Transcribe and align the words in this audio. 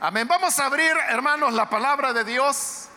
Amén. 0.00 0.28
Vamos 0.28 0.56
a 0.60 0.66
abrir, 0.66 0.92
hermanos, 1.08 1.52
la 1.52 1.68
palabra 1.68 2.12
de 2.12 2.22
Dios. 2.22 2.88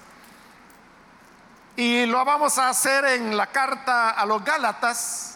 Y 1.75 2.05
lo 2.05 2.23
vamos 2.23 2.59
a 2.59 2.69
hacer 2.69 3.03
en 3.05 3.35
la 3.35 3.47
carta 3.47 4.11
a 4.11 4.23
los 4.23 4.43
Gálatas. 4.43 5.35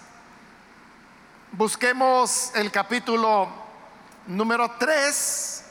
Busquemos 1.54 2.52
el 2.54 2.72
capítulo 2.72 3.50
número 4.28 4.70
3. 4.78 5.66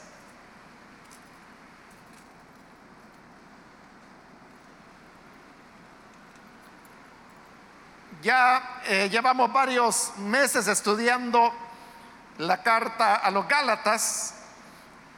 Ya 8.21 8.81
eh, 8.83 9.07
llevamos 9.09 9.53
varios 9.53 10.11
meses 10.17 10.67
estudiando 10.67 11.53
la 12.39 12.61
carta 12.61 13.15
a 13.15 13.31
los 13.31 13.47
Gálatas 13.47 14.35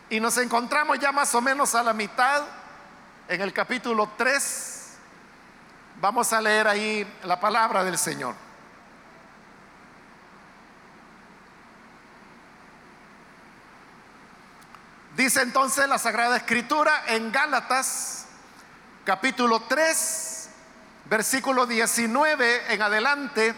y 0.09 0.19
nos 0.19 0.37
encontramos 0.37 0.99
ya 0.99 1.11
más 1.11 1.33
o 1.35 1.41
menos 1.41 1.75
a 1.75 1.83
la 1.83 1.93
mitad 1.93 2.43
en 3.27 3.41
el 3.41 3.51
capítulo 3.51 4.11
3. 4.17 4.93
Vamos 5.99 6.31
a 6.31 6.39
leer 6.39 6.67
ahí 6.67 7.19
la 7.23 7.39
palabra 7.39 7.83
del 7.83 7.97
Señor. 7.97 8.35
Dice 15.15 15.41
entonces 15.41 15.89
la 15.89 15.97
Sagrada 15.97 16.37
Escritura 16.37 17.05
en 17.07 17.31
Gálatas 17.31 18.27
capítulo 19.03 19.61
3, 19.61 20.49
versículo 21.05 21.65
19 21.65 22.73
en 22.73 22.81
adelante. 22.81 23.55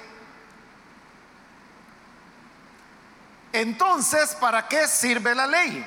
Entonces, 3.52 4.35
¿para 4.35 4.68
qué 4.68 4.88
sirve 4.88 5.35
la 5.35 5.48
ley? 5.48 5.85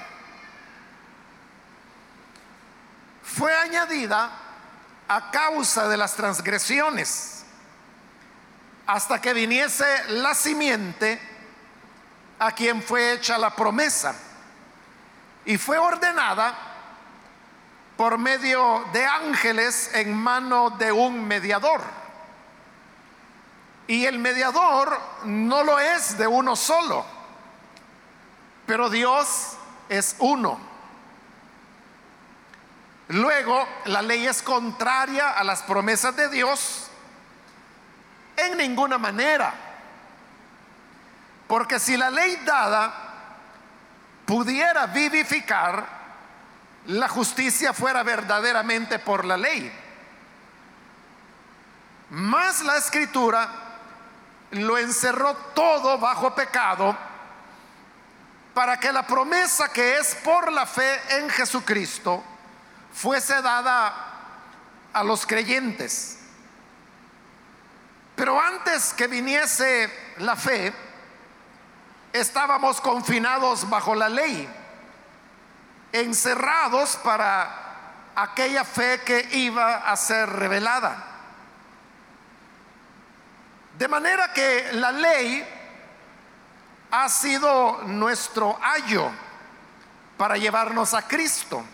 Fue 3.34 3.54
añadida 3.56 4.30
a 5.08 5.30
causa 5.30 5.88
de 5.88 5.96
las 5.96 6.14
transgresiones, 6.14 7.44
hasta 8.86 9.20
que 9.20 9.32
viniese 9.32 9.86
la 10.08 10.34
simiente 10.34 11.20
a 12.38 12.52
quien 12.52 12.82
fue 12.82 13.12
hecha 13.12 13.38
la 13.38 13.54
promesa, 13.54 14.14
y 15.44 15.56
fue 15.56 15.78
ordenada 15.78 16.54
por 17.96 18.18
medio 18.18 18.84
de 18.92 19.04
ángeles 19.04 19.90
en 19.94 20.14
mano 20.14 20.70
de 20.70 20.92
un 20.92 21.26
mediador. 21.26 21.80
Y 23.86 24.06
el 24.06 24.18
mediador 24.18 24.98
no 25.24 25.64
lo 25.64 25.78
es 25.78 26.16
de 26.16 26.26
uno 26.26 26.54
solo, 26.54 27.04
pero 28.66 28.88
Dios 28.88 29.56
es 29.88 30.16
uno. 30.18 30.71
Luego, 33.12 33.68
la 33.84 34.00
ley 34.00 34.26
es 34.26 34.40
contraria 34.40 35.32
a 35.32 35.44
las 35.44 35.62
promesas 35.64 36.16
de 36.16 36.30
Dios 36.30 36.86
en 38.34 38.56
ninguna 38.56 38.96
manera. 38.96 39.52
Porque 41.46 41.78
si 41.78 41.94
la 41.98 42.08
ley 42.08 42.40
dada 42.46 42.90
pudiera 44.24 44.86
vivificar, 44.86 45.84
la 46.86 47.06
justicia 47.06 47.74
fuera 47.74 48.02
verdaderamente 48.02 48.98
por 48.98 49.26
la 49.26 49.36
ley. 49.36 49.70
Más 52.08 52.62
la 52.62 52.78
escritura 52.78 53.46
lo 54.52 54.78
encerró 54.78 55.34
todo 55.54 55.98
bajo 55.98 56.34
pecado 56.34 56.96
para 58.54 58.80
que 58.80 58.90
la 58.90 59.06
promesa 59.06 59.70
que 59.70 59.98
es 59.98 60.14
por 60.14 60.50
la 60.50 60.64
fe 60.64 61.18
en 61.18 61.28
Jesucristo 61.28 62.24
fuese 62.92 63.40
dada 63.42 63.94
a 64.92 65.02
los 65.02 65.26
creyentes. 65.26 66.18
Pero 68.14 68.40
antes 68.40 68.92
que 68.92 69.06
viniese 69.06 69.90
la 70.18 70.36
fe, 70.36 70.72
estábamos 72.12 72.80
confinados 72.80 73.68
bajo 73.68 73.94
la 73.94 74.08
ley, 74.08 74.48
encerrados 75.92 76.96
para 76.96 77.62
aquella 78.14 78.64
fe 78.64 79.00
que 79.04 79.28
iba 79.32 79.90
a 79.90 79.96
ser 79.96 80.28
revelada. 80.28 81.08
De 83.78 83.88
manera 83.88 84.32
que 84.32 84.68
la 84.74 84.92
ley 84.92 85.44
ha 86.90 87.08
sido 87.08 87.80
nuestro 87.84 88.58
ayo 88.62 89.10
para 90.18 90.36
llevarnos 90.36 90.92
a 90.92 91.08
Cristo 91.08 91.64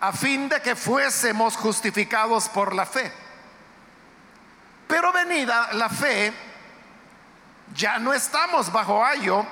a 0.00 0.12
fin 0.12 0.48
de 0.48 0.60
que 0.60 0.76
fuésemos 0.76 1.56
justificados 1.56 2.48
por 2.48 2.74
la 2.74 2.86
fe. 2.86 3.12
Pero 4.86 5.12
venida 5.12 5.72
la 5.72 5.88
fe, 5.88 6.32
ya 7.74 7.98
no 7.98 8.12
estamos 8.12 8.70
bajo 8.70 9.04
ayo, 9.04 9.44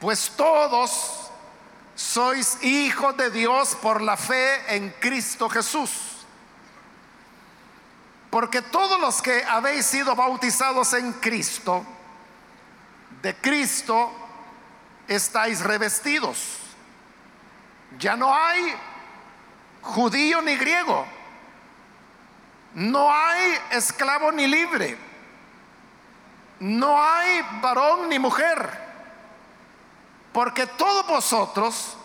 pues 0.00 0.30
todos 0.36 1.30
sois 1.94 2.62
hijos 2.62 3.16
de 3.16 3.30
Dios 3.30 3.74
por 3.80 4.02
la 4.02 4.16
fe 4.16 4.76
en 4.76 4.90
Cristo 5.00 5.48
Jesús. 5.48 5.90
Porque 8.28 8.60
todos 8.60 9.00
los 9.00 9.22
que 9.22 9.44
habéis 9.44 9.86
sido 9.86 10.14
bautizados 10.14 10.92
en 10.92 11.14
Cristo, 11.14 11.86
de 13.22 13.34
Cristo 13.36 14.12
estáis 15.08 15.60
revestidos. 15.60 16.58
Ya 17.98 18.14
no 18.14 18.34
hay 18.34 18.74
judío 19.86 20.42
ni 20.42 20.56
griego. 20.56 21.06
No 22.74 23.10
hay 23.10 23.58
esclavo 23.70 24.32
ni 24.32 24.46
libre. 24.46 24.98
No 26.60 27.02
hay 27.02 27.42
varón 27.62 28.08
ni 28.08 28.18
mujer. 28.18 28.84
Porque 30.32 30.66
todos 30.66 31.06
vosotros 31.06 31.96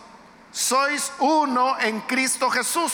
sois 0.50 1.12
uno 1.18 1.78
en 1.78 2.00
Cristo 2.02 2.50
Jesús. 2.50 2.92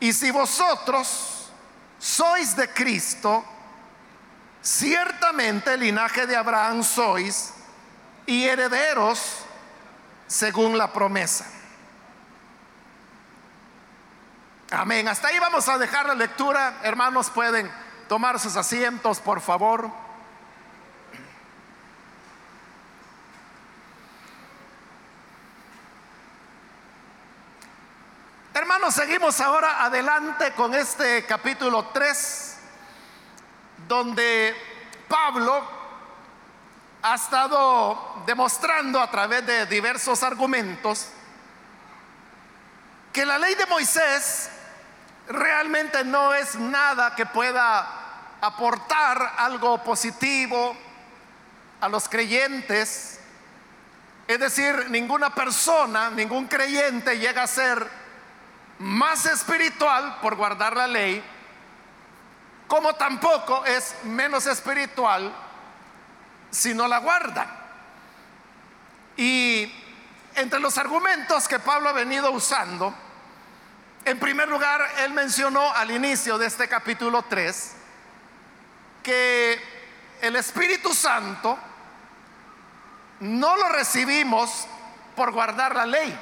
Y 0.00 0.12
si 0.12 0.30
vosotros 0.30 1.50
sois 1.98 2.56
de 2.56 2.68
Cristo, 2.72 3.44
ciertamente 4.62 5.74
el 5.74 5.80
linaje 5.80 6.26
de 6.26 6.36
Abraham 6.36 6.82
sois 6.82 7.52
y 8.26 8.44
herederos 8.44 9.44
según 10.26 10.76
la 10.76 10.92
promesa. 10.92 11.59
Amén. 14.72 15.08
Hasta 15.08 15.26
ahí 15.26 15.38
vamos 15.40 15.68
a 15.68 15.78
dejar 15.78 16.06
la 16.06 16.14
lectura. 16.14 16.78
Hermanos, 16.84 17.28
pueden 17.30 17.68
tomar 18.08 18.38
sus 18.38 18.54
asientos, 18.54 19.18
por 19.18 19.40
favor. 19.40 19.90
Hermanos, 28.54 28.94
seguimos 28.94 29.40
ahora 29.40 29.84
adelante 29.84 30.52
con 30.52 30.72
este 30.72 31.26
capítulo 31.26 31.88
3, 31.92 32.58
donde 33.88 34.54
Pablo 35.08 35.68
ha 37.02 37.14
estado 37.16 38.22
demostrando 38.24 39.00
a 39.00 39.10
través 39.10 39.44
de 39.44 39.66
diversos 39.66 40.22
argumentos 40.22 41.08
que 43.12 43.26
la 43.26 43.36
ley 43.36 43.56
de 43.56 43.66
Moisés 43.66 44.50
realmente 45.30 46.04
no 46.04 46.34
es 46.34 46.56
nada 46.56 47.14
que 47.14 47.24
pueda 47.24 47.86
aportar 48.40 49.34
algo 49.38 49.82
positivo 49.82 50.76
a 51.80 51.88
los 51.88 52.08
creyentes. 52.08 53.20
Es 54.26 54.38
decir, 54.38 54.90
ninguna 54.90 55.34
persona, 55.34 56.10
ningún 56.10 56.46
creyente 56.46 57.18
llega 57.18 57.44
a 57.44 57.46
ser 57.46 57.86
más 58.78 59.26
espiritual 59.26 60.18
por 60.20 60.36
guardar 60.36 60.76
la 60.76 60.86
ley, 60.86 61.22
como 62.66 62.94
tampoco 62.94 63.64
es 63.64 63.94
menos 64.04 64.46
espiritual 64.46 65.32
si 66.50 66.74
no 66.74 66.88
la 66.88 66.98
guarda. 66.98 67.46
Y 69.16 69.72
entre 70.34 70.60
los 70.60 70.78
argumentos 70.78 71.46
que 71.46 71.58
Pablo 71.58 71.88
ha 71.88 71.92
venido 71.92 72.30
usando, 72.30 72.94
en 74.04 74.18
primer 74.18 74.48
lugar, 74.48 74.82
él 74.98 75.12
mencionó 75.12 75.72
al 75.72 75.90
inicio 75.90 76.38
de 76.38 76.46
este 76.46 76.68
capítulo 76.68 77.22
3 77.22 77.72
que 79.02 79.60
el 80.22 80.36
Espíritu 80.36 80.94
Santo 80.94 81.58
no 83.20 83.56
lo 83.56 83.68
recibimos 83.68 84.66
por 85.14 85.32
guardar 85.32 85.74
la 85.76 85.86
ley, 85.86 86.18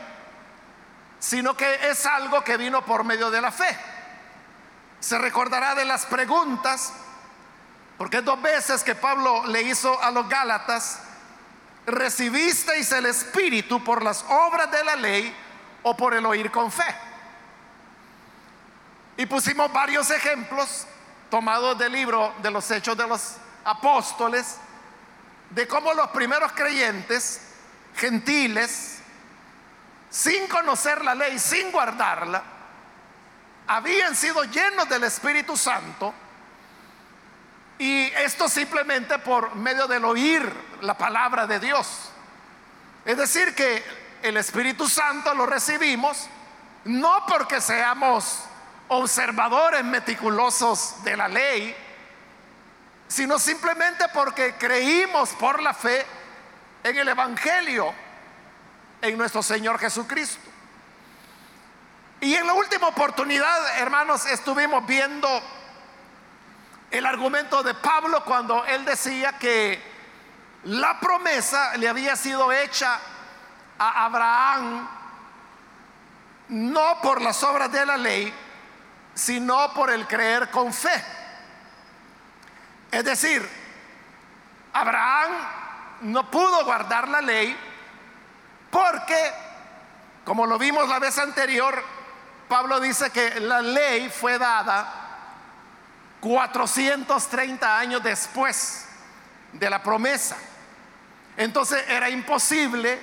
sino 1.20 1.56
que 1.56 1.88
es 1.88 2.04
algo 2.06 2.42
que 2.42 2.56
vino 2.56 2.84
por 2.84 3.04
medio 3.04 3.30
de 3.30 3.40
la 3.40 3.52
fe. 3.52 3.78
Se 5.00 5.16
recordará 5.19 5.74
de 5.76 5.84
las 5.84 6.06
preguntas, 6.06 6.92
porque 7.96 8.20
dos 8.22 8.40
veces 8.42 8.82
que 8.82 8.96
Pablo 8.96 9.46
le 9.46 9.62
hizo 9.62 10.00
a 10.02 10.10
los 10.10 10.28
Gálatas 10.28 11.00
recibisteis 11.86 12.90
el 12.92 13.06
Espíritu 13.06 13.82
por 13.82 14.02
las 14.02 14.24
obras 14.28 14.70
de 14.70 14.84
la 14.84 14.96
ley 14.96 15.34
o 15.82 15.96
por 15.96 16.14
el 16.14 16.26
oír 16.26 16.50
con 16.50 16.70
fe. 16.70 17.07
Y 19.19 19.26
pusimos 19.26 19.73
varios 19.73 20.11
ejemplos 20.12 20.87
tomados 21.29 21.76
del 21.76 21.91
libro 21.91 22.32
de 22.41 22.53
los 22.53 22.70
Hechos 22.70 22.97
de 22.97 23.05
los 23.06 23.35
Apóstoles, 23.65 24.59
de 25.50 25.67
cómo 25.67 25.93
los 25.93 26.09
primeros 26.11 26.53
creyentes, 26.53 27.41
gentiles, 27.97 29.00
sin 30.09 30.47
conocer 30.47 31.05
la 31.05 31.17
ley, 31.17 31.37
sin 31.41 31.73
guardarla, 31.73 32.44
habían 33.67 34.15
sido 34.15 34.44
llenos 34.44 34.88
del 34.88 35.03
Espíritu 35.03 35.56
Santo 35.56 36.15
y 37.76 38.05
esto 38.19 38.49
simplemente 38.49 39.19
por 39.19 39.56
medio 39.56 39.88
del 39.88 40.05
oír 40.05 40.49
la 40.81 40.97
palabra 40.97 41.44
de 41.44 41.59
Dios. 41.59 42.11
Es 43.05 43.17
decir, 43.17 43.53
que 43.56 43.82
el 44.23 44.37
Espíritu 44.37 44.88
Santo 44.88 45.35
lo 45.35 45.44
recibimos 45.44 46.29
no 46.85 47.26
porque 47.26 47.61
seamos 47.61 48.44
observadores 48.88 49.85
meticulosos 49.85 51.02
de 51.05 51.17
la 51.17 51.29
ley, 51.29 51.76
sino 53.06 53.38
simplemente 53.38 54.06
porque 54.12 54.55
creímos 54.56 55.31
por 55.31 55.62
la 55.62 55.75
fe 55.75 56.05
en 56.82 56.96
el 56.96 57.08
Evangelio, 57.08 57.93
en 59.00 59.17
nuestro 59.17 59.43
Señor 59.43 59.79
Jesucristo. 59.79 60.49
Y 62.20 62.35
en 62.35 62.46
la 62.46 62.55
última 62.55 62.88
oportunidad, 62.88 63.79
hermanos, 63.79 64.26
estuvimos 64.26 64.85
viendo 64.87 65.29
el 66.91 67.06
argumento 67.06 67.62
de 67.62 67.75
Pablo 67.75 68.25
cuando 68.25 68.64
él 68.64 68.84
decía 68.84 69.38
que 69.38 69.81
la 70.64 70.99
promesa 70.99 71.76
le 71.76 71.88
había 71.88 72.17
sido 72.17 72.50
hecha 72.52 72.99
a 73.79 74.05
Abraham 74.06 74.88
no 76.49 77.00
por 77.02 77.20
las 77.20 77.43
obras 77.43 77.70
de 77.70 77.84
la 77.84 77.96
ley, 77.96 78.32
sino 79.19 79.75
por 79.75 79.91
el 79.91 80.06
creer 80.06 80.49
con 80.49 80.73
fe. 80.73 81.05
Es 82.93 83.05
decir, 83.05 83.47
Abraham 84.73 85.32
no 86.03 86.31
pudo 86.31 86.65
guardar 86.65 87.09
la 87.09 87.20
ley 87.20 87.56
porque, 88.70 89.32
como 90.25 90.47
lo 90.47 90.56
vimos 90.56 90.88
la 90.88 91.00
vez 91.00 91.19
anterior, 91.19 91.82
Pablo 92.49 92.79
dice 92.79 93.11
que 93.11 93.41
la 93.41 93.61
ley 93.61 94.09
fue 94.09 94.38
dada 94.38 94.88
430 96.20 97.76
años 97.76 98.00
después 98.00 98.87
de 99.53 99.69
la 99.69 99.82
promesa. 99.82 100.37
Entonces 101.37 101.85
era 101.88 102.09
imposible 102.09 103.00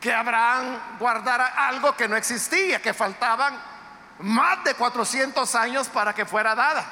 que 0.00 0.12
Abraham 0.12 0.98
guardara 0.98 1.68
algo 1.68 1.96
que 1.96 2.08
no 2.08 2.16
existía, 2.16 2.82
que 2.82 2.92
faltaban 2.92 3.73
más 4.18 4.64
de 4.64 4.74
400 4.74 5.54
años 5.54 5.88
para 5.88 6.14
que 6.14 6.24
fuera 6.24 6.54
dada. 6.54 6.84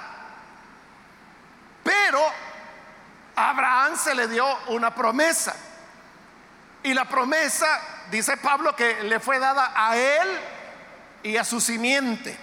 Pero 1.82 2.20
a 3.36 3.50
Abraham 3.50 3.96
se 3.96 4.14
le 4.14 4.28
dio 4.28 4.46
una 4.68 4.94
promesa. 4.94 5.54
Y 6.82 6.94
la 6.94 7.04
promesa, 7.04 7.66
dice 8.10 8.36
Pablo, 8.36 8.74
que 8.74 9.04
le 9.04 9.20
fue 9.20 9.38
dada 9.38 9.72
a 9.74 9.96
él 9.96 10.40
y 11.22 11.36
a 11.36 11.44
su 11.44 11.60
simiente. 11.60 12.36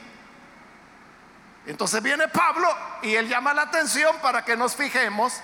Entonces 1.66 2.02
viene 2.02 2.28
Pablo 2.30 2.68
y 3.02 3.16
él 3.16 3.28
llama 3.28 3.54
la 3.54 3.64
atención 3.64 4.16
para 4.22 4.44
que 4.44 4.56
nos 4.56 4.76
fijemos 4.76 5.40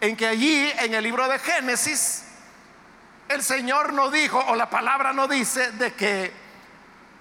en 0.00 0.16
que 0.16 0.26
allí 0.26 0.72
en 0.78 0.94
el 0.94 1.04
libro 1.04 1.28
de 1.28 1.38
Génesis 1.38 2.24
el 3.28 3.42
Señor 3.42 3.92
no 3.92 4.10
dijo 4.10 4.38
o 4.48 4.56
la 4.56 4.70
palabra 4.70 5.12
no 5.12 5.28
dice 5.28 5.72
de 5.72 5.92
que 5.92 6.47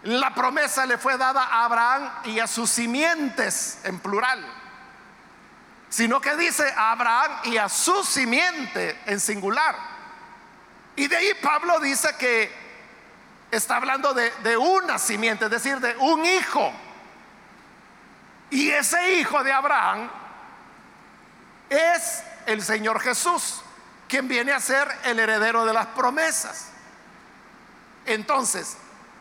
la 0.08 0.34
promesa 0.34 0.86
le 0.86 0.98
fue 0.98 1.18
dada 1.18 1.44
a 1.44 1.66
Abraham 1.66 2.10
y 2.24 2.40
a 2.40 2.48
sus 2.48 2.70
simientes 2.70 3.80
en 3.84 4.00
plural, 4.00 4.42
sino 5.90 6.22
que 6.22 6.34
dice 6.38 6.64
a 6.78 6.94
Abraham 6.94 7.32
y 7.44 7.58
a 7.58 7.68
su 7.68 8.06
simiente 8.06 8.98
en 9.06 9.20
singular. 9.20 9.76
Y 10.96 11.08
de 11.08 11.18
ahí 11.18 11.34
Pablo 11.42 11.82
dice 11.82 12.16
que 12.18 12.50
está 13.52 13.76
hablando 13.76 14.14
de, 14.14 14.32
de 14.44 14.56
una 14.56 14.98
simiente, 14.98 15.44
es 15.44 15.52
decir, 15.52 15.78
de 15.82 15.98
un 15.98 16.26
hijo. 16.26 16.72
Y 18.50 18.70
ese 18.70 19.16
hijo 19.16 19.44
de 19.44 19.52
Abraham 19.52 20.10
es 21.70 22.24
el 22.46 22.64
Señor 22.64 23.02
Jesús, 23.02 23.62
quien 24.08 24.30
viene 24.30 24.54
a 24.54 24.62
ser 24.62 24.88
el 25.04 25.20
heredero 25.20 25.66
de 25.66 25.74
las 25.74 25.88
promesas. 25.88 26.70
Entonces, 28.06 28.78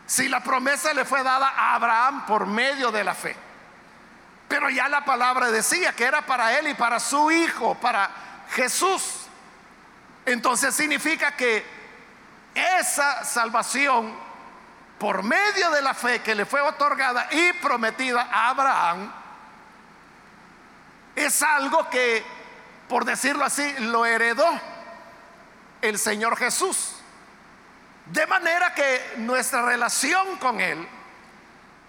si 0.07 0.29
la 0.29 0.41
promesa 0.41 0.95
le 0.95 1.05
fue 1.05 1.23
dada 1.23 1.49
a 1.49 1.75
Abraham 1.75 2.27
por 2.27 2.47
medio 2.47 2.91
de 2.93 3.05
la 3.05 3.15
fe, 3.15 3.37
pero 4.49 4.71
ya 4.71 4.89
la 4.89 5.05
palabra 5.05 5.51
decía 5.51 5.93
que 5.93 6.05
era 6.05 6.23
para 6.23 6.59
él 6.59 6.69
y 6.69 6.75
para 6.75 7.01
su 7.01 7.31
hijo, 7.31 7.75
para 7.75 8.11
Jesús, 8.51 9.27
entonces 10.25 10.75
significa 10.75 11.33
que 11.33 11.65
esa 12.55 13.25
salvación 13.25 14.15
por 14.99 15.23
medio 15.23 15.71
de 15.71 15.83
la 15.83 15.95
fe 15.95 16.23
que 16.23 16.35
le 16.35 16.47
fue 16.47 16.61
otorgada 16.61 17.29
y 17.31 17.53
prometida 17.55 18.29
a 18.33 18.49
Abraham, 18.51 19.13
es 21.15 21.43
algo 21.43 21.89
que, 21.91 22.25
por 22.89 23.05
decirlo 23.05 23.45
así, 23.45 23.75
lo 23.81 24.07
heredó 24.07 24.47
el 25.83 25.99
Señor 25.99 26.37
Jesús. 26.37 26.96
De 28.07 28.27
manera 28.27 28.73
que 28.75 29.15
nuestra 29.19 29.63
relación 29.63 30.37
con 30.37 30.61
Él, 30.61 30.87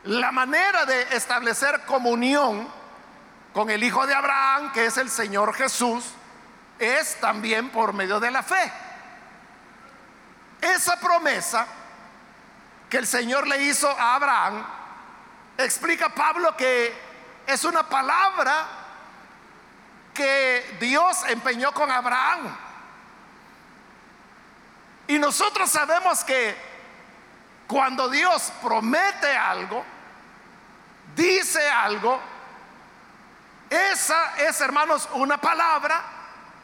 la 0.04 0.32
manera 0.32 0.86
de 0.86 1.16
establecer 1.16 1.82
comunión 1.86 2.68
con 3.54 3.70
el 3.70 3.84
Hijo 3.84 4.06
de 4.08 4.14
Abraham, 4.14 4.72
que 4.72 4.86
es 4.86 4.98
el 4.98 5.10
Señor 5.10 5.54
Jesús, 5.54 6.06
es 6.80 7.20
también 7.20 7.70
por 7.70 7.94
medio 7.94 8.20
de 8.20 8.32
la 8.32 8.44
fe. 8.44 8.72
Esa 10.62 11.00
promesa 11.00 11.68
que 12.90 12.98
el 12.98 13.08
Señor 13.08 13.48
le 13.48 13.64
hizo 13.64 13.90
a 13.90 14.16
Abraham, 14.16 14.66
explica 15.58 16.10
Pablo 16.10 16.56
que 16.56 16.94
es 17.46 17.64
una 17.64 17.84
palabra 17.84 18.68
que 20.14 20.78
Dios 20.80 21.24
empeñó 21.28 21.72
con 21.74 21.92
Abraham. 21.92 22.58
Y 25.08 25.18
nosotros 25.18 25.70
sabemos 25.70 26.24
que 26.24 26.56
cuando 27.66 28.10
Dios 28.10 28.52
promete 28.62 29.36
algo, 29.36 29.84
dice 31.16 31.68
algo, 31.70 32.20
esa 33.70 34.38
es, 34.38 34.60
hermanos, 34.62 35.08
una 35.14 35.38
palabra 35.40 36.02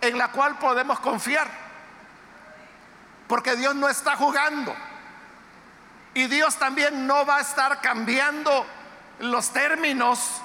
en 0.02 0.18
la 0.18 0.30
cual 0.30 0.58
podemos 0.58 1.00
confiar. 1.00 1.50
Porque 3.28 3.56
Dios 3.56 3.76
no 3.76 3.88
está 3.88 4.18
jugando. 4.18 4.76
Y 6.14 6.28
Dios 6.28 6.58
también 6.58 7.08
no 7.08 7.26
va 7.26 7.38
a 7.38 7.42
estar 7.42 7.82
cambiando 7.82 8.66
los 9.20 9.52
términos 9.52 10.42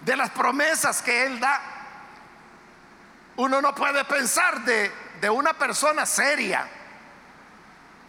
de 0.00 0.16
las 0.16 0.30
promesas 0.30 1.02
que 1.02 1.26
Él 1.26 1.38
da. 1.38 1.60
Uno 3.36 3.62
no 3.62 3.74
puede 3.74 4.04
pensar 4.04 4.60
de, 4.62 4.92
de 5.20 5.30
una 5.30 5.54
persona 5.54 6.04
seria 6.04 6.68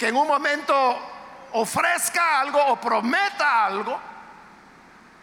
que 0.04 0.10
en 0.10 0.18
un 0.18 0.28
momento 0.28 1.00
ofrezca 1.54 2.42
algo 2.42 2.62
o 2.62 2.76
prometa 2.76 3.68
algo 3.68 3.98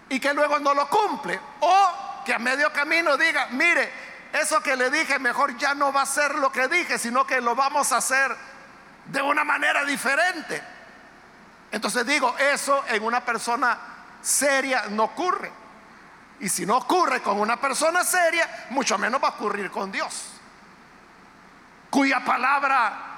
y 0.08 0.18
que 0.18 0.32
luego 0.32 0.58
no 0.58 0.72
lo 0.72 0.88
cumple. 0.88 1.38
O 1.60 2.22
que 2.24 2.32
a 2.32 2.38
medio 2.38 2.72
camino 2.72 3.18
diga, 3.18 3.48
mire, 3.50 3.92
eso 4.32 4.62
que 4.62 4.76
le 4.76 4.88
dije 4.88 5.18
mejor 5.18 5.54
ya 5.58 5.74
no 5.74 5.92
va 5.92 6.00
a 6.00 6.06
ser 6.06 6.34
lo 6.36 6.50
que 6.50 6.66
dije, 6.68 6.98
sino 6.98 7.26
que 7.26 7.42
lo 7.42 7.54
vamos 7.54 7.92
a 7.92 7.98
hacer 7.98 8.34
de 9.04 9.20
una 9.20 9.44
manera 9.44 9.84
diferente. 9.84 10.62
Entonces 11.70 12.06
digo, 12.06 12.34
eso 12.38 12.82
en 12.88 13.02
una 13.02 13.22
persona 13.22 13.78
seria 14.22 14.84
no 14.88 15.04
ocurre. 15.04 15.52
Y 16.40 16.48
si 16.48 16.64
no 16.64 16.78
ocurre 16.78 17.20
con 17.20 17.38
una 17.38 17.60
persona 17.60 18.02
seria, 18.02 18.68
mucho 18.70 18.96
menos 18.96 19.22
va 19.22 19.28
a 19.28 19.32
ocurrir 19.32 19.70
con 19.70 19.92
Dios, 19.92 20.40
cuya 21.90 22.24
palabra 22.24 23.09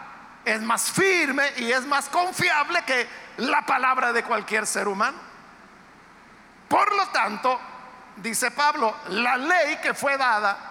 es 0.44 0.60
más 0.60 0.90
firme 0.90 1.52
y 1.56 1.70
es 1.70 1.86
más 1.86 2.08
confiable 2.08 2.82
que 2.84 3.08
la 3.38 3.64
palabra 3.64 4.12
de 4.12 4.24
cualquier 4.24 4.66
ser 4.66 4.88
humano. 4.88 5.18
Por 6.68 6.94
lo 6.96 7.06
tanto, 7.08 7.60
dice 8.16 8.50
Pablo, 8.50 8.96
la 9.08 9.36
ley 9.36 9.78
que 9.82 9.94
fue 9.94 10.16
dada 10.16 10.70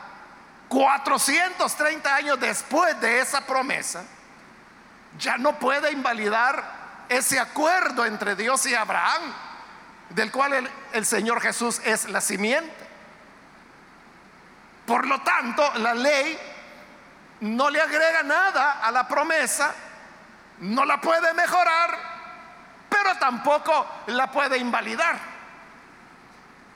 430 0.67 2.15
años 2.15 2.39
después 2.39 2.99
de 3.01 3.19
esa 3.19 3.45
promesa, 3.45 4.03
ya 5.17 5.37
no 5.37 5.59
puede 5.59 5.91
invalidar 5.91 6.81
ese 7.09 7.39
acuerdo 7.39 8.05
entre 8.05 8.35
Dios 8.35 8.65
y 8.65 8.73
Abraham, 8.73 9.21
del 10.09 10.31
cual 10.31 10.53
el, 10.53 10.71
el 10.93 11.05
Señor 11.05 11.41
Jesús 11.41 11.81
es 11.83 12.09
la 12.09 12.21
simiente. 12.21 12.71
Por 14.85 15.05
lo 15.07 15.21
tanto, 15.21 15.73
la 15.75 15.93
ley 15.93 16.37
no 17.41 17.69
le 17.69 17.81
agrega 17.81 18.23
nada 18.23 18.79
a 18.81 18.91
la 18.91 19.07
promesa, 19.07 19.73
no 20.59 20.85
la 20.85 21.01
puede 21.01 21.33
mejorar, 21.33 21.97
pero 22.87 23.17
tampoco 23.17 23.87
la 24.07 24.31
puede 24.31 24.57
invalidar. 24.57 25.17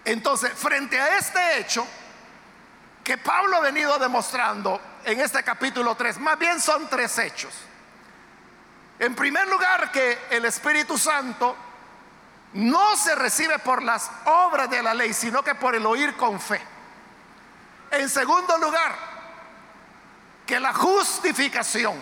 Entonces, 0.04 0.54
frente 0.54 1.00
a 1.00 1.18
este 1.18 1.60
hecho 1.60 1.86
que 3.04 3.18
Pablo 3.18 3.58
ha 3.58 3.62
venido 3.62 3.98
demostrando 4.00 4.82
en 5.04 5.20
este 5.20 5.44
capítulo 5.44 5.96
3, 5.96 6.20
más 6.20 6.38
bien 6.40 6.60
son 6.60 6.88
tres 6.90 7.18
hechos. 7.20 7.54
En 8.98 9.14
primer 9.14 9.48
lugar, 9.48 9.92
que 9.92 10.28
el 10.32 10.46
Espíritu 10.46 10.98
Santo 10.98 11.56
no 12.54 12.96
se 12.96 13.14
recibe 13.14 13.60
por 13.60 13.84
las 13.84 14.10
obras 14.26 14.70
de 14.70 14.82
la 14.82 14.94
ley, 14.94 15.14
sino 15.14 15.44
que 15.44 15.54
por 15.54 15.76
el 15.76 15.86
oír 15.86 16.16
con 16.16 16.40
fe. 16.40 16.62
En 17.92 18.10
segundo 18.10 18.58
lugar, 18.58 19.15
que 20.46 20.60
la 20.60 20.74
justificación 20.74 21.96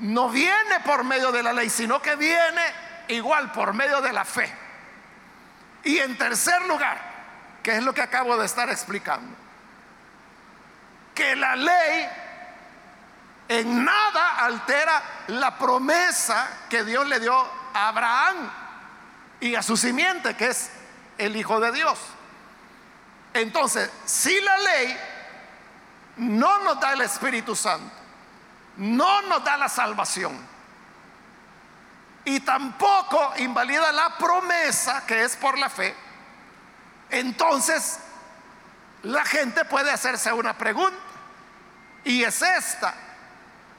no 0.00 0.30
viene 0.30 0.80
por 0.84 1.04
medio 1.04 1.30
de 1.30 1.42
la 1.42 1.52
ley, 1.52 1.68
sino 1.68 2.00
que 2.00 2.16
viene 2.16 2.62
igual 3.08 3.52
por 3.52 3.74
medio 3.74 4.00
de 4.00 4.12
la 4.12 4.24
fe. 4.24 4.52
Y 5.84 5.98
en 5.98 6.16
tercer 6.16 6.62
lugar, 6.66 7.00
que 7.62 7.76
es 7.76 7.82
lo 7.82 7.92
que 7.92 8.02
acabo 8.02 8.36
de 8.36 8.46
estar 8.46 8.68
explicando, 8.70 9.36
que 11.14 11.36
la 11.36 11.56
ley 11.56 12.08
en 13.48 13.84
nada 13.84 14.36
altera 14.36 15.02
la 15.28 15.58
promesa 15.58 16.48
que 16.68 16.84
Dios 16.84 17.06
le 17.08 17.18
dio 17.20 17.36
a 17.74 17.88
Abraham 17.88 18.50
y 19.40 19.54
a 19.54 19.62
su 19.62 19.76
simiente, 19.76 20.36
que 20.36 20.48
es 20.48 20.70
el 21.18 21.36
Hijo 21.36 21.60
de 21.60 21.72
Dios. 21.72 21.98
Entonces, 23.34 23.90
si 24.06 24.40
la 24.40 24.58
ley 24.58 24.96
no 26.16 26.58
nos 26.60 26.80
da 26.80 26.92
el 26.92 27.00
Espíritu 27.02 27.54
Santo, 27.56 27.92
no 28.76 29.22
nos 29.22 29.44
da 29.44 29.56
la 29.56 29.68
salvación, 29.68 30.38
y 32.24 32.40
tampoco 32.40 33.32
invalida 33.38 33.92
la 33.92 34.16
promesa 34.16 35.04
que 35.06 35.24
es 35.24 35.36
por 35.36 35.58
la 35.58 35.70
fe, 35.70 35.94
entonces 37.10 37.98
la 39.02 39.24
gente 39.24 39.64
puede 39.64 39.90
hacerse 39.90 40.32
una 40.32 40.56
pregunta, 40.56 40.98
y 42.04 42.22
es 42.22 42.42
esta, 42.42 42.94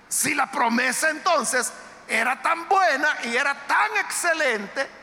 si 0.10 0.34
la 0.34 0.52
promesa 0.52 1.10
entonces 1.10 1.72
era 2.08 2.42
tan 2.42 2.68
buena 2.68 3.18
y 3.24 3.36
era 3.36 3.56
tan 3.68 3.98
excelente, 3.98 5.02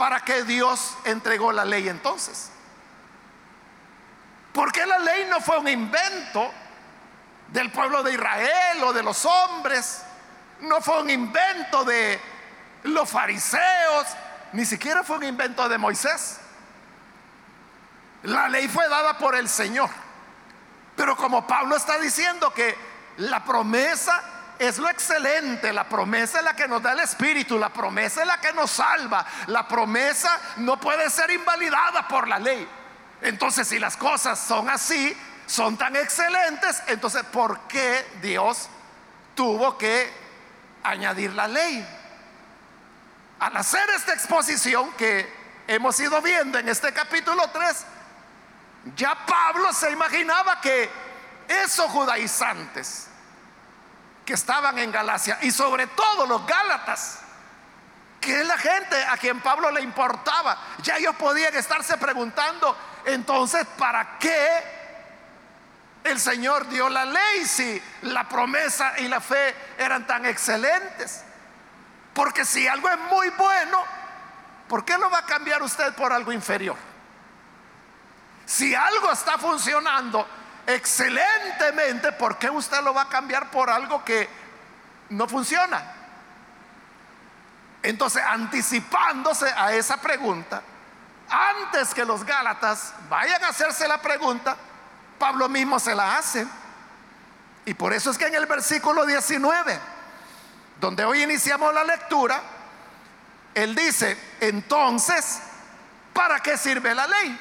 para 0.00 0.20
que 0.20 0.44
Dios 0.44 0.96
entregó 1.04 1.52
la 1.52 1.62
ley 1.62 1.86
entonces. 1.86 2.50
Porque 4.52 4.84
la 4.84 4.98
ley 4.98 5.26
no 5.28 5.40
fue 5.40 5.58
un 5.58 5.68
invento 5.68 6.50
del 7.48 7.70
pueblo 7.70 8.02
de 8.02 8.12
Israel 8.12 8.82
o 8.84 8.92
de 8.92 9.02
los 9.02 9.24
hombres, 9.24 10.02
no 10.60 10.80
fue 10.80 11.00
un 11.02 11.10
invento 11.10 11.84
de 11.84 12.20
los 12.84 13.08
fariseos, 13.08 14.06
ni 14.52 14.64
siquiera 14.64 15.02
fue 15.02 15.16
un 15.16 15.24
invento 15.24 15.68
de 15.68 15.78
Moisés. 15.78 16.40
La 18.22 18.48
ley 18.48 18.68
fue 18.68 18.88
dada 18.88 19.16
por 19.18 19.34
el 19.34 19.48
Señor. 19.48 19.88
Pero 20.96 21.16
como 21.16 21.46
Pablo 21.46 21.76
está 21.76 21.98
diciendo 21.98 22.52
que 22.52 22.76
la 23.18 23.42
promesa 23.44 24.22
es 24.58 24.78
lo 24.78 24.88
excelente. 24.90 25.72
La 25.72 25.88
promesa 25.88 26.38
es 26.38 26.44
la 26.44 26.54
que 26.54 26.68
nos 26.68 26.82
da 26.82 26.92
el 26.92 27.00
Espíritu. 27.00 27.58
La 27.58 27.70
promesa 27.70 28.20
es 28.20 28.26
la 28.26 28.38
que 28.38 28.52
nos 28.52 28.70
salva. 28.70 29.24
La 29.46 29.66
promesa 29.66 30.38
no 30.58 30.78
puede 30.78 31.08
ser 31.08 31.30
invalidada 31.30 32.06
por 32.06 32.28
la 32.28 32.38
ley. 32.38 32.68
Entonces, 33.22 33.68
si 33.68 33.78
las 33.78 33.96
cosas 33.96 34.38
son 34.38 34.68
así, 34.68 35.16
son 35.46 35.76
tan 35.76 35.96
excelentes, 35.96 36.82
entonces, 36.86 37.22
¿por 37.24 37.60
qué 37.62 38.06
Dios 38.22 38.68
tuvo 39.34 39.76
que 39.76 40.12
añadir 40.82 41.32
la 41.34 41.48
ley? 41.48 41.86
Al 43.40 43.56
hacer 43.56 43.88
esta 43.90 44.12
exposición 44.12 44.92
que 44.92 45.40
hemos 45.66 45.98
ido 46.00 46.20
viendo 46.22 46.58
en 46.58 46.68
este 46.68 46.92
capítulo 46.92 47.48
3, 47.50 47.86
ya 48.96 49.14
Pablo 49.26 49.72
se 49.72 49.90
imaginaba 49.90 50.60
que 50.60 50.90
esos 51.48 51.90
judaizantes, 51.90 53.08
que 54.24 54.34
estaban 54.34 54.78
en 54.78 54.92
Galacia 54.92 55.38
y 55.42 55.50
sobre 55.50 55.86
todo 55.88 56.26
los 56.26 56.46
Gálatas, 56.46 57.18
que 58.20 58.40
es 58.40 58.46
la 58.46 58.58
gente 58.58 59.02
a 59.04 59.16
quien 59.16 59.40
Pablo 59.40 59.70
le 59.70 59.80
importaba. 59.80 60.56
Ya 60.82 60.96
ellos 60.96 61.16
podían 61.16 61.54
estarse 61.56 61.96
preguntando, 61.96 62.76
entonces, 63.06 63.66
¿para 63.78 64.18
qué 64.18 64.48
el 66.04 66.18
Señor 66.18 66.68
dio 66.68 66.88
la 66.88 67.04
ley 67.04 67.44
si 67.44 67.82
la 68.02 68.28
promesa 68.28 68.94
y 68.98 69.08
la 69.08 69.20
fe 69.20 69.54
eran 69.78 70.06
tan 70.06 70.26
excelentes? 70.26 71.24
Porque 72.14 72.44
si 72.44 72.66
algo 72.66 72.88
es 72.88 72.98
muy 73.10 73.30
bueno, 73.30 73.82
¿por 74.68 74.84
qué 74.84 74.98
lo 74.98 75.10
va 75.10 75.18
a 75.18 75.26
cambiar 75.26 75.62
usted 75.62 75.94
por 75.94 76.12
algo 76.12 76.32
inferior? 76.32 76.76
Si 78.46 78.74
algo 78.74 79.12
está 79.12 79.38
funcionando 79.38 80.26
excelentemente, 80.66 82.12
¿por 82.12 82.36
qué 82.38 82.50
usted 82.50 82.82
lo 82.82 82.92
va 82.92 83.02
a 83.02 83.08
cambiar 83.08 83.50
por 83.50 83.70
algo 83.70 84.04
que 84.04 84.28
no 85.10 85.28
funciona? 85.28 85.82
Entonces, 87.82 88.22
anticipándose 88.22 89.46
a 89.56 89.72
esa 89.72 90.00
pregunta, 90.00 90.62
antes 91.30 91.94
que 91.94 92.04
los 92.04 92.24
Gálatas 92.24 92.92
vayan 93.08 93.42
a 93.44 93.48
hacerse 93.48 93.86
la 93.86 94.02
pregunta, 94.02 94.56
Pablo 95.18 95.48
mismo 95.48 95.78
se 95.78 95.94
la 95.94 96.16
hace. 96.16 96.46
Y 97.64 97.74
por 97.74 97.92
eso 97.92 98.10
es 98.10 98.18
que 98.18 98.26
en 98.26 98.34
el 98.34 98.46
versículo 98.46 99.06
19, 99.06 99.78
donde 100.80 101.04
hoy 101.04 101.22
iniciamos 101.22 101.72
la 101.72 101.84
lectura, 101.84 102.42
él 103.54 103.74
dice, 103.74 104.18
entonces, 104.40 105.40
¿para 106.12 106.40
qué 106.40 106.56
sirve 106.56 106.94
la 106.94 107.06
ley? 107.06 107.38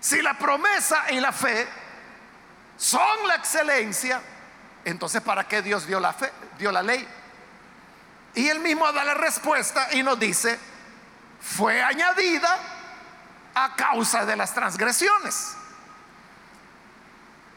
Si 0.00 0.22
la 0.22 0.34
promesa 0.34 1.04
y 1.10 1.20
la 1.20 1.32
fe 1.32 1.68
son 2.76 3.28
la 3.28 3.36
excelencia, 3.36 4.20
entonces 4.84 5.20
¿para 5.22 5.46
qué 5.46 5.62
Dios 5.62 5.86
dio 5.86 6.00
la 6.00 6.12
fe, 6.12 6.32
dio 6.58 6.72
la 6.72 6.82
ley? 6.82 7.06
Y 8.34 8.48
él 8.48 8.60
mismo 8.60 8.90
da 8.92 9.04
la 9.04 9.14
respuesta 9.14 9.88
y 9.92 10.02
nos 10.02 10.18
dice, 10.18 10.58
fue 11.42 11.82
añadida 11.82 12.58
a 13.54 13.74
causa 13.74 14.24
de 14.24 14.36
las 14.36 14.54
transgresiones. 14.54 15.56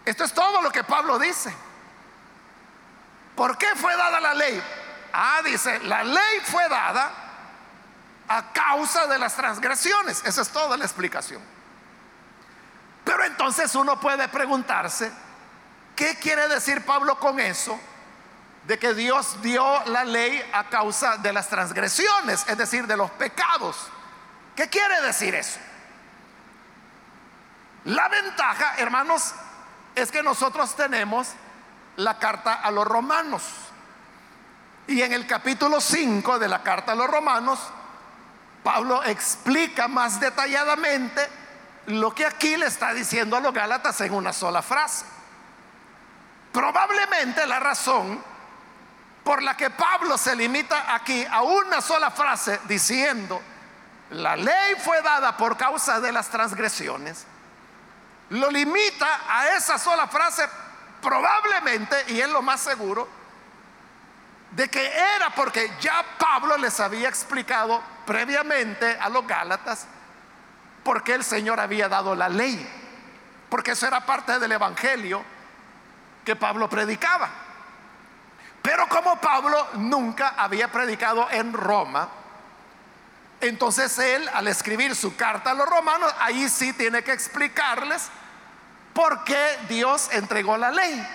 Esto 0.04 0.24
es 0.24 0.34
todo 0.34 0.62
lo 0.62 0.72
que 0.72 0.84
Pablo 0.84 1.18
dice. 1.20 1.56
¿Por 3.36 3.58
qué 3.58 3.68
fue 3.76 3.96
dada 3.96 4.20
la 4.20 4.34
ley? 4.34 4.62
Ah, 5.14 5.42
dice, 5.44 5.80
la 5.80 6.04
ley 6.04 6.42
fue 6.44 6.68
dada 6.68 7.12
a 8.28 8.52
causa 8.54 9.08
de 9.08 9.20
las 9.20 9.36
transgresiones. 9.36 10.24
Esa 10.26 10.42
es 10.42 10.50
toda 10.50 10.78
la 10.78 10.86
explicación. 10.86 11.42
Pero 13.04 13.24
entonces 13.24 13.74
uno 13.76 14.00
puede 14.00 14.28
preguntarse, 14.30 15.12
¿qué 15.96 16.18
quiere 16.18 16.48
decir 16.48 16.84
Pablo 16.86 17.20
con 17.20 17.40
eso? 17.40 17.80
De 18.68 18.80
que 18.80 18.94
Dios 18.94 19.42
dio 19.42 19.84
la 19.86 20.04
ley 20.04 20.42
a 20.54 20.66
causa 20.66 21.18
de 21.18 21.32
las 21.32 21.48
transgresiones, 21.50 22.46
es 22.48 22.58
decir, 22.58 22.88
de 22.88 22.98
los 22.98 23.12
pecados. 23.12 23.78
¿Qué 24.56 24.70
quiere 24.70 25.02
decir 25.02 25.36
eso? 25.36 25.60
La 27.86 28.08
ventaja, 28.08 28.76
hermanos, 28.78 29.34
es 29.94 30.12
que 30.12 30.24
nosotros 30.24 30.76
tenemos 30.76 31.28
la 31.98 32.18
carta 32.18 32.54
a 32.54 32.72
los 32.72 32.86
romanos. 32.86 33.44
Y 34.88 35.02
en 35.02 35.14
el 35.14 35.28
capítulo 35.28 35.80
5 35.80 36.40
de 36.40 36.48
la 36.48 36.64
carta 36.64 36.94
a 36.94 36.96
los 36.96 37.08
romanos, 37.08 37.60
Pablo 38.64 39.04
explica 39.04 39.88
más 39.88 40.20
detalladamente 40.20 41.28
lo 41.88 42.14
que 42.16 42.26
aquí 42.26 42.58
le 42.58 42.66
está 42.66 42.94
diciendo 42.94 43.36
a 43.36 43.40
los 43.40 43.54
Gálatas 43.54 44.02
en 44.02 44.14
una 44.14 44.34
sola 44.34 44.62
frase. 44.62 45.06
Probablemente 46.52 47.46
la 47.46 47.60
razón 47.60 48.24
por 49.26 49.42
la 49.42 49.58
que 49.58 49.72
Pablo 49.72 50.20
se 50.20 50.36
limita 50.36 50.94
aquí 50.94 51.26
a 51.26 51.42
una 51.42 51.82
sola 51.82 52.12
frase 52.12 52.62
diciendo, 52.66 53.42
la 54.12 54.36
ley 54.36 54.76
fue 54.84 55.02
dada 55.02 55.36
por 55.36 55.58
causa 55.58 56.00
de 56.00 56.12
las 56.12 56.30
transgresiones, 56.30 57.26
lo 58.30 58.52
limita 58.52 59.22
a 59.28 59.50
esa 59.58 59.80
sola 59.80 60.08
frase 60.08 60.48
probablemente, 61.02 62.06
y 62.10 62.22
es 62.22 62.30
lo 62.30 62.44
más 62.44 62.62
seguro, 62.62 63.10
de 64.52 64.70
que 64.70 64.96
era 64.96 65.32
porque 65.32 65.72
ya 65.82 66.06
Pablo 66.20 66.56
les 66.58 66.80
había 66.80 67.10
explicado 67.10 67.82
previamente 68.06 68.96
a 69.00 69.10
los 69.10 69.26
Gálatas 69.26 69.88
porque 70.84 71.16
el 71.16 71.24
Señor 71.24 71.60
había 71.60 71.90
dado 71.90 72.16
la 72.16 72.30
ley, 72.30 72.64
porque 73.50 73.72
eso 73.72 73.88
era 73.88 74.06
parte 74.06 74.38
del 74.38 74.52
Evangelio 74.52 75.24
que 76.24 76.36
Pablo 76.36 76.70
predicaba. 76.70 77.45
Pero 78.66 78.90
como 78.90 79.22
Pablo 79.22 79.68
nunca 79.74 80.30
había 80.30 80.72
predicado 80.72 81.28
en 81.30 81.54
Roma, 81.54 82.10
entonces 83.40 83.96
él 84.00 84.28
al 84.34 84.48
escribir 84.48 84.96
su 84.96 85.16
carta 85.16 85.52
a 85.52 85.54
los 85.54 85.70
romanos, 85.70 86.12
ahí 86.18 86.50
sí 86.50 86.74
tiene 86.74 87.04
que 87.04 87.12
explicarles 87.12 88.10
por 88.92 89.24
qué 89.24 89.60
Dios 89.70 90.10
entregó 90.14 90.58
la 90.58 90.72
ley. 90.72 91.08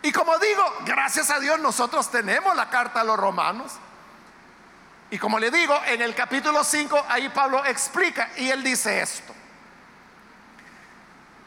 Y 0.00 0.10
como 0.10 0.38
digo, 0.38 0.64
gracias 0.86 1.30
a 1.30 1.38
Dios 1.38 1.60
nosotros 1.60 2.10
tenemos 2.10 2.56
la 2.56 2.70
carta 2.70 3.02
a 3.02 3.04
los 3.04 3.18
romanos. 3.18 3.72
Y 5.10 5.18
como 5.18 5.38
le 5.38 5.50
digo, 5.50 5.78
en 5.84 6.00
el 6.00 6.14
capítulo 6.14 6.64
5 6.64 7.04
ahí 7.10 7.28
Pablo 7.28 7.62
explica 7.66 8.30
y 8.38 8.48
él 8.48 8.62
dice 8.62 9.02
esto. 9.02 9.34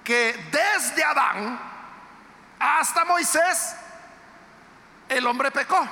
Que 0.04 0.48
desde 0.52 1.04
Adán 1.04 1.60
hasta 2.60 3.04
Moisés 3.04 3.78
el 5.18 5.28
hombre 5.28 5.52
pecó. 5.52 5.88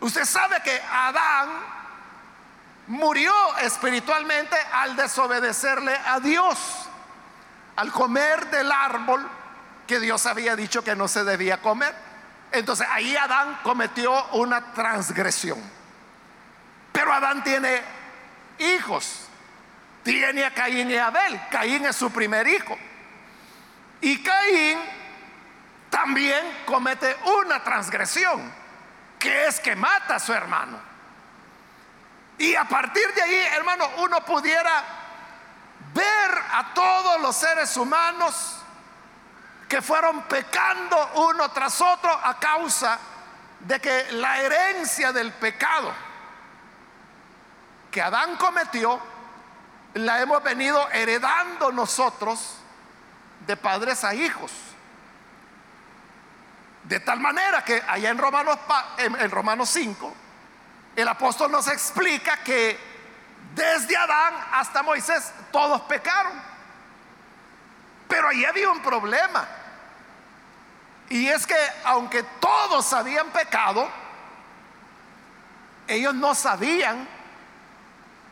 Usted 0.00 0.24
sabe 0.24 0.60
que 0.62 0.80
Adán 0.90 1.48
murió 2.88 3.32
espiritualmente 3.58 4.56
al 4.72 4.96
desobedecerle 4.96 5.96
a 6.06 6.18
Dios, 6.20 6.58
al 7.76 7.92
comer 7.92 8.50
del 8.50 8.70
árbol 8.72 9.28
que 9.86 10.00
Dios 10.00 10.26
había 10.26 10.56
dicho 10.56 10.82
que 10.82 10.96
no 10.96 11.06
se 11.06 11.24
debía 11.24 11.60
comer. 11.60 11.94
Entonces 12.50 12.86
ahí 12.90 13.16
Adán 13.16 13.60
cometió 13.62 14.26
una 14.32 14.72
transgresión. 14.72 15.58
Pero 16.92 17.12
Adán 17.12 17.42
tiene 17.42 17.80
hijos. 18.58 19.28
Tiene 20.02 20.44
a 20.44 20.52
Caín 20.52 20.90
y 20.90 20.96
Abel. 20.96 21.40
Caín 21.50 21.86
es 21.86 21.96
su 21.96 22.10
primer 22.10 22.46
hijo. 22.46 22.76
Y 24.00 24.22
Caín 24.22 24.78
también 25.92 26.64
comete 26.64 27.14
una 27.42 27.62
transgresión, 27.62 28.50
que 29.18 29.46
es 29.46 29.60
que 29.60 29.76
mata 29.76 30.14
a 30.14 30.18
su 30.18 30.32
hermano. 30.32 30.80
Y 32.38 32.54
a 32.54 32.64
partir 32.64 33.12
de 33.12 33.20
ahí, 33.20 33.36
hermano, 33.54 33.86
uno 33.98 34.24
pudiera 34.24 34.82
ver 35.92 36.30
a 36.50 36.72
todos 36.72 37.20
los 37.20 37.36
seres 37.36 37.76
humanos 37.76 38.56
que 39.68 39.82
fueron 39.82 40.22
pecando 40.22 41.10
uno 41.16 41.50
tras 41.50 41.78
otro 41.82 42.10
a 42.10 42.40
causa 42.40 42.98
de 43.60 43.78
que 43.78 44.12
la 44.12 44.38
herencia 44.38 45.12
del 45.12 45.30
pecado 45.32 45.92
que 47.90 48.00
Adán 48.00 48.36
cometió 48.36 48.98
la 49.92 50.22
hemos 50.22 50.42
venido 50.42 50.88
heredando 50.90 51.70
nosotros 51.70 52.56
de 53.46 53.58
padres 53.58 54.04
a 54.04 54.14
hijos. 54.14 54.71
De 56.84 57.00
tal 57.00 57.20
manera 57.20 57.64
que 57.64 57.82
allá 57.86 58.10
en 58.10 58.18
Romanos, 58.18 58.58
en 58.98 59.30
Romanos 59.30 59.68
5, 59.70 60.14
el 60.96 61.08
apóstol 61.08 61.50
nos 61.50 61.68
explica 61.68 62.38
que 62.38 62.78
desde 63.54 63.96
Adán 63.96 64.34
hasta 64.52 64.82
Moisés 64.82 65.32
todos 65.50 65.80
pecaron. 65.82 66.32
Pero 68.08 68.28
ahí 68.28 68.44
había 68.44 68.70
un 68.70 68.82
problema. 68.82 69.46
Y 71.08 71.28
es 71.28 71.46
que 71.46 71.56
aunque 71.84 72.22
todos 72.40 72.92
habían 72.92 73.30
pecado, 73.30 73.88
ellos 75.86 76.14
no 76.14 76.34
sabían 76.34 77.06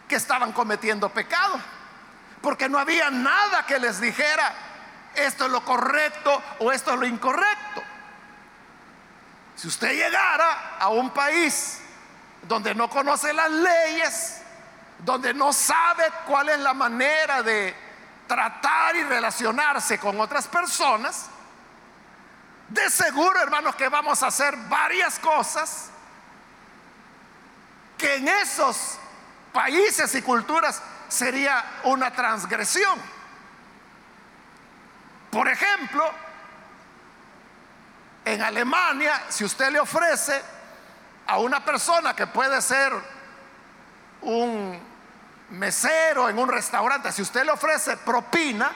que 0.08 0.16
estaban 0.16 0.52
cometiendo 0.52 1.08
pecado. 1.08 1.60
Porque 2.42 2.68
no 2.68 2.78
había 2.78 3.10
nada 3.10 3.66
que 3.66 3.78
les 3.78 4.00
dijera, 4.00 4.54
esto 5.14 5.46
es 5.46 5.50
lo 5.50 5.62
correcto 5.64 6.42
o 6.60 6.72
esto 6.72 6.94
es 6.94 7.00
lo 7.00 7.06
incorrecto. 7.06 7.79
Si 9.60 9.68
usted 9.68 9.92
llegara 9.92 10.78
a 10.78 10.88
un 10.88 11.10
país 11.10 11.80
donde 12.48 12.74
no 12.74 12.88
conoce 12.88 13.30
las 13.34 13.50
leyes, 13.50 14.40
donde 15.00 15.34
no 15.34 15.52
sabe 15.52 16.04
cuál 16.26 16.48
es 16.48 16.58
la 16.60 16.72
manera 16.72 17.42
de 17.42 17.76
tratar 18.26 18.96
y 18.96 19.02
relacionarse 19.02 19.98
con 19.98 20.18
otras 20.18 20.48
personas, 20.48 21.26
de 22.70 22.88
seguro, 22.88 23.38
hermanos, 23.38 23.76
que 23.76 23.90
vamos 23.90 24.22
a 24.22 24.28
hacer 24.28 24.56
varias 24.56 25.18
cosas 25.18 25.90
que 27.98 28.14
en 28.14 28.28
esos 28.28 28.98
países 29.52 30.14
y 30.14 30.22
culturas 30.22 30.82
sería 31.10 31.62
una 31.84 32.10
transgresión. 32.10 32.98
Por 35.30 35.48
ejemplo, 35.48 36.10
en 38.32 38.42
Alemania, 38.42 39.24
si 39.28 39.44
usted 39.44 39.70
le 39.70 39.80
ofrece 39.80 40.40
a 41.26 41.38
una 41.38 41.64
persona 41.64 42.14
que 42.14 42.26
puede 42.26 42.60
ser 42.62 42.92
un 44.22 44.80
mesero 45.50 46.28
en 46.28 46.38
un 46.38 46.48
restaurante, 46.48 47.12
si 47.12 47.22
usted 47.22 47.44
le 47.44 47.50
ofrece 47.50 47.96
propina, 47.98 48.70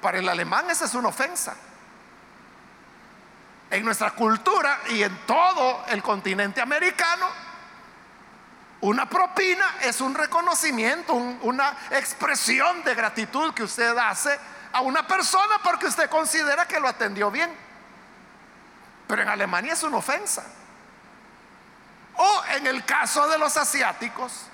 para 0.00 0.18
el 0.18 0.28
alemán 0.28 0.68
esa 0.70 0.86
es 0.86 0.94
una 0.94 1.08
ofensa 1.08 1.54
en 3.70 3.84
nuestra 3.84 4.10
cultura 4.12 4.80
y 4.88 5.02
en 5.02 5.16
todo 5.26 5.84
el 5.88 6.02
continente 6.02 6.60
americano, 6.60 7.26
una 8.80 9.08
propina 9.08 9.76
es 9.82 10.00
un 10.00 10.14
reconocimiento, 10.14 11.12
una 11.12 11.76
expresión 11.90 12.82
de 12.82 12.94
gratitud 12.94 13.52
que 13.52 13.62
usted 13.62 13.96
hace 13.96 14.36
a 14.72 14.80
una 14.80 15.06
persona 15.06 15.60
porque 15.62 15.86
usted 15.86 16.08
considera 16.08 16.66
que 16.66 16.80
lo 16.80 16.88
atendió 16.88 17.30
bien. 17.30 17.69
Pero 19.10 19.22
en 19.22 19.28
Alemania 19.28 19.72
es 19.72 19.82
una 19.82 19.96
ofensa. 19.96 20.44
O 22.14 22.42
en 22.54 22.64
el 22.68 22.84
caso 22.84 23.26
de 23.26 23.38
los 23.38 23.56
asiáticos, 23.56 24.44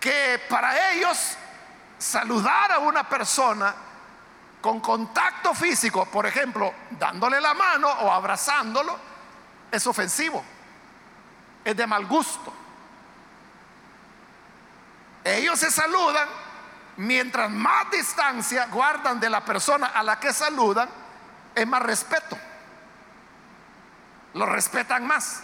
que 0.00 0.42
para 0.48 0.90
ellos 0.90 1.36
saludar 1.98 2.72
a 2.72 2.80
una 2.80 3.08
persona 3.08 3.72
con 4.60 4.80
contacto 4.80 5.54
físico, 5.54 6.06
por 6.06 6.26
ejemplo, 6.26 6.74
dándole 6.90 7.40
la 7.40 7.54
mano 7.54 7.88
o 7.88 8.10
abrazándolo, 8.10 8.98
es 9.70 9.86
ofensivo, 9.86 10.42
es 11.64 11.76
de 11.76 11.86
mal 11.86 12.06
gusto. 12.06 12.52
Ellos 15.22 15.60
se 15.60 15.70
saludan, 15.70 16.28
mientras 16.96 17.48
más 17.48 17.88
distancia 17.92 18.66
guardan 18.66 19.20
de 19.20 19.30
la 19.30 19.44
persona 19.44 19.92
a 19.94 20.02
la 20.02 20.18
que 20.18 20.32
saludan, 20.32 20.88
es 21.54 21.66
más 21.68 21.82
respeto. 21.82 22.36
Lo 24.34 24.46
respetan 24.46 25.06
más. 25.06 25.42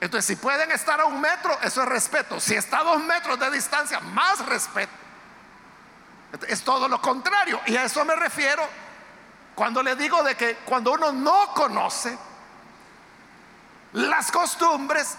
Entonces, 0.00 0.26
si 0.26 0.36
pueden 0.36 0.70
estar 0.72 1.00
a 1.00 1.04
un 1.04 1.20
metro, 1.20 1.58
eso 1.62 1.82
es 1.82 1.88
respeto. 1.88 2.40
Si 2.40 2.54
está 2.54 2.78
a 2.78 2.84
dos 2.84 3.02
metros 3.02 3.38
de 3.38 3.50
distancia, 3.50 4.00
más 4.00 4.44
respeto. 4.46 4.92
Es 6.48 6.62
todo 6.62 6.88
lo 6.88 7.00
contrario. 7.00 7.60
Y 7.66 7.76
a 7.76 7.84
eso 7.84 8.04
me 8.04 8.16
refiero 8.16 8.66
cuando 9.54 9.82
le 9.82 9.94
digo 9.96 10.22
de 10.22 10.36
que 10.36 10.56
cuando 10.64 10.92
uno 10.92 11.12
no 11.12 11.52
conoce 11.54 12.16
las 13.92 14.30
costumbres, 14.30 15.16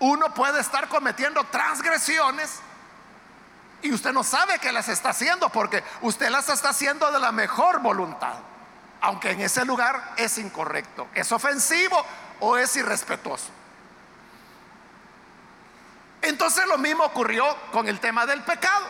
uno 0.00 0.34
puede 0.34 0.60
estar 0.60 0.88
cometiendo 0.88 1.44
transgresiones 1.44 2.60
y 3.82 3.92
usted 3.92 4.12
no 4.12 4.24
sabe 4.24 4.58
que 4.58 4.72
las 4.72 4.88
está 4.88 5.10
haciendo 5.10 5.48
porque 5.50 5.84
usted 6.00 6.30
las 6.30 6.48
está 6.48 6.70
haciendo 6.70 7.10
de 7.12 7.20
la 7.20 7.32
mejor 7.32 7.80
voluntad, 7.80 8.34
aunque 9.00 9.30
en 9.30 9.40
ese 9.40 9.64
lugar 9.64 10.14
es 10.16 10.38
incorrecto, 10.38 11.08
es 11.14 11.30
ofensivo 11.32 12.04
o 12.40 12.56
es 12.56 12.74
irrespetuoso. 12.76 13.50
Entonces 16.22 16.66
lo 16.66 16.78
mismo 16.78 17.04
ocurrió 17.04 17.56
con 17.70 17.88
el 17.88 18.00
tema 18.00 18.26
del 18.26 18.42
pecado. 18.42 18.86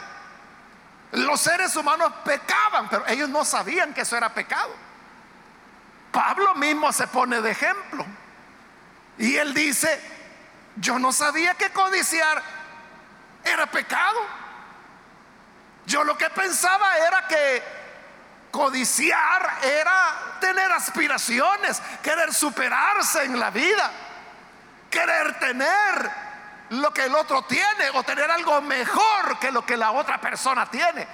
Los 1.13 1.41
seres 1.41 1.77
humanos 1.77 2.13
pecaban, 2.25 2.89
pero 2.89 3.07
ellos 3.07 3.29
no 3.29 3.45
sabían 3.45 3.93
que 3.95 4.03
eso 4.03 4.17
era 4.17 4.33
pecado. 4.33 4.75
Pablo 6.13 6.55
mismo 6.55 6.93
se 6.93 7.07
pone 7.07 7.41
de 7.41 7.51
ejemplo. 7.51 8.07
Y 9.19 9.37
él 9.37 9.53
dice, 9.55 10.01
yo 10.77 10.99
no 10.99 11.13
sabía 11.13 11.55
que 11.55 11.71
codiciar 11.71 12.43
era 13.45 13.67
pecado. 13.67 14.19
Yo 15.87 16.05
lo 16.05 16.17
que 16.19 16.29
pensaba 16.31 16.99
era 16.99 17.29
que 17.29 17.63
codiciar 18.57 19.59
era 19.63 20.39
tener 20.41 20.73
aspiraciones, 20.73 21.83
querer 22.03 22.33
superarse 22.33 23.25
en 23.25 23.39
la 23.39 23.51
vida, 23.51 23.91
querer 24.91 25.39
tener 25.39 26.11
lo 26.71 26.91
que 26.91 27.05
el 27.05 27.15
otro 27.15 27.43
tiene 27.43 27.91
o 27.93 28.03
tener 28.03 28.31
algo 28.31 28.63
mejor 28.63 29.39
que 29.39 29.53
lo 29.53 29.67
que 29.67 29.77
la 29.77 29.93
otra 29.93 30.19
persona 30.19 30.65
tiene. 30.71 31.07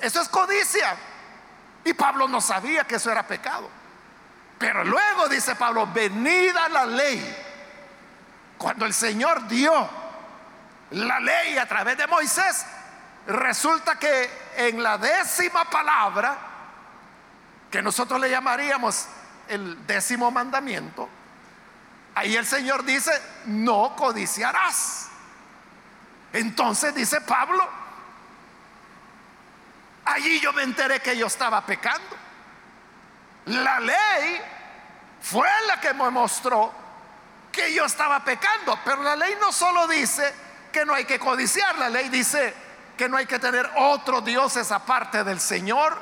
Eso 0.00 0.22
es 0.22 0.30
codicia. 0.30 0.96
Y 1.84 1.92
Pablo 1.92 2.26
no 2.26 2.40
sabía 2.40 2.84
que 2.84 2.94
eso 2.94 3.12
era 3.12 3.22
pecado. 3.22 3.68
Pero 4.58 4.82
luego 4.82 5.28
dice 5.28 5.56
Pablo, 5.56 5.86
venida 5.88 6.70
la 6.70 6.86
ley, 6.86 7.36
cuando 8.56 8.86
el 8.86 8.94
Señor 8.94 9.46
dio 9.46 9.90
la 10.92 11.20
ley 11.20 11.58
a 11.58 11.68
través 11.68 11.98
de 11.98 12.06
Moisés, 12.06 12.64
resulta 13.26 13.98
que 13.98 14.48
en 14.56 14.82
la 14.82 14.96
décima 14.96 15.66
palabra, 15.66 16.47
que 17.70 17.82
nosotros 17.82 18.20
le 18.20 18.30
llamaríamos 18.30 19.06
el 19.48 19.86
décimo 19.86 20.30
mandamiento, 20.30 21.08
Ahí 22.18 22.34
el 22.34 22.46
Señor 22.46 22.84
dice, 22.84 23.12
no 23.44 23.94
codiciarás. 23.94 25.08
Entonces 26.32 26.92
dice 26.92 27.20
Pablo, 27.20 27.64
allí 30.04 30.40
yo 30.40 30.52
me 30.52 30.64
enteré 30.64 30.98
que 30.98 31.16
yo 31.16 31.28
estaba 31.28 31.64
pecando. 31.64 32.16
La 33.44 33.78
ley 33.78 34.40
fue 35.20 35.48
la 35.68 35.78
que 35.80 35.94
me 35.94 36.10
mostró 36.10 36.72
que 37.52 37.72
yo 37.72 37.84
estaba 37.84 38.24
pecando, 38.24 38.76
pero 38.84 39.00
la 39.04 39.14
ley 39.14 39.36
no 39.40 39.52
solo 39.52 39.86
dice 39.86 40.34
que 40.72 40.84
no 40.84 40.94
hay 40.94 41.04
que 41.04 41.20
codiciar, 41.20 41.78
la 41.78 41.88
ley 41.88 42.08
dice 42.08 42.52
que 42.96 43.08
no 43.08 43.16
hay 43.16 43.26
que 43.26 43.38
tener 43.38 43.70
otros 43.76 44.24
dioses 44.24 44.72
aparte 44.72 45.22
del 45.22 45.38
Señor. 45.38 45.96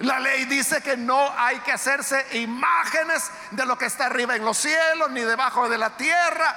La 0.00 0.20
ley 0.20 0.44
dice 0.44 0.80
que 0.80 0.96
no 0.96 1.32
hay 1.36 1.58
que 1.60 1.72
hacerse 1.72 2.24
imágenes 2.38 3.30
de 3.50 3.66
lo 3.66 3.76
que 3.76 3.86
está 3.86 4.06
arriba 4.06 4.36
en 4.36 4.44
los 4.44 4.56
cielos 4.56 5.10
ni 5.10 5.22
debajo 5.22 5.68
de 5.68 5.76
la 5.76 5.90
tierra 5.90 6.54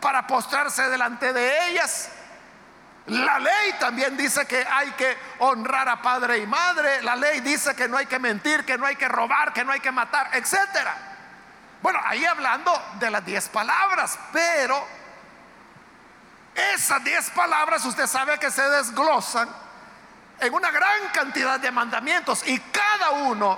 para 0.00 0.26
postrarse 0.26 0.88
delante 0.90 1.32
de 1.32 1.70
ellas. 1.70 2.10
La 3.06 3.38
ley 3.38 3.72
también 3.80 4.16
dice 4.16 4.46
que 4.46 4.64
hay 4.64 4.90
que 4.92 5.16
honrar 5.38 5.88
a 5.88 6.02
padre 6.02 6.38
y 6.38 6.46
madre. 6.46 7.02
La 7.02 7.16
ley 7.16 7.40
dice 7.40 7.74
que 7.74 7.88
no 7.88 7.96
hay 7.96 8.06
que 8.06 8.18
mentir, 8.18 8.64
que 8.64 8.76
no 8.76 8.84
hay 8.84 8.96
que 8.96 9.08
robar, 9.08 9.52
que 9.52 9.64
no 9.64 9.72
hay 9.72 9.80
que 9.80 9.90
matar, 9.90 10.28
etcétera. 10.34 10.94
Bueno, 11.80 11.98
ahí 12.04 12.24
hablando 12.24 12.72
de 13.00 13.10
las 13.10 13.24
diez 13.24 13.48
palabras, 13.48 14.18
pero 14.32 14.86
esas 16.54 17.02
diez 17.02 17.30
palabras 17.30 17.84
usted 17.86 18.06
sabe 18.06 18.38
que 18.38 18.50
se 18.50 18.62
desglosan 18.62 19.48
en 20.42 20.52
una 20.52 20.72
gran 20.72 21.08
cantidad 21.12 21.60
de 21.60 21.70
mandamientos 21.70 22.46
y 22.48 22.58
cada 22.58 23.10
uno 23.12 23.56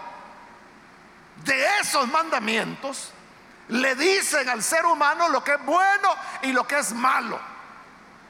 de 1.43 1.67
esos 1.81 2.07
mandamientos 2.09 3.11
le 3.69 3.95
dicen 3.95 4.47
al 4.51 4.63
ser 4.63 4.85
humano 4.85 5.31
lo 5.31 5.43
que 5.43 5.55
es 5.55 5.65
bueno 5.65 6.15
y 6.43 6.53
lo 6.53 6.67
que 6.67 6.79
es 6.79 6.93
malo. 6.93 7.41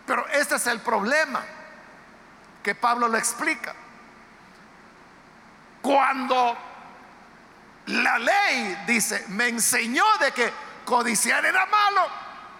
Pero 0.07 0.29
este 0.29 0.55
es 0.55 0.67
el 0.69 0.81
problema 0.81 1.43
que 2.62 2.77
Pablo 2.77 3.09
le 3.09 3.19
explica. 3.19 3.75
Cuando 5.83 6.57
la 7.87 8.19
ley 8.21 8.85
dice, 8.87 9.25
me 9.31 9.49
enseñó 9.49 10.05
de 10.21 10.31
que 10.31 10.53
codiciar 10.85 11.45
era 11.45 11.67
malo, 11.67 12.07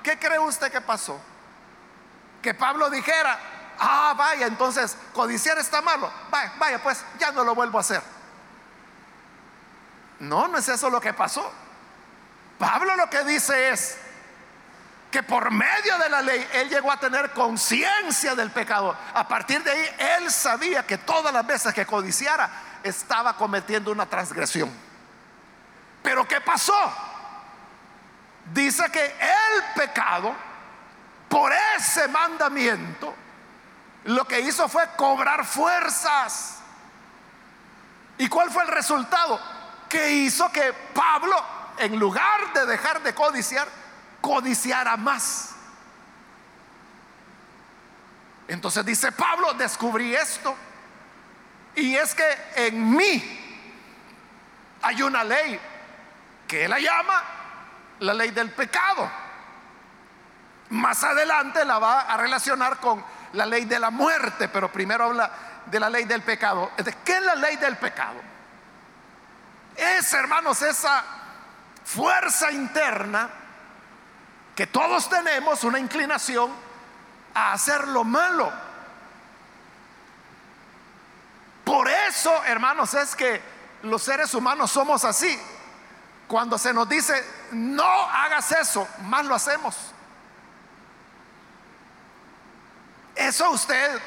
¿qué 0.03 0.19
cree 0.19 0.41
usted 0.41 0.73
que 0.73 0.81
pasó? 0.81 1.21
Que 2.43 2.53
Pablo 2.53 2.91
dijera, 2.91 3.39
ah, 3.79 4.15
vaya, 4.17 4.47
entonces 4.47 4.97
codiciar 5.13 5.59
está 5.59 5.83
malo, 5.83 6.11
vaya, 6.31 6.53
vaya, 6.59 6.83
pues 6.83 7.05
ya 7.19 7.33
no 7.33 7.45
lo 7.45 7.55
vuelvo 7.55 7.79
a 7.79 7.81
hacer. 7.81 8.03
No, 10.21 10.49
no 10.49 10.59
es 10.59 10.69
eso 10.69 10.91
lo 10.91 11.01
que 11.01 11.13
pasó. 11.13 11.53
Pablo 12.59 12.97
lo 12.97 13.11
que 13.11 13.25
dice 13.25 13.71
es 13.71 13.99
que 15.11 15.23
por 15.23 15.51
medio 15.51 15.99
de 15.99 16.09
la 16.09 16.23
ley 16.23 16.47
él 16.55 16.69
llegó 16.69 16.91
a 16.91 16.99
tener 16.99 17.31
conciencia 17.33 18.35
del 18.35 18.51
pecado. 18.51 18.97
A 19.15 19.27
partir 19.29 19.63
de 19.63 19.71
ahí 19.71 19.97
él 20.19 20.31
sabía 20.31 20.85
que 20.85 20.99
todas 20.99 21.33
las 21.33 21.47
veces 21.47 21.75
que 21.75 21.87
codiciara 21.87 22.51
estaba 22.83 23.37
cometiendo 23.37 23.93
una 23.93 24.07
transgresión. 24.07 24.71
Pero 26.03 26.27
¿qué 26.27 26.41
pasó? 26.41 26.75
Dice 28.53 28.91
que 28.91 29.05
el 29.05 29.65
pecado, 29.75 30.35
por 31.29 31.53
ese 31.77 32.09
mandamiento, 32.09 33.15
lo 34.05 34.27
que 34.27 34.41
hizo 34.41 34.69
fue 34.69 34.89
cobrar 34.97 35.45
fuerzas. 35.45 36.59
¿Y 38.19 38.29
cuál 38.29 38.51
fue 38.51 38.63
el 38.65 38.69
resultado? 38.69 39.41
Que 39.89 40.11
hizo 40.11 40.51
que 40.53 40.73
Pablo, 40.95 41.37
en 41.79 41.99
lugar 41.99 42.53
de 42.53 42.67
dejar 42.67 43.03
de 43.03 43.15
codiciar, 43.15 43.67
codiciara 44.21 44.97
más. 44.97 45.55
Entonces 48.47 48.85
dice 48.85 49.11
Pablo, 49.13 49.55
descubrí 49.55 50.15
esto. 50.15 50.55
Y 51.75 51.97
es 51.97 52.15
que 52.15 52.27
en 52.57 52.95
mí 52.95 53.41
hay 54.83 55.03
una 55.03 55.25
ley 55.25 55.59
que 56.47 56.67
él 56.67 56.71
la 56.71 56.79
llama 56.79 57.23
la 58.01 58.15
ley 58.15 58.31
del 58.31 58.51
pecado. 58.53 59.11
Más 60.71 61.03
adelante 61.05 61.65
la 61.65 61.79
va 61.79 62.01
a 62.03 62.17
relacionar 62.17 62.79
con 62.79 63.05
la 63.35 63.47
ley 63.47 63.65
de 63.65 63.79
la 63.79 63.91
muerte, 63.91 64.49
pero 64.49 64.71
primero 64.71 65.05
habla 65.05 65.31
de 65.67 65.81
la 65.81 65.91
ley 65.91 66.05
del 66.05 66.23
pecado. 66.23 66.71
¿Qué 67.05 67.17
es 67.17 67.23
la 67.23 67.35
ley 67.35 67.57
del 67.57 67.77
pecado? 67.77 68.21
Es, 69.77 70.13
hermanos, 70.13 70.63
esa 70.63 71.05
fuerza 71.85 72.51
interna 72.53 73.29
que 74.55 74.67
todos 74.67 75.09
tenemos 75.09 75.65
una 75.65 75.79
inclinación 75.79 76.51
a 77.35 77.53
hacer 77.53 77.89
lo 77.89 78.05
malo. 78.05 78.53
Por 81.65 81.89
eso, 81.89 82.45
hermanos, 82.45 82.95
es 82.95 83.17
que 83.17 83.43
los 83.83 84.03
seres 84.03 84.33
humanos 84.35 84.71
somos 84.71 85.05
así. 85.05 85.39
Cuando 86.29 86.57
se 86.57 86.73
nos 86.73 86.89
dice, 86.89 87.15
no 87.53 87.85
hagas 87.85 88.53
eso, 88.53 88.87
más 89.03 89.25
lo 89.25 89.35
hacemos. 89.35 89.77
Eso 93.15 93.51
usted, 93.51 94.01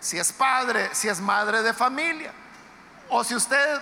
si 0.00 0.18
es 0.18 0.32
padre, 0.32 0.90
si 0.92 1.08
es 1.08 1.20
madre 1.20 1.62
de 1.62 1.72
familia, 1.72 2.32
o 3.08 3.24
si 3.24 3.34
usted 3.34 3.80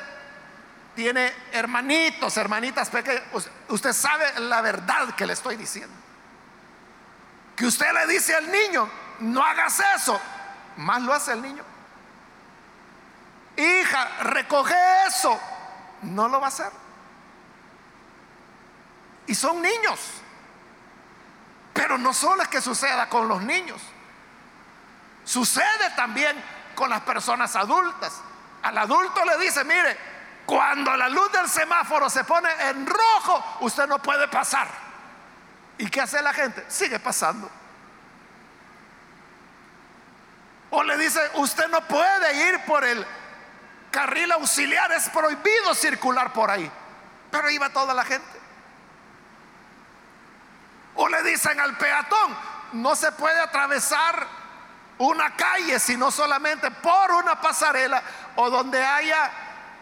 tiene 0.95 1.33
hermanitos, 1.53 2.37
hermanitas 2.37 2.89
pequeñas, 2.89 3.23
usted 3.69 3.93
sabe 3.93 4.41
la 4.41 4.61
verdad 4.63 5.15
que 5.15 5.27
le 5.27 5.33
estoy 5.33 5.57
diciendo. 5.57 5.95
Que 7.55 7.67
usted 7.67 7.93
le 7.93 8.07
dice 8.07 8.35
al 8.35 8.51
niño, 8.51 8.89
no 9.21 9.43
hagas 9.43 9.81
eso, 9.97 10.21
más 10.77 11.03
lo 11.03 11.13
hace 11.13 11.33
el 11.33 11.43
niño. 11.43 11.65
Hija, 13.57 14.23
recoge 14.23 14.75
eso, 15.07 15.39
no 16.03 16.29
lo 16.29 16.41
va 16.41 16.47
a 16.47 16.49
hacer. 16.49 16.71
Y 19.27 19.35
son 19.35 19.61
niños. 19.61 20.01
Pero 21.73 21.99
no 21.99 22.15
solo 22.15 22.43
es 22.43 22.49
que 22.49 22.61
suceda 22.61 23.09
con 23.09 23.29
los 23.29 23.43
niños, 23.43 23.81
sucede 25.27 25.91
también 25.97 26.43
con 26.75 26.89
las 26.89 27.03
personas 27.03 27.55
adultas. 27.57 28.23
Al 28.63 28.79
adulto 28.79 29.23
le 29.25 29.37
dice, 29.39 29.65
mire, 29.65 29.99
cuando 30.47 30.97
la 30.97 31.09
luz 31.09 31.31
del 31.33 31.49
semáforo 31.49 32.09
se 32.09 32.25
pone 32.25 32.49
en 32.71 32.87
rojo, 32.87 33.59
usted 33.61 33.87
no 33.87 33.99
puede 33.99 34.29
pasar. 34.29 34.69
¿Y 35.77 35.91
qué 35.91 36.01
hace 36.01 36.23
la 36.23 36.33
gente? 36.33 36.65
Sigue 36.69 36.99
pasando. 36.99 37.51
O 40.71 40.83
le 40.83 40.97
dice, 40.97 41.21
usted 41.35 41.69
no 41.69 41.81
puede 41.83 42.49
ir 42.49 42.65
por 42.65 42.85
el 42.85 43.05
carril 43.91 44.31
auxiliar, 44.33 44.91
es 44.93 45.09
prohibido 45.11 45.75
circular 45.75 46.33
por 46.33 46.51
ahí. 46.51 46.71
Pero 47.31 47.51
iba 47.51 47.69
toda 47.71 47.93
la 47.93 48.05
gente. 48.05 48.41
O 50.95 51.09
le 51.09 51.23
dicen 51.25 51.59
al 51.61 51.77
peatón, 51.77 52.37
no 52.73 52.97
se 52.97 53.13
puede 53.13 53.39
atravesar 53.41 54.27
una 54.99 55.35
calle, 55.37 55.79
sino 55.79 56.11
solamente 56.11 56.71
por 56.71 57.13
una 57.13 57.41
pasarela 57.41 58.03
o 58.37 58.51
donde 58.51 58.83
haya 58.83 59.31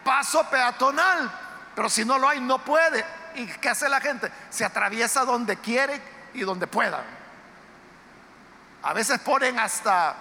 paso 0.03 0.49
peatonal. 0.49 1.31
Pero 1.75 1.89
si 1.89 2.05
no 2.05 2.17
lo 2.17 2.29
hay, 2.29 2.39
no 2.39 2.59
puede. 2.59 3.05
¿Y 3.35 3.47
qué 3.47 3.69
hace 3.69 3.89
la 3.89 3.99
gente? 4.01 4.31
Se 4.49 4.63
atraviesa 4.63 5.25
donde 5.25 5.57
quiere 5.57 6.01
y 6.33 6.41
donde 6.41 6.67
pueda. 6.67 7.03
A 8.83 8.93
veces 8.93 9.19
ponen 9.19 9.59
hasta 9.59 10.15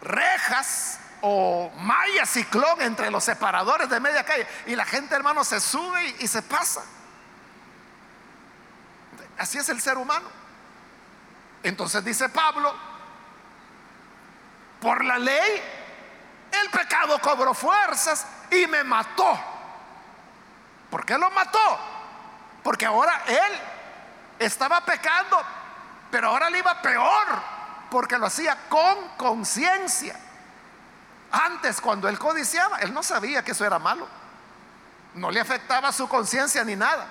rejas 0.00 1.00
o 1.20 1.70
malla 1.80 2.24
ciclón 2.24 2.80
entre 2.80 3.10
los 3.10 3.24
separadores 3.24 3.88
de 3.88 4.00
media 4.00 4.24
calle. 4.24 4.46
Y 4.66 4.76
la 4.76 4.84
gente, 4.84 5.14
hermano, 5.14 5.44
se 5.44 5.60
sube 5.60 6.16
y, 6.20 6.28
se 6.28 6.42
pasa. 6.42 6.82
Así 9.36 9.58
es 9.58 9.68
el 9.68 9.80
ser 9.80 9.98
humano. 9.98 10.28
Entonces 11.62 12.04
dice 12.04 12.28
Pablo, 12.28 12.74
por 14.80 15.04
la 15.04 15.18
ley, 15.18 15.62
el 16.50 16.70
pecado 16.70 17.18
cobró 17.20 17.54
fuerzas 17.54 18.26
y 18.50 18.66
me 18.66 18.84
mató. 18.84 19.38
¿Por 20.90 21.04
qué 21.04 21.18
lo 21.18 21.30
mató? 21.30 21.78
Porque 22.62 22.86
ahora 22.86 23.22
él 23.26 23.58
estaba 24.38 24.80
pecando, 24.80 25.42
pero 26.10 26.28
ahora 26.28 26.48
le 26.48 26.58
iba 26.58 26.80
peor, 26.80 27.26
porque 27.90 28.18
lo 28.18 28.26
hacía 28.26 28.56
con 28.68 29.08
conciencia. 29.16 30.18
Antes, 31.30 31.80
cuando 31.80 32.08
él 32.08 32.18
codiciaba, 32.18 32.78
él 32.78 32.94
no 32.94 33.02
sabía 33.02 33.44
que 33.44 33.52
eso 33.52 33.64
era 33.64 33.78
malo. 33.78 34.08
No 35.14 35.30
le 35.30 35.40
afectaba 35.40 35.92
su 35.92 36.08
conciencia 36.08 36.64
ni 36.64 36.76
nada. 36.76 37.06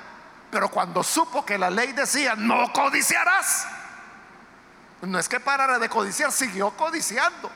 Pero 0.49 0.69
cuando 0.69 1.03
supo 1.03 1.45
que 1.45 1.57
la 1.57 1.69
ley 1.69 1.91
decía, 1.91 2.35
no 2.35 2.71
codiciarás, 2.71 3.67
no 5.01 5.19
es 5.19 5.29
que 5.29 5.39
parara 5.39 5.79
de 5.79 5.89
codiciar, 5.89 6.31
siguió 6.31 6.71
codiciando. 6.71 7.51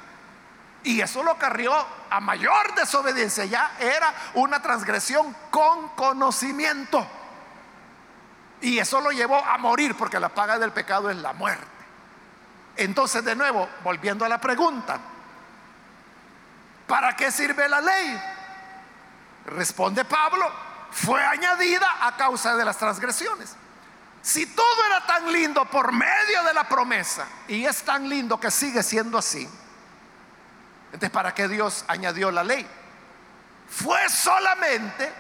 Y 0.84 1.02
eso 1.02 1.24
lo 1.24 1.38
carrió 1.38 1.74
a 2.10 2.20
mayor 2.20 2.74
desobediencia. 2.76 3.46
Ya 3.46 3.76
era 3.80 4.14
una 4.34 4.62
transgresión 4.62 5.36
con 5.50 5.90
conocimiento. 5.90 7.06
Y 8.62 8.80
eso 8.80 9.02
lo 9.02 9.12
llevó 9.12 9.44
a 9.44 9.58
morir 9.58 9.96
porque 9.96 10.20
la 10.20 10.30
paga 10.30 10.60
del 10.60 10.72
pecado 10.72 11.10
es 11.10 11.18
la 11.18 11.34
muerte. 11.34 11.66
Entonces, 12.78 13.24
de 13.24 13.36
nuevo, 13.36 13.68
volviendo 13.84 14.24
a 14.24 14.30
la 14.30 14.40
pregunta, 14.40 15.00
¿para 16.88 17.16
qué 17.16 17.32
sirve 17.32 17.68
la 17.68 17.82
ley? 17.82 18.22
Responde 19.46 20.06
Pablo, 20.06 20.50
fue 20.92 21.24
añadida 21.24 22.06
a 22.06 22.16
causa 22.16 22.56
de 22.56 22.66
las 22.66 22.78
transgresiones. 22.78 23.56
Si 24.22 24.46
todo 24.46 24.86
era 24.86 25.06
tan 25.06 25.32
lindo 25.32 25.66
por 25.66 25.92
medio 25.92 26.44
de 26.44 26.54
la 26.54 26.68
promesa, 26.68 27.28
y 27.48 27.66
es 27.66 27.82
tan 27.84 28.08
lindo 28.08 28.40
que 28.40 28.52
sigue 28.52 28.84
siendo 28.84 29.18
así, 29.18 29.50
entonces 30.86 31.10
¿para 31.10 31.34
qué 31.34 31.48
Dios 31.48 31.86
añadió 31.88 32.30
la 32.30 32.44
ley? 32.44 32.68
Fue 33.70 34.10
solamente 34.10 35.12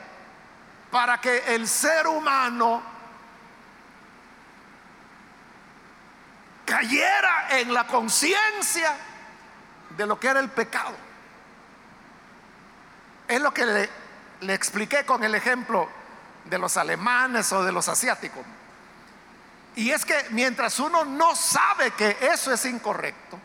para 0.92 1.20
que 1.20 1.56
el 1.56 1.68
ser 1.68 2.06
humano 2.06 2.84
cayera 6.66 7.58
en 7.60 7.74
la 7.74 7.88
conciencia 7.88 8.96
de 9.90 10.06
lo 10.06 10.20
que 10.20 10.28
era 10.28 10.40
el 10.40 10.50
pecado. 10.50 10.96
Es 13.28 13.42
lo 13.42 13.54
que 13.54 13.66
le, 13.66 13.90
le, 14.42 14.54
expliqué 14.54 15.06
con 15.06 15.24
el 15.24 15.34
ejemplo 15.34 15.90
de 16.46 16.58
los 16.58 16.76
alemanes 16.78 17.52
o 17.54 17.64
de 17.64 17.72
los 17.72 17.88
asiáticos. 17.88 18.44
Y 19.76 19.92
es 19.92 20.06
que 20.06 20.28
mientras 20.32 20.80
uno 20.80 21.06
no 21.06 21.36
sabe 21.36 21.92
que 21.92 22.18
eso 22.22 22.52
es 22.54 22.66
incorrecto, 22.66 23.40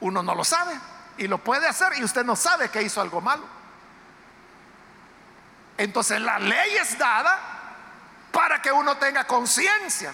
uno 0.00 0.22
no 0.22 0.34
lo 0.34 0.44
sabe 0.44 0.78
y 1.16 1.26
lo 1.28 1.38
puede 1.38 1.66
hacer 1.66 1.92
y 1.98 2.04
usted 2.04 2.24
no 2.24 2.36
sabe 2.36 2.68
que 2.68 2.82
hizo 2.82 3.00
algo 3.00 3.20
malo. 3.20 3.44
Entonces 5.76 6.20
la 6.20 6.38
ley 6.38 6.76
es 6.76 6.98
dada 6.98 7.38
para 8.32 8.60
que 8.60 8.72
uno 8.72 8.96
tenga 8.96 9.24
conciencia 9.24 10.12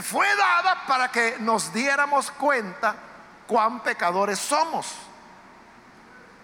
fue 0.00 0.26
dada 0.36 0.86
para 0.86 1.10
que 1.10 1.36
nos 1.40 1.74
diéramos 1.74 2.30
cuenta 2.30 2.94
cuán 3.46 3.80
pecadores 3.80 4.38
somos. 4.38 4.94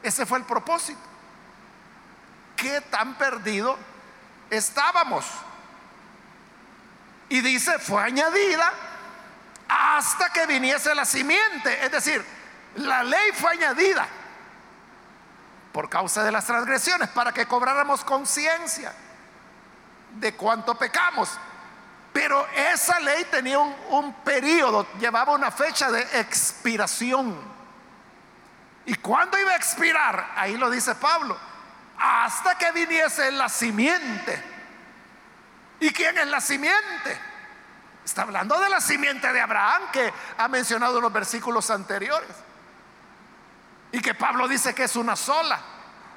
Ese 0.03 0.27
fue 0.27 0.39
el 0.39 0.45
propósito. 0.45 1.01
¿Qué 2.57 2.83
tan 2.83 3.15
perdido 3.15 3.79
estábamos? 4.51 5.25
Y 7.29 7.41
dice, 7.41 7.79
fue 7.79 8.03
añadida 8.03 8.73
hasta 9.69 10.31
que 10.31 10.47
viniese 10.47 10.95
la 10.95 11.05
simiente. 11.05 11.85
Es 11.85 11.91
decir, 11.91 12.25
la 12.77 13.03
ley 13.03 13.33
fue 13.35 13.53
añadida 13.53 14.07
por 15.73 15.89
causa 15.89 16.25
de 16.25 16.33
las 16.33 16.47
transgresiones 16.47 17.09
para 17.11 17.33
que 17.33 17.47
cobráramos 17.47 18.03
conciencia 18.05 18.93
de 20.13 20.35
cuánto 20.35 20.75
pecamos. 20.77 21.39
Pero 22.13 22.47
esa 22.49 22.99
ley 23.01 23.27
tenía 23.31 23.59
un, 23.59 24.13
periodo, 24.25 24.87
llevaba 24.99 25.35
una 25.35 25.51
fecha 25.51 25.91
de 25.91 26.01
expiración. 26.19 27.39
¿Y 28.87 28.95
cuándo 28.97 29.39
iba 29.39 29.53
a 29.53 29.57
expirar? 29.57 30.33
Ahí 30.35 30.57
lo 30.57 30.71
dice 30.71 30.95
Pablo. 30.95 31.39
Hasta 31.99 32.57
que 32.57 32.73
viniese 32.73 33.31
la 33.31 33.49
simiente. 33.49 34.43
¿Y 35.81 35.91
quién 35.91 36.19
es 36.19 36.27
la 36.27 36.41
simiente? 36.41 37.21
Está 38.05 38.23
hablando 38.23 38.59
de 38.59 38.69
la 38.69 38.81
simiente 38.81 39.33
de 39.33 39.41
Abraham 39.41 39.83
que 39.93 40.13
ha 40.39 40.49
mencionado 40.49 40.97
en 40.97 41.03
los 41.03 41.13
versículos 41.13 41.71
anteriores. 41.71 42.31
Y 43.93 44.01
que 44.01 44.15
Pablo 44.15 44.49
dice 44.49 44.75
que 44.75 44.85
es 44.85 44.97
una 44.97 45.15
sola. 45.15 45.61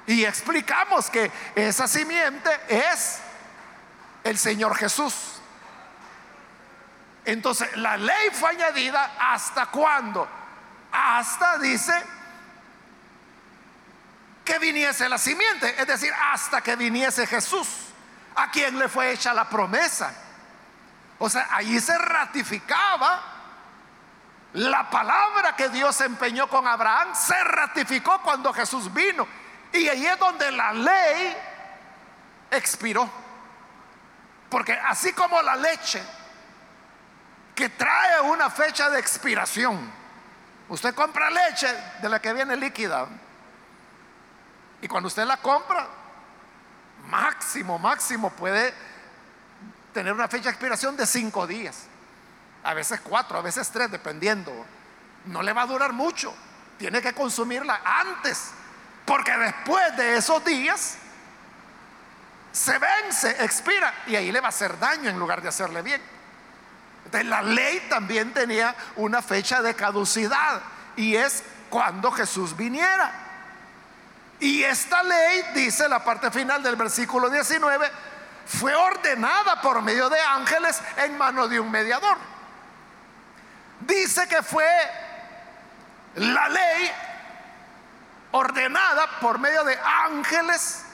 Y 0.06 0.24
explicamos 0.24 1.10
que 1.10 1.30
esa 1.54 1.86
simiente 1.86 2.50
es 2.68 3.20
el 4.24 4.38
Señor 4.38 4.74
Jesús. 4.76 5.14
Entonces, 7.24 7.76
la 7.76 7.96
ley 7.96 8.30
fue 8.32 8.50
añadida 8.50 9.14
hasta 9.18 9.66
cuándo? 9.66 10.28
Hasta, 10.90 11.58
dice, 11.58 11.92
que 14.44 14.58
viniese 14.58 15.08
la 15.08 15.18
simiente, 15.18 15.80
es 15.80 15.86
decir, 15.86 16.12
hasta 16.32 16.60
que 16.60 16.76
viniese 16.76 17.26
Jesús, 17.26 17.68
a 18.34 18.50
quien 18.50 18.78
le 18.78 18.88
fue 18.88 19.12
hecha 19.12 19.34
la 19.34 19.48
promesa. 19.48 20.12
O 21.18 21.28
sea, 21.28 21.48
allí 21.52 21.78
se 21.80 21.96
ratificaba 21.96 23.22
la 24.54 24.90
palabra 24.90 25.56
que 25.56 25.68
Dios 25.68 26.00
empeñó 26.00 26.48
con 26.48 26.66
Abraham, 26.66 27.14
se 27.14 27.42
ratificó 27.44 28.20
cuando 28.22 28.52
Jesús 28.52 28.92
vino. 28.92 29.26
Y 29.72 29.88
ahí 29.88 30.06
es 30.06 30.18
donde 30.18 30.50
la 30.50 30.72
ley 30.72 31.36
expiró. 32.50 33.08
Porque 34.50 34.72
así 34.72 35.12
como 35.14 35.40
la 35.40 35.56
leche 35.56 36.02
que 37.54 37.68
trae 37.70 38.20
una 38.20 38.50
fecha 38.50 38.90
de 38.90 38.98
expiración. 38.98 39.92
Usted 40.68 40.94
compra 40.94 41.30
leche 41.30 41.68
de 42.00 42.08
la 42.08 42.20
que 42.20 42.32
viene 42.32 42.56
líquida. 42.56 43.06
Y 44.80 44.88
cuando 44.88 45.06
usted 45.06 45.24
la 45.24 45.36
compra, 45.36 45.86
máximo, 47.08 47.78
máximo 47.78 48.30
puede 48.30 48.74
tener 49.92 50.12
una 50.12 50.28
fecha 50.28 50.44
de 50.44 50.50
expiración 50.50 50.96
de 50.96 51.06
cinco 51.06 51.46
días. 51.46 51.86
A 52.64 52.74
veces 52.74 53.00
cuatro, 53.00 53.38
a 53.38 53.42
veces 53.42 53.70
tres, 53.70 53.90
dependiendo. 53.90 54.52
No 55.26 55.42
le 55.42 55.52
va 55.52 55.62
a 55.62 55.66
durar 55.66 55.92
mucho. 55.92 56.34
Tiene 56.78 57.02
que 57.02 57.12
consumirla 57.12 57.80
antes. 57.84 58.52
Porque 59.04 59.36
después 59.36 59.96
de 59.96 60.16
esos 60.16 60.44
días 60.44 60.96
se 62.52 62.78
vence, 62.78 63.44
expira. 63.44 63.92
Y 64.06 64.16
ahí 64.16 64.30
le 64.30 64.40
va 64.40 64.46
a 64.46 64.50
hacer 64.50 64.78
daño 64.78 65.10
en 65.10 65.18
lugar 65.18 65.42
de 65.42 65.48
hacerle 65.48 65.82
bien 65.82 66.00
la 67.24 67.42
ley 67.42 67.86
también 67.88 68.32
tenía 68.32 68.74
una 68.96 69.20
fecha 69.20 69.60
de 69.60 69.74
caducidad 69.74 70.62
y 70.96 71.14
es 71.14 71.42
cuando 71.68 72.10
Jesús 72.10 72.56
viniera. 72.56 73.12
Y 74.42 74.64
esta 74.64 75.04
ley, 75.04 75.44
dice 75.54 75.88
la 75.88 76.02
parte 76.02 76.28
final 76.32 76.64
del 76.64 76.74
versículo 76.74 77.30
19, 77.30 77.88
fue 78.44 78.74
ordenada 78.74 79.60
por 79.60 79.80
medio 79.82 80.10
de 80.10 80.20
ángeles 80.20 80.82
en 80.96 81.16
mano 81.16 81.46
de 81.46 81.60
un 81.60 81.70
mediador. 81.70 82.16
Dice 83.78 84.26
que 84.26 84.42
fue 84.42 84.66
la 86.16 86.48
ley 86.48 86.90
ordenada 88.32 89.20
por 89.20 89.38
medio 89.38 89.62
de 89.62 89.78
ángeles, 89.78 90.86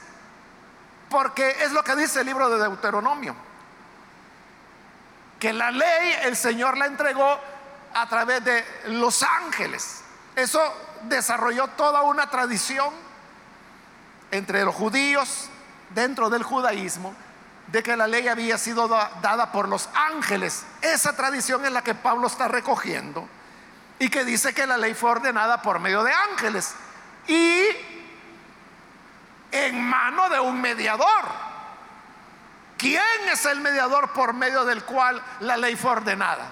porque 1.09 1.49
es 1.61 1.71
lo 1.71 1.83
que 1.83 1.95
dice 1.95 2.19
el 2.19 2.27
libro 2.27 2.51
de 2.51 2.59
Deuteronomio 2.59 3.35
que 5.39 5.53
la 5.53 5.71
ley 5.71 6.17
el 6.21 6.35
Señor 6.37 6.77
la 6.77 6.85
entregó 6.85 7.39
a 7.95 8.07
través 8.07 8.45
de 8.45 8.63
los 8.89 9.23
ángeles. 9.23 10.03
Eso 10.35 10.61
desarrolló 11.03 11.67
toda 11.69 12.03
una 12.03 12.29
tradición 12.29 13.08
entre 14.31 14.63
los 14.63 14.75
judíos, 14.75 15.49
dentro 15.93 16.29
del 16.29 16.43
judaísmo, 16.43 17.13
de 17.67 17.83
que 17.83 17.95
la 17.95 18.07
ley 18.07 18.27
había 18.27 18.57
sido 18.57 18.87
dada 18.87 19.51
por 19.51 19.67
los 19.67 19.89
ángeles. 19.93 20.65
Esa 20.81 21.15
tradición 21.15 21.65
es 21.65 21.71
la 21.71 21.83
que 21.83 21.93
Pablo 21.93 22.27
está 22.27 22.47
recogiendo 22.47 23.27
y 23.99 24.09
que 24.09 24.23
dice 24.23 24.53
que 24.53 24.65
la 24.65 24.77
ley 24.77 24.93
fue 24.93 25.11
ordenada 25.11 25.61
por 25.61 25.79
medio 25.79 26.03
de 26.03 26.11
ángeles 26.11 26.73
y 27.27 27.63
en 29.51 29.83
mano 29.83 30.29
de 30.29 30.39
un 30.39 30.59
mediador. 30.59 31.49
¿Quién 32.77 33.03
es 33.31 33.45
el 33.45 33.59
mediador 33.59 34.13
por 34.13 34.33
medio 34.33 34.63
del 34.63 34.83
cual 34.83 35.21
la 35.41 35.57
ley 35.57 35.75
fue 35.75 35.91
ordenada? 35.91 36.49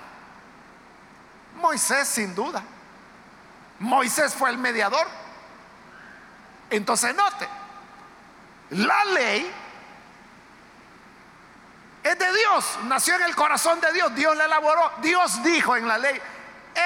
Moisés, 1.55 2.07
sin 2.07 2.35
duda. 2.35 2.61
Moisés 3.79 4.33
fue 4.33 4.49
el 4.49 4.57
mediador. 4.57 5.07
Entonces 6.69 7.15
note, 7.15 7.47
la 8.71 9.05
ley 9.05 9.51
es 12.03 12.19
de 12.19 12.33
Dios, 12.33 12.79
nació 12.85 13.15
en 13.15 13.23
el 13.23 13.35
corazón 13.35 13.81
de 13.81 13.91
Dios, 13.91 14.15
Dios 14.15 14.35
la 14.35 14.45
elaboró, 14.45 14.91
Dios 15.01 15.43
dijo 15.43 15.75
en 15.75 15.87
la 15.87 15.97
ley, 15.97 16.19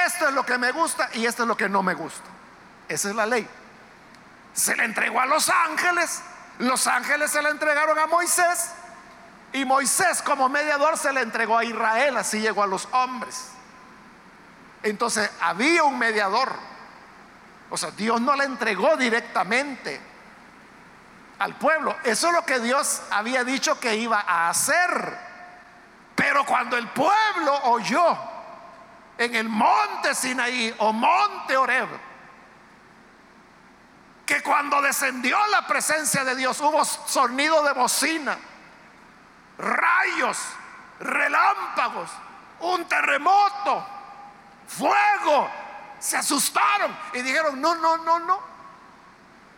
esto 0.05 0.27
es 0.27 0.33
lo 0.33 0.45
que 0.45 0.57
me 0.57 0.71
gusta 0.71 1.09
y 1.13 1.25
esto 1.25 1.43
es 1.43 1.47
lo 1.47 1.55
que 1.55 1.69
no 1.69 1.83
me 1.83 1.93
gusta. 1.93 2.29
Esa 2.87 3.09
es 3.09 3.15
la 3.15 3.25
ley. 3.25 3.47
Se 4.53 4.75
le 4.75 4.83
entregó 4.83 5.19
a 5.19 5.25
los 5.25 5.49
ángeles, 5.49 6.21
los 6.59 6.87
ángeles 6.87 7.31
se 7.31 7.41
la 7.41 7.49
entregaron 7.49 7.97
a 7.99 8.07
Moisés 8.07 8.71
y 9.53 9.65
Moisés 9.65 10.21
como 10.21 10.49
mediador 10.49 10.97
se 10.97 11.11
le 11.11 11.21
entregó 11.21 11.57
a 11.57 11.65
Israel, 11.65 12.17
así 12.17 12.39
llegó 12.39 12.63
a 12.63 12.67
los 12.67 12.87
hombres. 12.91 13.49
Entonces 14.83 15.29
había 15.41 15.83
un 15.83 15.99
mediador. 15.99 16.51
O 17.69 17.77
sea, 17.77 17.91
Dios 17.91 18.19
no 18.19 18.35
le 18.35 18.45
entregó 18.45 18.97
directamente 18.97 20.10
al 21.41 21.55
pueblo. 21.55 21.97
Eso 22.03 22.27
es 22.27 22.33
lo 22.33 22.45
que 22.45 22.59
Dios 22.59 23.01
había 23.09 23.43
dicho 23.43 23.79
que 23.79 23.95
iba 23.95 24.19
a 24.19 24.49
hacer. 24.49 25.17
Pero 26.15 26.45
cuando 26.45 26.77
el 26.77 26.87
pueblo 26.89 27.55
oyó 27.63 28.15
en 29.17 29.33
el 29.33 29.49
monte 29.49 30.13
Sinaí 30.13 30.73
o 30.77 30.93
monte 30.93 31.57
Oreb, 31.57 31.89
que 34.23 34.43
cuando 34.43 34.81
descendió 34.83 35.35
la 35.47 35.65
presencia 35.65 36.23
de 36.23 36.35
Dios 36.35 36.61
hubo 36.61 36.85
sonido 36.85 37.63
de 37.63 37.73
bocina 37.73 38.37
rayos, 39.57 40.37
relámpagos, 40.99 42.09
un 42.59 42.85
terremoto, 42.85 43.85
fuego 44.67 45.49
se 45.97 46.17
asustaron 46.17 46.95
y 47.13 47.21
dijeron, 47.21 47.59
no, 47.59 47.75
no, 47.75 47.97
no, 47.97 48.19
no. 48.19 48.39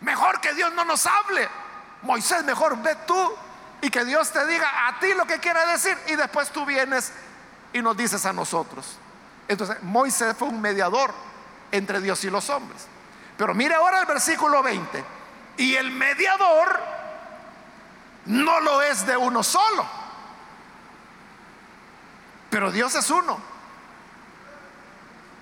Mejor 0.01 0.39
que 0.41 0.53
Dios 0.53 0.73
no 0.73 0.85
nos 0.85 1.05
hable. 1.05 1.62
Moisés, 2.03 2.43
mejor 2.43 2.81
ve 2.81 2.95
tú 3.07 3.33
y 3.81 3.89
que 3.89 4.05
Dios 4.05 4.31
te 4.31 4.45
diga 4.45 4.87
a 4.87 4.99
ti 4.99 5.13
lo 5.13 5.25
que 5.25 5.39
quiere 5.39 5.65
decir 5.67 5.97
y 6.07 6.15
después 6.15 6.49
tú 6.51 6.65
vienes 6.65 7.11
y 7.73 7.81
nos 7.81 7.97
dices 7.97 8.25
a 8.25 8.33
nosotros. 8.33 8.97
Entonces, 9.47 9.81
Moisés 9.83 10.35
fue 10.37 10.47
un 10.47 10.61
mediador 10.61 11.13
entre 11.71 11.99
Dios 11.99 12.23
y 12.23 12.29
los 12.29 12.49
hombres. 12.49 12.87
Pero 13.37 13.53
mire 13.53 13.75
ahora 13.75 13.99
el 13.99 14.05
versículo 14.05 14.61
20. 14.61 15.03
Y 15.57 15.75
el 15.75 15.91
mediador 15.91 16.79
no 18.25 18.59
lo 18.61 18.81
es 18.81 19.05
de 19.05 19.17
uno 19.17 19.43
solo. 19.43 19.85
Pero 22.49 22.71
Dios 22.71 22.93
es 22.95 23.09
uno. 23.09 23.39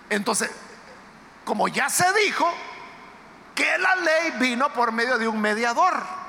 Entonces, 0.09 0.49
como 1.43 1.67
ya 1.67 1.89
se 1.89 2.11
dijo, 2.13 2.51
que 3.55 3.77
la 3.77 3.95
ley 3.97 4.31
vino 4.39 4.71
por 4.73 4.91
medio 4.91 5.17
de 5.17 5.27
un 5.27 5.39
mediador. 5.39 6.20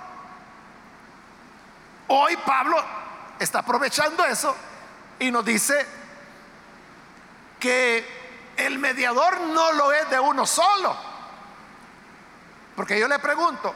Hoy 2.14 2.36
Pablo 2.36 2.76
está 3.38 3.60
aprovechando 3.60 4.22
eso 4.26 4.54
y 5.18 5.30
nos 5.30 5.42
dice 5.46 5.86
que 7.58 8.52
el 8.54 8.78
mediador 8.78 9.40
no 9.40 9.72
lo 9.72 9.90
es 9.92 10.10
de 10.10 10.20
uno 10.20 10.44
solo. 10.44 10.94
Porque 12.76 13.00
yo 13.00 13.08
le 13.08 13.18
pregunto, 13.18 13.74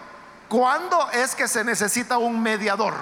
¿cuándo 0.51 1.11
es 1.13 1.35
que 1.35 1.49
se 1.49 1.65
necesita 1.65 2.19
un 2.19 2.43
mediador? 2.43 2.93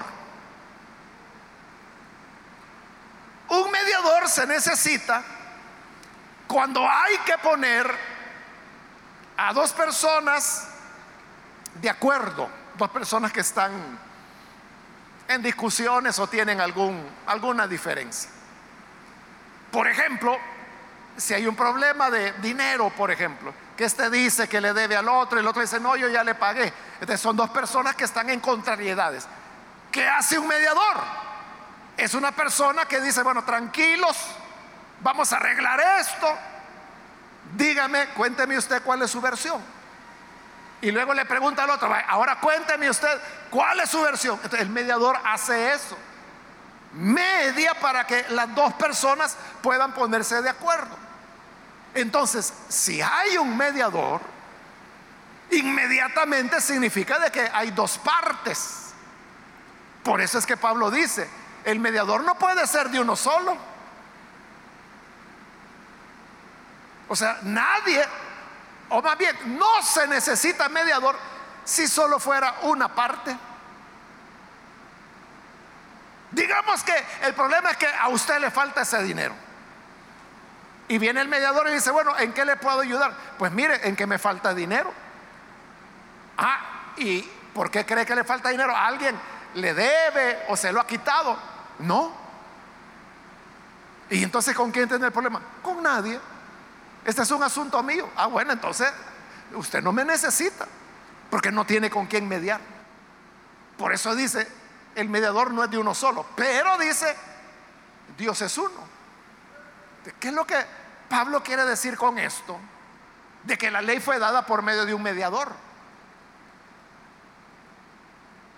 Un 3.49 3.73
mediador 3.73 4.29
se 4.29 4.47
necesita 4.47 5.25
cuando 6.47 6.89
hay 6.89 7.19
que 7.27 7.37
poner 7.39 7.93
a 9.37 9.53
dos 9.53 9.73
personas 9.73 10.69
de 11.75 11.91
acuerdo, 11.91 12.49
dos 12.79 12.91
personas 12.91 13.33
que 13.33 13.41
están 13.41 14.04
en 15.29 15.43
discusiones 15.43 16.19
o 16.19 16.27
tienen 16.27 16.61
algún, 16.61 17.05
alguna 17.27 17.67
diferencia. 17.67 18.31
Por 19.71 19.89
ejemplo, 19.89 20.39
si 21.17 21.35
hay 21.35 21.47
un 21.47 21.57
problema 21.57 22.11
de 22.11 22.33
dinero, 22.35 22.91
por 22.91 23.11
ejemplo, 23.11 23.55
que 23.77 23.85
este 23.85 24.11
dice 24.11 24.49
que 24.49 24.61
le 24.61 24.73
debe 24.73 24.97
al 24.97 25.09
otro 25.09 25.39
y 25.39 25.41
el 25.41 25.47
otro 25.47 25.63
dice, 25.63 25.81
no, 25.81 25.97
yo 25.97 26.09
ya 26.09 26.23
le 26.25 26.35
pagué. 26.35 26.73
Entonces 26.95 27.21
son 27.21 27.37
dos 27.37 27.51
personas 27.51 27.95
que 27.97 28.05
están 28.05 28.31
en 28.31 28.41
contrariedades. 28.41 29.27
¿Qué 29.91 30.07
hace 30.07 30.39
un 30.39 30.47
mediador? 30.47 30.97
Es 31.97 32.15
una 32.15 32.33
persona 32.33 32.87
que 32.87 33.01
dice, 33.01 33.23
bueno, 33.23 33.45
tranquilos, 33.45 34.17
vamos 35.01 35.33
a 35.33 35.37
arreglar 35.37 35.81
esto. 36.01 36.27
Dígame, 37.57 38.09
cuénteme 38.09 38.59
usted 38.59 38.83
cuál 38.83 39.03
es 39.03 39.11
su 39.11 39.21
versión. 39.21 39.61
Y 40.81 40.91
luego 40.91 41.15
le 41.15 41.25
pregunta 41.25 41.65
al 41.65 41.71
otro, 41.71 41.93
ahora 42.09 42.39
cuénteme 42.41 42.91
usted 42.91 43.21
cuál 43.51 43.81
es 43.81 43.91
su 43.91 44.03
versión. 44.03 44.37
Entonces 44.37 44.61
el 44.61 44.71
mediador 44.71 45.19
hace 45.25 45.73
eso. 45.73 45.97
Media 46.93 47.75
para 47.75 48.07
que 48.07 48.27
las 48.31 48.55
dos 48.55 48.75
personas 48.75 49.37
puedan 49.63 49.93
ponerse 49.93 50.43
de 50.43 50.51
acuerdo. 50.51 50.97
Entonces, 51.95 52.53
si 52.69 53.01
hay 53.01 53.37
un 53.39 53.57
mediador, 53.57 54.21
inmediatamente 55.51 56.61
significa 56.61 57.19
de 57.19 57.31
que 57.31 57.49
hay 57.53 57.71
dos 57.71 57.99
partes. 57.99 58.93
Por 60.03 60.21
eso 60.21 60.39
es 60.39 60.45
que 60.45 60.57
Pablo 60.57 60.91
dice, 60.91 61.29
el 61.65 61.79
mediador 61.79 62.23
no 62.25 62.35
puede 62.37 62.67
ser 62.67 62.91
de 62.91 63.01
uno 63.01 63.17
solo. 63.17 63.57
O 67.09 67.17
sea, 67.17 67.39
nadie 67.43 68.05
o 68.91 69.03
más 69.03 69.19
bien, 69.19 69.59
no 69.59 69.83
se 69.83 70.07
necesita 70.07 70.69
mediador 70.69 71.17
si 71.65 71.89
solo 71.89 72.19
fuera 72.19 72.57
una 72.63 72.89
parte. 72.89 73.37
Digamos 76.31 76.83
que 76.83 76.95
el 77.23 77.35
problema 77.35 77.71
es 77.71 77.77
que 77.77 77.87
a 77.87 78.09
usted 78.09 78.41
le 78.41 78.51
falta 78.51 78.83
ese 78.83 79.03
dinero. 79.03 79.35
Y 80.89 80.99
viene 80.99 81.21
el 81.21 81.29
mediador 81.29 81.69
y 81.69 81.73
dice, 81.73 81.91
bueno, 81.91 82.17
¿en 82.19 82.33
qué 82.33 82.45
le 82.45 82.57
puedo 82.57 82.81
ayudar? 82.81 83.15
Pues 83.39 83.53
mire, 83.53 83.89
en 83.89 83.97
que 83.97 84.07
me 84.07 84.19
falta 84.19 84.53
dinero. 84.53 84.93
Ah, 86.37 86.93
¿y 86.97 87.23
por 87.55 87.71
qué 87.71 87.87
cree 87.87 88.05
que 88.05 88.15
le 88.15 88.25
falta 88.25 88.51
dinero? 88.51 88.77
¿A 88.77 88.87
alguien 88.87 89.19
le 89.55 89.73
debe 89.73 90.45
o 90.49 90.57
se 90.57 90.73
lo 90.73 90.81
ha 90.81 90.87
quitado? 90.87 91.39
No. 91.79 92.13
¿Y 94.11 94.23
entonces 94.23 94.55
con 94.55 94.71
quién 94.71 94.89
tiene 94.89 95.07
el 95.07 95.13
problema? 95.13 95.41
Con 95.63 95.83
nadie. 95.83 96.21
Este 97.05 97.23
es 97.23 97.31
un 97.31 97.43
asunto 97.43 97.83
mío. 97.83 98.09
Ah, 98.17 98.27
bueno, 98.27 98.53
entonces 98.53 98.91
usted 99.55 99.83
no 99.83 99.93
me 99.93 100.05
necesita, 100.05 100.67
porque 101.31 101.53
no 101.53 101.67
tiene 101.67 101.91
con 101.91 102.07
quién 102.07 102.27
mediar. 102.27 102.61
Por 103.77 103.93
eso 103.93 104.15
dice, 104.15 104.49
el 104.95 105.09
mediador 105.09 105.53
no 105.53 105.63
es 105.63 105.71
de 105.71 105.79
uno 105.79 105.95
solo, 105.95 106.27
pero 106.35 106.79
dice, 106.79 107.15
Dios 108.17 108.41
es 108.41 108.57
uno. 108.57 108.95
¿Qué 110.19 110.29
es 110.29 110.35
lo 110.35 110.47
que 110.47 110.57
Pablo 111.09 111.43
quiere 111.43 111.65
decir 111.65 111.97
con 111.97 112.19
esto? 112.19 112.59
De 113.43 113.59
que 113.59 113.71
la 113.71 113.83
ley 113.83 114.01
fue 114.01 114.19
dada 114.19 114.47
por 114.47 114.63
medio 114.63 114.87
de 114.87 114.95
un 114.95 115.03
mediador. 115.03 115.53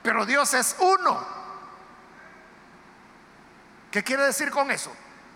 Pero 0.03 0.25
Dios 0.25 0.55
es 0.55 0.77
uno. 0.79 1.27
¿Qué 3.91 4.05
quiere 4.05 4.25
decir 4.25 4.51
con 4.51 4.71
eso? 4.71 4.93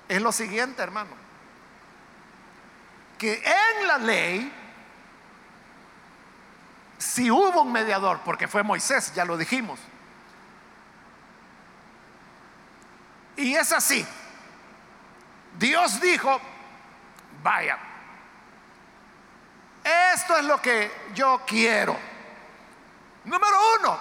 Es 0.08 0.22
lo 0.22 0.30
siguiente, 0.30 0.82
hermano 0.82 1.19
que 3.20 3.34
en 3.34 3.86
la 3.86 3.98
ley, 3.98 4.50
si 6.96 7.30
hubo 7.30 7.60
un 7.60 7.70
mediador, 7.70 8.20
porque 8.24 8.48
fue 8.48 8.62
Moisés, 8.62 9.12
ya 9.14 9.26
lo 9.26 9.36
dijimos, 9.36 9.78
y 13.36 13.54
es 13.54 13.72
así, 13.72 14.06
Dios 15.58 16.00
dijo, 16.00 16.40
vaya, 17.42 17.78
esto 20.14 20.38
es 20.38 20.44
lo 20.46 20.62
que 20.62 20.90
yo 21.14 21.42
quiero. 21.46 21.98
Número 23.26 23.56
uno, 23.80 23.98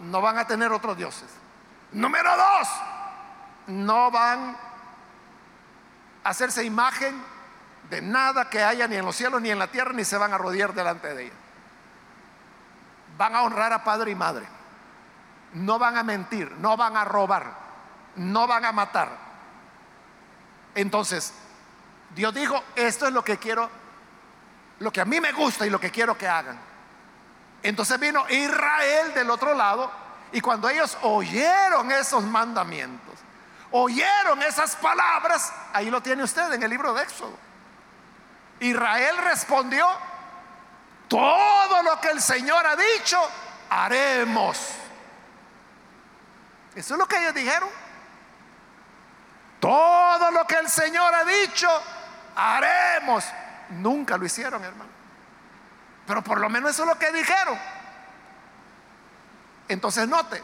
no 0.00 0.20
van 0.20 0.36
a 0.36 0.46
tener 0.46 0.70
otros 0.72 0.94
dioses. 0.94 1.30
Número 1.92 2.36
dos, 2.36 2.68
no 3.68 4.10
van 4.10 4.58
a 6.22 6.28
hacerse 6.28 6.64
imagen 6.64 7.37
de 7.90 8.02
nada 8.02 8.50
que 8.50 8.62
haya 8.62 8.86
ni 8.86 8.96
en 8.96 9.04
los 9.04 9.16
cielos 9.16 9.40
ni 9.40 9.50
en 9.50 9.58
la 9.58 9.68
tierra, 9.68 9.92
ni 9.92 10.04
se 10.04 10.18
van 10.18 10.32
a 10.32 10.38
rodear 10.38 10.74
delante 10.74 11.14
de 11.14 11.24
ella. 11.24 11.34
Van 13.16 13.34
a 13.34 13.42
honrar 13.42 13.72
a 13.72 13.82
padre 13.82 14.10
y 14.10 14.14
madre. 14.14 14.46
No 15.54 15.78
van 15.78 15.96
a 15.96 16.02
mentir, 16.02 16.52
no 16.58 16.76
van 16.76 16.96
a 16.96 17.04
robar, 17.04 17.46
no 18.16 18.46
van 18.46 18.64
a 18.64 18.72
matar. 18.72 19.08
Entonces, 20.74 21.32
Dios 22.14 22.34
dijo, 22.34 22.62
esto 22.76 23.06
es 23.06 23.12
lo 23.12 23.24
que 23.24 23.38
quiero, 23.38 23.70
lo 24.80 24.92
que 24.92 25.00
a 25.00 25.04
mí 25.06 25.20
me 25.20 25.32
gusta 25.32 25.66
y 25.66 25.70
lo 25.70 25.80
que 25.80 25.90
quiero 25.90 26.16
que 26.16 26.28
hagan. 26.28 26.58
Entonces 27.62 27.98
vino 27.98 28.28
Israel 28.28 29.14
del 29.14 29.30
otro 29.30 29.54
lado 29.54 29.90
y 30.30 30.40
cuando 30.40 30.68
ellos 30.68 30.96
oyeron 31.02 31.90
esos 31.90 32.22
mandamientos, 32.22 33.14
oyeron 33.72 34.42
esas 34.42 34.76
palabras, 34.76 35.52
ahí 35.72 35.90
lo 35.90 36.02
tiene 36.02 36.22
usted 36.22 36.52
en 36.52 36.62
el 36.62 36.70
libro 36.70 36.92
de 36.92 37.02
Éxodo. 37.02 37.47
Israel 38.60 39.16
respondió, 39.18 39.86
todo 41.08 41.82
lo 41.82 42.00
que 42.00 42.10
el 42.10 42.20
Señor 42.20 42.66
ha 42.66 42.76
dicho, 42.76 43.18
haremos. 43.70 44.58
Eso 46.74 46.94
es 46.94 46.98
lo 46.98 47.06
que 47.06 47.18
ellos 47.18 47.34
dijeron. 47.34 47.68
Todo 49.60 50.30
lo 50.30 50.46
que 50.46 50.56
el 50.56 50.68
Señor 50.68 51.14
ha 51.14 51.24
dicho, 51.24 51.68
haremos. 52.36 53.24
Nunca 53.70 54.16
lo 54.16 54.24
hicieron, 54.24 54.62
hermano. 54.62 54.90
Pero 56.06 56.22
por 56.22 56.40
lo 56.40 56.48
menos 56.48 56.70
eso 56.70 56.82
es 56.82 56.88
lo 56.88 56.98
que 56.98 57.10
dijeron. 57.12 57.58
Entonces 59.68 60.08
note, 60.08 60.42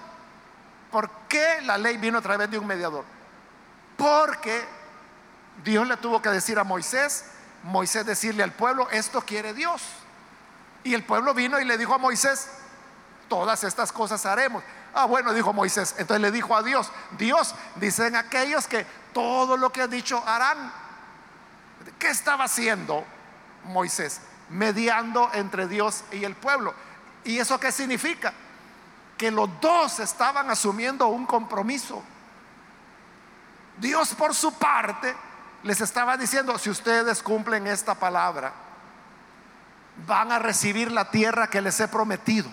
¿por 0.90 1.10
qué 1.28 1.60
la 1.62 1.78
ley 1.78 1.96
vino 1.96 2.18
a 2.18 2.22
través 2.22 2.50
de 2.50 2.58
un 2.58 2.66
mediador? 2.66 3.04
Porque 3.96 4.64
Dios 5.62 5.86
le 5.86 5.96
tuvo 5.96 6.20
que 6.20 6.28
decir 6.28 6.58
a 6.58 6.64
Moisés, 6.64 7.30
Moisés 7.64 8.04
decirle 8.04 8.42
al 8.42 8.52
pueblo, 8.52 8.88
esto 8.90 9.22
quiere 9.22 9.54
Dios. 9.54 9.82
Y 10.84 10.92
el 10.92 11.02
pueblo 11.02 11.32
vino 11.32 11.58
y 11.58 11.64
le 11.64 11.78
dijo 11.78 11.94
a 11.94 11.98
Moisés, 11.98 12.50
todas 13.28 13.64
estas 13.64 13.90
cosas 13.90 14.26
haremos. 14.26 14.62
Ah, 14.92 15.06
bueno, 15.06 15.32
dijo 15.32 15.52
Moisés. 15.52 15.94
Entonces 15.98 16.20
le 16.20 16.30
dijo 16.30 16.54
a 16.54 16.62
Dios, 16.62 16.92
Dios, 17.18 17.54
dicen 17.76 18.16
aquellos 18.16 18.68
que 18.68 18.86
todo 19.14 19.56
lo 19.56 19.72
que 19.72 19.80
ha 19.80 19.86
dicho 19.86 20.22
harán. 20.26 20.72
¿Qué 21.98 22.08
estaba 22.08 22.44
haciendo 22.44 23.02
Moisés? 23.64 24.20
Mediando 24.50 25.30
entre 25.32 25.66
Dios 25.66 26.04
y 26.12 26.24
el 26.24 26.34
pueblo. 26.36 26.74
¿Y 27.24 27.38
eso 27.38 27.58
qué 27.58 27.72
significa? 27.72 28.34
Que 29.16 29.30
los 29.30 29.48
dos 29.62 30.00
estaban 30.00 30.50
asumiendo 30.50 31.06
un 31.06 31.24
compromiso. 31.24 32.02
Dios 33.78 34.14
por 34.14 34.34
su 34.34 34.52
parte 34.52 35.16
les 35.64 35.80
estaba 35.80 36.16
diciendo, 36.18 36.58
si 36.58 36.68
ustedes 36.68 37.22
cumplen 37.22 37.66
esta 37.66 37.94
palabra, 37.94 38.52
van 40.06 40.30
a 40.30 40.38
recibir 40.38 40.92
la 40.92 41.10
tierra 41.10 41.48
que 41.48 41.62
les 41.62 41.80
he 41.80 41.88
prometido. 41.88 42.50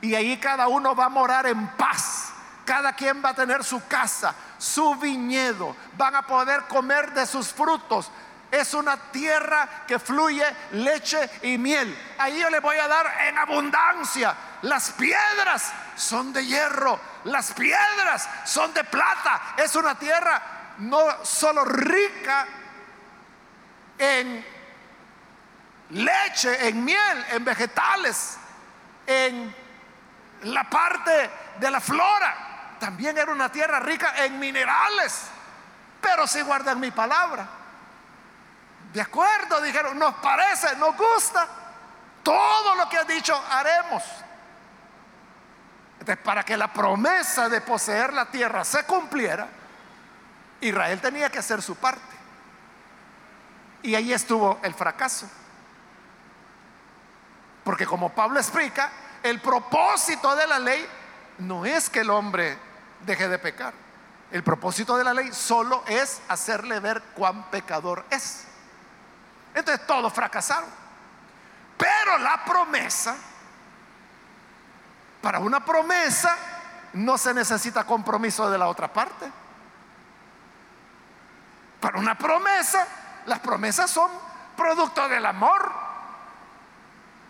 Y 0.00 0.16
ahí 0.16 0.36
cada 0.38 0.66
uno 0.66 0.96
va 0.96 1.04
a 1.04 1.08
morar 1.08 1.46
en 1.46 1.68
paz. 1.76 2.32
Cada 2.64 2.92
quien 2.94 3.24
va 3.24 3.30
a 3.30 3.34
tener 3.34 3.62
su 3.62 3.86
casa, 3.86 4.34
su 4.58 4.96
viñedo. 4.96 5.76
Van 5.96 6.16
a 6.16 6.22
poder 6.22 6.62
comer 6.62 7.12
de 7.12 7.24
sus 7.24 7.52
frutos. 7.52 8.10
Es 8.50 8.74
una 8.74 8.96
tierra 8.96 9.84
que 9.86 10.00
fluye 10.00 10.44
leche 10.72 11.30
y 11.42 11.56
miel. 11.56 11.96
Ahí 12.18 12.40
yo 12.40 12.50
le 12.50 12.58
voy 12.58 12.78
a 12.78 12.88
dar 12.88 13.06
en 13.28 13.38
abundancia. 13.38 14.34
Las 14.62 14.90
piedras 14.90 15.72
son 15.94 16.32
de 16.32 16.44
hierro. 16.44 16.98
Las 17.24 17.52
piedras 17.52 18.28
son 18.44 18.74
de 18.74 18.82
plata. 18.82 19.54
Es 19.56 19.76
una 19.76 19.94
tierra 19.94 20.61
no 20.82 21.24
solo 21.24 21.64
rica 21.64 22.46
en 23.98 24.44
leche, 25.90 26.68
en 26.68 26.84
miel, 26.84 27.26
en 27.30 27.44
vegetales, 27.44 28.36
en 29.06 29.54
la 30.42 30.68
parte 30.68 31.30
de 31.58 31.70
la 31.70 31.80
flora. 31.80 32.76
También 32.80 33.16
era 33.16 33.30
una 33.30 33.50
tierra 33.50 33.78
rica 33.80 34.14
en 34.24 34.38
minerales. 34.38 35.26
Pero 36.00 36.26
si 36.26 36.40
guardan 36.40 36.80
mi 36.80 36.90
palabra. 36.90 37.46
De 38.92 39.00
acuerdo, 39.00 39.60
dijeron, 39.60 39.98
nos 39.98 40.14
parece, 40.16 40.74
nos 40.76 40.96
gusta. 40.96 41.46
Todo 42.24 42.74
lo 42.74 42.88
que 42.88 42.98
ha 42.98 43.04
dicho 43.04 43.40
haremos. 43.50 44.02
Entonces, 46.00 46.24
para 46.24 46.42
que 46.42 46.56
la 46.56 46.72
promesa 46.72 47.48
de 47.48 47.60
poseer 47.60 48.12
la 48.12 48.26
tierra 48.26 48.64
se 48.64 48.84
cumpliera, 48.84 49.61
Israel 50.62 51.00
tenía 51.00 51.28
que 51.28 51.38
hacer 51.38 51.60
su 51.60 51.74
parte. 51.76 52.00
Y 53.82 53.94
ahí 53.94 54.12
estuvo 54.12 54.58
el 54.62 54.72
fracaso. 54.74 55.28
Porque 57.64 57.84
como 57.84 58.14
Pablo 58.14 58.38
explica, 58.38 58.90
el 59.22 59.40
propósito 59.40 60.34
de 60.34 60.46
la 60.46 60.58
ley 60.58 60.86
no 61.38 61.66
es 61.66 61.90
que 61.90 62.00
el 62.00 62.10
hombre 62.10 62.56
deje 63.04 63.28
de 63.28 63.38
pecar. 63.38 63.74
El 64.30 64.42
propósito 64.42 64.96
de 64.96 65.04
la 65.04 65.12
ley 65.12 65.32
solo 65.32 65.82
es 65.86 66.22
hacerle 66.28 66.80
ver 66.80 67.02
cuán 67.14 67.50
pecador 67.50 68.04
es. 68.08 68.44
Entonces 69.54 69.86
todos 69.86 70.12
fracasaron. 70.12 70.70
Pero 71.76 72.18
la 72.18 72.44
promesa, 72.44 73.16
para 75.20 75.40
una 75.40 75.64
promesa 75.64 76.36
no 76.92 77.18
se 77.18 77.34
necesita 77.34 77.84
compromiso 77.84 78.48
de 78.48 78.58
la 78.58 78.68
otra 78.68 78.92
parte. 78.92 79.41
Para 81.82 81.98
una 81.98 82.16
promesa, 82.16 82.86
las 83.26 83.40
promesas 83.40 83.90
son 83.90 84.08
producto 84.56 85.08
del 85.08 85.26
amor. 85.26 85.68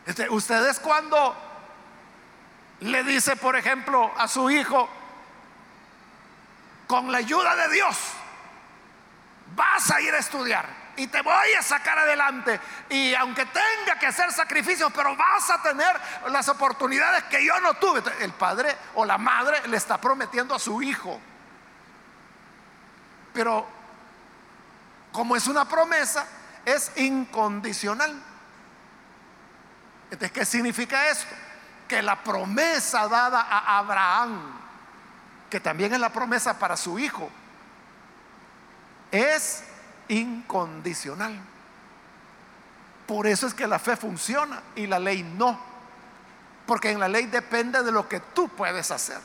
Este, 0.04 0.28
ustedes 0.28 0.78
cuando 0.78 1.34
le 2.80 3.02
dice, 3.02 3.34
por 3.36 3.56
ejemplo, 3.56 4.12
a 4.14 4.28
su 4.28 4.50
hijo, 4.50 4.90
con 6.86 7.10
la 7.10 7.16
ayuda 7.16 7.56
de 7.56 7.72
Dios, 7.72 7.96
vas 9.56 9.90
a 9.90 10.02
ir 10.02 10.12
a 10.12 10.18
estudiar 10.18 10.66
y 10.96 11.06
te 11.06 11.22
voy 11.22 11.52
a 11.58 11.62
sacar 11.62 11.98
adelante. 12.00 12.60
Y 12.90 13.14
aunque 13.14 13.46
tenga 13.46 13.98
que 13.98 14.08
hacer 14.08 14.30
sacrificios, 14.32 14.92
pero 14.94 15.16
vas 15.16 15.48
a 15.48 15.62
tener 15.62 15.98
las 16.28 16.46
oportunidades 16.50 17.24
que 17.24 17.42
yo 17.42 17.58
no 17.60 17.72
tuve. 17.72 18.02
El 18.20 18.32
padre 18.32 18.76
o 18.96 19.06
la 19.06 19.16
madre 19.16 19.66
le 19.68 19.78
está 19.78 19.98
prometiendo 19.98 20.54
a 20.54 20.58
su 20.58 20.82
hijo. 20.82 21.18
Pero 23.32 23.81
como 25.12 25.36
es 25.36 25.46
una 25.46 25.66
promesa, 25.66 26.26
es 26.64 26.90
incondicional. 26.96 28.20
Entonces, 30.10 30.32
¿qué 30.32 30.44
significa 30.44 31.08
esto? 31.08 31.34
Que 31.86 32.02
la 32.02 32.22
promesa 32.22 33.06
dada 33.08 33.42
a 33.42 33.78
Abraham, 33.78 34.58
que 35.48 35.60
también 35.60 35.92
es 35.92 36.00
la 36.00 36.10
promesa 36.10 36.58
para 36.58 36.76
su 36.76 36.98
hijo, 36.98 37.30
es 39.10 39.64
incondicional. 40.08 41.38
Por 43.06 43.26
eso 43.26 43.46
es 43.46 43.54
que 43.54 43.66
la 43.66 43.78
fe 43.78 43.96
funciona 43.96 44.62
y 44.74 44.86
la 44.86 44.98
ley 44.98 45.22
no. 45.22 45.58
Porque 46.66 46.90
en 46.90 47.00
la 47.00 47.08
ley 47.08 47.26
depende 47.26 47.82
de 47.82 47.92
lo 47.92 48.08
que 48.08 48.20
tú 48.20 48.48
puedes 48.48 48.90
hacer, 48.90 49.18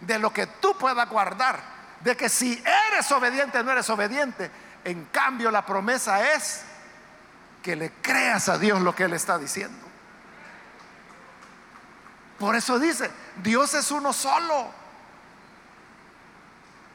de 0.00 0.18
lo 0.18 0.32
que 0.32 0.46
tú 0.46 0.76
puedas 0.78 1.08
guardar, 1.08 1.60
de 2.00 2.16
que 2.16 2.28
si 2.28 2.62
eres 2.90 3.10
obediente 3.12 3.58
o 3.58 3.62
no 3.62 3.72
eres 3.72 3.90
obediente, 3.90 4.50
en 4.84 5.04
cambio, 5.06 5.50
la 5.50 5.64
promesa 5.64 6.34
es 6.34 6.64
que 7.62 7.76
le 7.76 7.92
creas 8.02 8.48
a 8.48 8.58
Dios 8.58 8.80
lo 8.80 8.94
que 8.94 9.04
Él 9.04 9.12
está 9.12 9.38
diciendo. 9.38 9.86
Por 12.38 12.56
eso 12.56 12.78
dice, 12.78 13.10
Dios 13.36 13.72
es 13.74 13.90
uno 13.92 14.12
solo. 14.12 14.68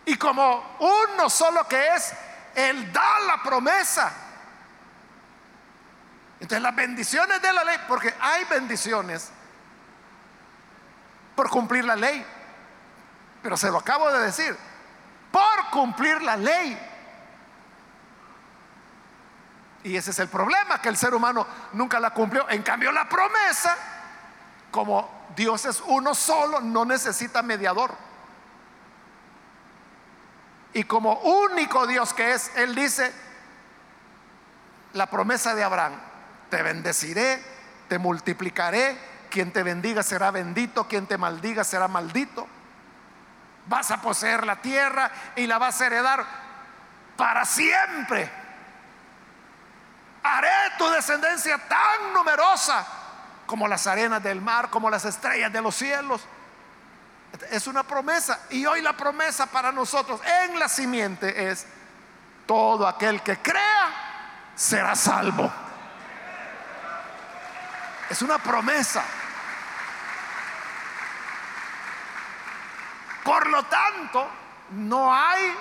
Y 0.06 0.18
como 0.18 0.78
uno 0.80 1.30
solo 1.30 1.66
que 1.68 1.96
es, 1.96 2.14
Él 2.56 2.92
da 2.92 3.20
la 3.22 3.42
promesa. 3.42 4.12
Entonces 6.40 6.62
las 6.62 6.76
bendiciones 6.76 7.42
de 7.42 7.54
la 7.54 7.64
ley, 7.64 7.78
porque 7.88 8.14
hay 8.20 8.44
bendiciones 8.46 9.32
por 11.36 11.50
cumplir 11.50 11.86
la 11.86 11.96
ley. 11.96 12.26
Pero 13.42 13.56
se 13.56 13.72
lo 13.72 13.78
acabo 13.78 14.12
de 14.12 14.26
decir, 14.26 14.58
por 15.32 15.70
cumplir 15.72 16.22
la 16.22 16.36
ley 16.36 16.78
y 19.88 19.96
ese 19.96 20.12
es 20.12 20.20
el 20.20 20.28
problema, 20.28 20.82
que 20.82 20.90
el 20.90 20.98
ser 20.98 21.14
humano 21.14 21.48
nunca 21.72 21.98
la 22.02 22.10
cumplió. 22.10 22.50
En 22.50 22.62
cambio, 22.62 22.92
la 22.92 23.08
promesa, 23.08 23.74
como 24.70 25.28
Dios 25.34 25.64
es 25.64 25.82
uno 25.88 26.14
solo, 26.14 26.60
no 26.60 26.84
necesita 26.84 27.42
mediador. 27.42 27.96
Y 30.74 30.84
como 30.84 31.14
único 31.20 31.88
Dios 31.88 32.14
que 32.14 32.34
es, 32.34 32.52
Él 32.58 32.76
dice, 32.76 33.14
la 34.92 35.10
promesa 35.10 35.56
de 35.56 35.64
Abraham, 35.64 35.94
te 36.50 36.62
bendeciré, 36.62 37.42
te 37.88 37.98
multiplicaré, 37.98 38.98
quien 39.30 39.54
te 39.54 39.64
bendiga 39.64 40.04
será 40.04 40.32
bendito, 40.32 40.86
quien 40.86 41.08
te 41.08 41.18
maldiga 41.18 41.64
será 41.64 41.88
maldito. 41.88 42.46
Vas 43.68 43.90
a 43.92 44.02
poseer 44.02 44.46
la 44.46 44.58
tierra 44.62 45.10
y 45.38 45.48
la 45.48 45.58
vas 45.58 45.80
a 45.80 45.86
heredar 45.86 46.26
para 47.16 47.46
siempre 47.46 48.30
haré 50.28 50.76
tu 50.78 50.88
descendencia 50.90 51.58
tan 51.58 52.14
numerosa 52.14 52.86
como 53.46 53.68
las 53.68 53.88
arenas 53.88 54.22
del 54.22 54.42
mar, 54.42 54.70
como 54.70 54.90
las 54.90 55.06
estrellas 55.06 55.52
de 55.52 55.62
los 55.62 55.76
cielos. 55.76 56.22
Es 57.50 57.68
una 57.68 57.84
promesa. 57.84 58.42
Y 58.50 58.66
hoy 58.66 58.82
la 58.82 58.94
promesa 58.94 59.46
para 59.48 59.72
nosotros 59.72 60.20
en 60.44 60.60
la 60.60 60.68
simiente 60.68 61.50
es, 61.50 61.66
todo 62.46 62.88
aquel 62.88 63.22
que 63.22 63.38
crea 63.38 64.52
será 64.56 64.96
salvo. 64.96 65.52
Es 68.10 68.22
una 68.22 68.38
promesa. 68.38 69.04
Por 73.24 73.48
lo 73.48 73.64
tanto, 73.64 74.28
no 74.72 75.14
hay 75.14 75.54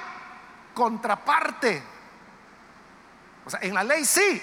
contraparte. 0.73 1.83
O 3.45 3.51
sea, 3.51 3.61
en 3.63 3.75
la 3.75 3.83
ley 3.83 4.05
sí, 4.05 4.41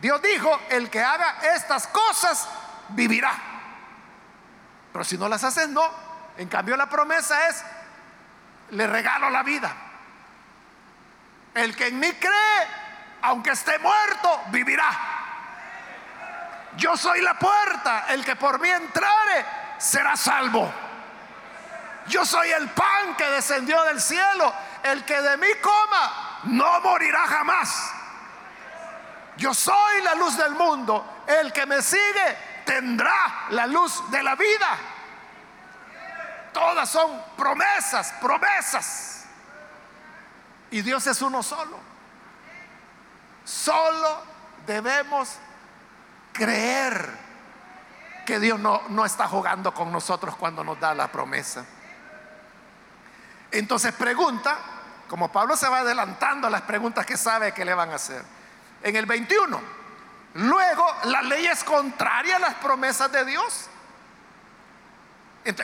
Dios 0.00 0.20
dijo, 0.22 0.60
el 0.70 0.90
que 0.90 1.02
haga 1.02 1.38
estas 1.54 1.86
cosas 1.86 2.48
vivirá. 2.90 3.32
Pero 4.92 5.04
si 5.04 5.16
no 5.18 5.28
las 5.28 5.42
haces, 5.44 5.68
no. 5.68 5.88
En 6.36 6.48
cambio 6.48 6.76
la 6.76 6.88
promesa 6.88 7.48
es, 7.48 7.64
le 8.70 8.86
regalo 8.86 9.30
la 9.30 9.42
vida. 9.42 9.74
El 11.54 11.74
que 11.74 11.86
en 11.88 11.98
mí 11.98 12.12
cree, 12.12 12.68
aunque 13.22 13.50
esté 13.50 13.78
muerto, 13.78 14.42
vivirá. 14.48 14.90
Yo 16.76 16.96
soy 16.96 17.22
la 17.22 17.38
puerta, 17.38 18.06
el 18.10 18.24
que 18.24 18.36
por 18.36 18.60
mí 18.60 18.68
entrare 18.68 19.46
será 19.78 20.14
salvo. 20.16 20.70
Yo 22.06 22.24
soy 22.24 22.50
el 22.50 22.68
pan 22.68 23.16
que 23.16 23.24
descendió 23.30 23.82
del 23.84 24.00
cielo, 24.00 24.54
el 24.82 25.04
que 25.04 25.20
de 25.20 25.36
mí 25.38 25.48
coma 25.62 26.40
no 26.44 26.80
morirá 26.82 27.26
jamás. 27.26 27.95
Yo 29.36 29.52
soy 29.52 30.02
la 30.02 30.14
luz 30.14 30.36
del 30.36 30.52
mundo. 30.54 31.22
El 31.26 31.52
que 31.52 31.66
me 31.66 31.82
sigue 31.82 32.36
tendrá 32.64 33.46
la 33.50 33.66
luz 33.66 34.10
de 34.10 34.22
la 34.22 34.34
vida. 34.34 34.78
Todas 36.52 36.88
son 36.88 37.22
promesas, 37.36 38.14
promesas. 38.20 39.26
Y 40.70 40.82
Dios 40.82 41.06
es 41.06 41.20
uno 41.22 41.42
solo. 41.42 41.78
Solo 43.44 44.22
debemos 44.66 45.36
creer 46.32 47.26
que 48.24 48.40
Dios 48.40 48.58
no, 48.58 48.82
no 48.88 49.04
está 49.04 49.28
jugando 49.28 49.72
con 49.72 49.92
nosotros 49.92 50.34
cuando 50.36 50.64
nos 50.64 50.80
da 50.80 50.94
la 50.94 51.08
promesa. 51.08 51.64
Entonces 53.52 53.92
pregunta, 53.92 54.58
como 55.08 55.30
Pablo 55.30 55.56
se 55.56 55.68
va 55.68 55.78
adelantando 55.78 56.48
a 56.48 56.50
las 56.50 56.62
preguntas 56.62 57.06
que 57.06 57.16
sabe 57.16 57.52
que 57.52 57.64
le 57.64 57.74
van 57.74 57.90
a 57.90 57.94
hacer. 57.94 58.35
En 58.86 58.94
el 58.94 59.04
21, 59.04 59.60
luego 60.34 60.86
la 61.06 61.20
ley 61.20 61.44
es 61.44 61.64
contraria 61.64 62.36
a 62.36 62.38
las 62.38 62.54
promesas 62.54 63.10
de 63.10 63.24
Dios. 63.24 63.68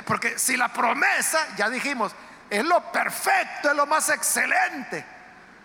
porque 0.05 0.41
si 0.41 0.57
la 0.57 0.73
promesa, 0.73 1.39
ya 1.57 1.71
dijimos, 1.71 2.11
es 2.51 2.65
lo 2.65 2.83
perfecto, 2.91 3.71
es 3.71 3.77
lo 3.77 3.87
más 3.87 4.09
excelente, 4.09 5.07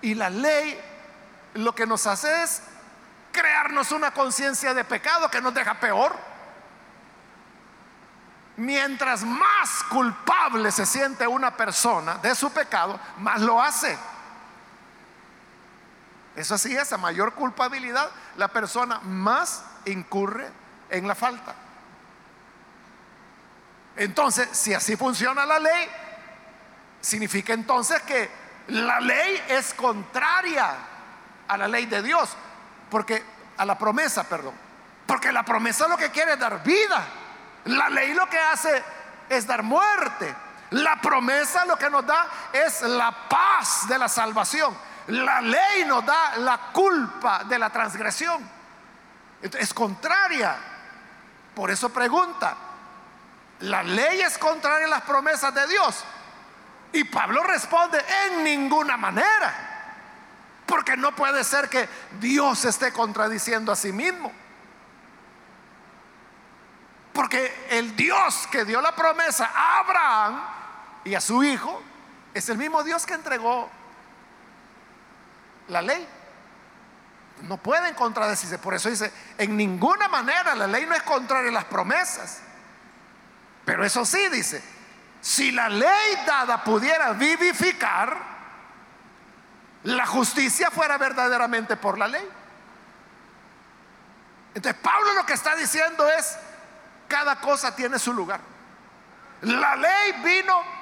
y 0.04 0.14
la 0.14 0.30
ley 0.30 0.80
lo 1.56 1.74
que 1.74 1.88
nos 1.88 2.06
hace 2.06 2.44
es 2.44 2.62
crearnos 3.32 3.92
una 3.92 4.12
conciencia 4.12 4.76
de 4.76 4.84
pecado 4.84 5.28
que 5.32 5.42
nos 5.42 5.56
deja 5.56 5.80
peor. 5.80 6.16
Mientras 8.58 9.24
más 9.24 9.84
culpable 9.90 10.72
se 10.72 10.86
siente 10.86 11.26
una 11.26 11.58
persona 11.58 12.20
de 12.20 12.36
su 12.36 12.52
pecado, 12.52 13.00
más 13.18 13.42
lo 13.42 13.60
hace. 13.60 13.98
Eso 16.38 16.54
así 16.54 16.78
es, 16.78 16.94
a 16.94 16.98
mayor 16.98 17.34
culpabilidad, 17.34 18.12
la 18.38 18.48
persona 18.48 19.00
más 19.00 19.64
incurre 19.86 20.48
en 20.92 21.08
la 21.08 21.16
falta. 21.16 21.56
Entonces, 23.96 24.48
si 24.52 24.72
así 24.72 24.96
funciona 24.96 25.48
la 25.48 25.58
ley, 25.58 25.90
significa 27.02 27.54
entonces 27.54 28.04
que 28.04 28.30
la 28.68 29.00
ley 29.00 29.44
es 29.50 29.74
contraria 29.74 30.76
a 31.48 31.58
la 31.58 31.68
ley 31.68 31.88
de 31.88 32.04
Dios, 32.04 32.30
porque 32.92 33.24
a 33.58 33.66
la 33.66 33.76
promesa, 33.76 34.24
perdón, 34.24 34.54
porque 35.08 35.32
la 35.32 35.42
promesa 35.42 35.88
lo 35.88 35.98
que 35.98 36.12
quiere 36.12 36.34
es 36.34 36.40
dar 36.40 36.64
vida. 36.64 37.04
La 37.66 37.90
ley 37.90 38.14
lo 38.14 38.30
que 38.30 38.38
hace 38.38 38.84
es 39.28 39.48
dar 39.48 39.64
muerte. 39.64 40.36
La 40.70 41.02
promesa 41.02 41.66
lo 41.66 41.78
que 41.78 41.90
nos 41.90 42.06
da 42.06 42.28
es 42.54 42.84
la 42.84 43.28
paz 43.28 43.88
de 43.88 43.98
la 43.98 44.08
salvación. 44.08 44.78
La 45.08 45.40
ley 45.42 45.86
nos 45.86 46.06
da 46.06 46.38
la 46.38 46.58
culpa 46.74 47.44
de 47.46 47.58
la 47.58 47.70
transgresión. 47.70 48.50
Es 49.42 49.74
contraria. 49.74 50.56
Por 51.56 51.72
eso 51.72 51.90
pregunta, 51.90 52.56
¿la 53.62 53.84
ley 53.84 54.22
es 54.22 54.38
contraria 54.38 54.86
a 54.86 54.90
las 54.90 55.02
promesas 55.04 55.54
de 55.54 55.68
Dios? 55.68 56.04
Y 56.92 57.04
Pablo 57.06 57.44
responde, 57.44 58.04
en 58.26 58.44
ninguna 58.44 58.98
manera. 58.98 59.68
Porque 60.66 60.98
no 60.98 61.16
puede 61.16 61.44
ser 61.44 61.70
que 61.70 61.88
Dios 62.20 62.66
esté 62.66 62.92
contradiciendo 62.92 63.72
a 63.72 63.76
sí 63.76 63.94
mismo. 63.94 64.32
Porque 67.14 67.68
el 67.72 67.96
Dios 67.96 68.48
que 68.52 68.66
dio 68.66 68.82
la 68.82 68.96
promesa 68.96 69.50
a 69.56 69.80
Abraham 69.80 70.42
y 71.04 71.16
a 71.16 71.22
su 71.22 71.44
hijo 71.44 71.82
es 72.34 72.50
el 72.50 72.58
mismo 72.58 72.84
Dios 72.84 73.06
que 73.06 73.16
entregó 73.16 73.70
la 75.70 75.82
ley. 75.82 76.08
No 77.44 77.58
pueden 77.58 77.94
contradecirse. 77.94 78.58
Por 78.58 78.74
eso 78.74 78.90
dice, 78.90 79.12
en 79.38 79.56
ninguna 79.56 80.08
manera 80.08 80.56
la 80.56 80.68
ley 80.68 80.86
no 80.86 80.96
es 80.96 81.04
contraria 81.04 81.50
a 81.50 81.54
las 81.54 81.66
promesas. 81.66 82.40
Pero 83.66 83.84
eso 83.86 84.06
sí 84.06 84.30
dice, 84.30 84.64
si 85.22 85.52
la 85.52 85.70
ley 85.70 86.18
dada 86.26 86.64
pudiera 86.64 87.12
vivificar, 87.14 88.18
la 89.84 90.06
justicia 90.06 90.72
fuera 90.72 90.98
verdaderamente 90.98 91.78
por 91.78 91.98
la 91.98 92.08
ley. 92.08 92.28
Entonces 94.56 94.82
Pablo 94.82 95.14
lo 95.14 95.26
que 95.26 95.34
está 95.34 95.56
diciendo 95.56 96.10
es, 96.10 96.38
cada 97.08 97.40
cosa 97.40 97.76
tiene 97.76 98.00
su 98.00 98.14
lugar. 98.14 98.40
La 99.42 99.76
ley 99.76 100.14
vino 100.24 100.77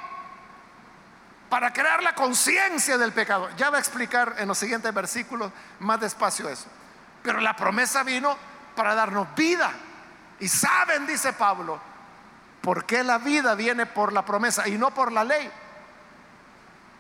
para 1.50 1.72
crear 1.72 2.02
la 2.02 2.16
conciencia 2.16 2.98
del 2.98 3.12
pecado. 3.12 3.50
Ya 3.58 3.70
va 3.70 3.78
a 3.78 3.80
explicar 3.80 4.36
en 4.38 4.48
los 4.48 4.58
siguientes 4.58 4.94
versículos 4.94 5.52
más 5.80 6.00
despacio 6.00 6.50
eso. 6.50 6.68
Pero 7.24 7.40
la 7.40 7.56
promesa 7.56 8.04
vino 8.04 8.36
para 8.76 8.96
darnos 8.96 9.34
vida. 9.36 9.72
Y 10.40 10.48
saben, 10.48 11.08
dice 11.08 11.34
Pablo, 11.34 11.80
por 12.62 12.86
qué 12.86 13.04
la 13.04 13.20
vida 13.20 13.56
viene 13.56 13.86
por 13.86 14.12
la 14.12 14.26
promesa 14.26 14.68
y 14.68 14.78
no 14.78 14.92
por 14.92 15.12
la 15.12 15.24
ley. 15.24 15.50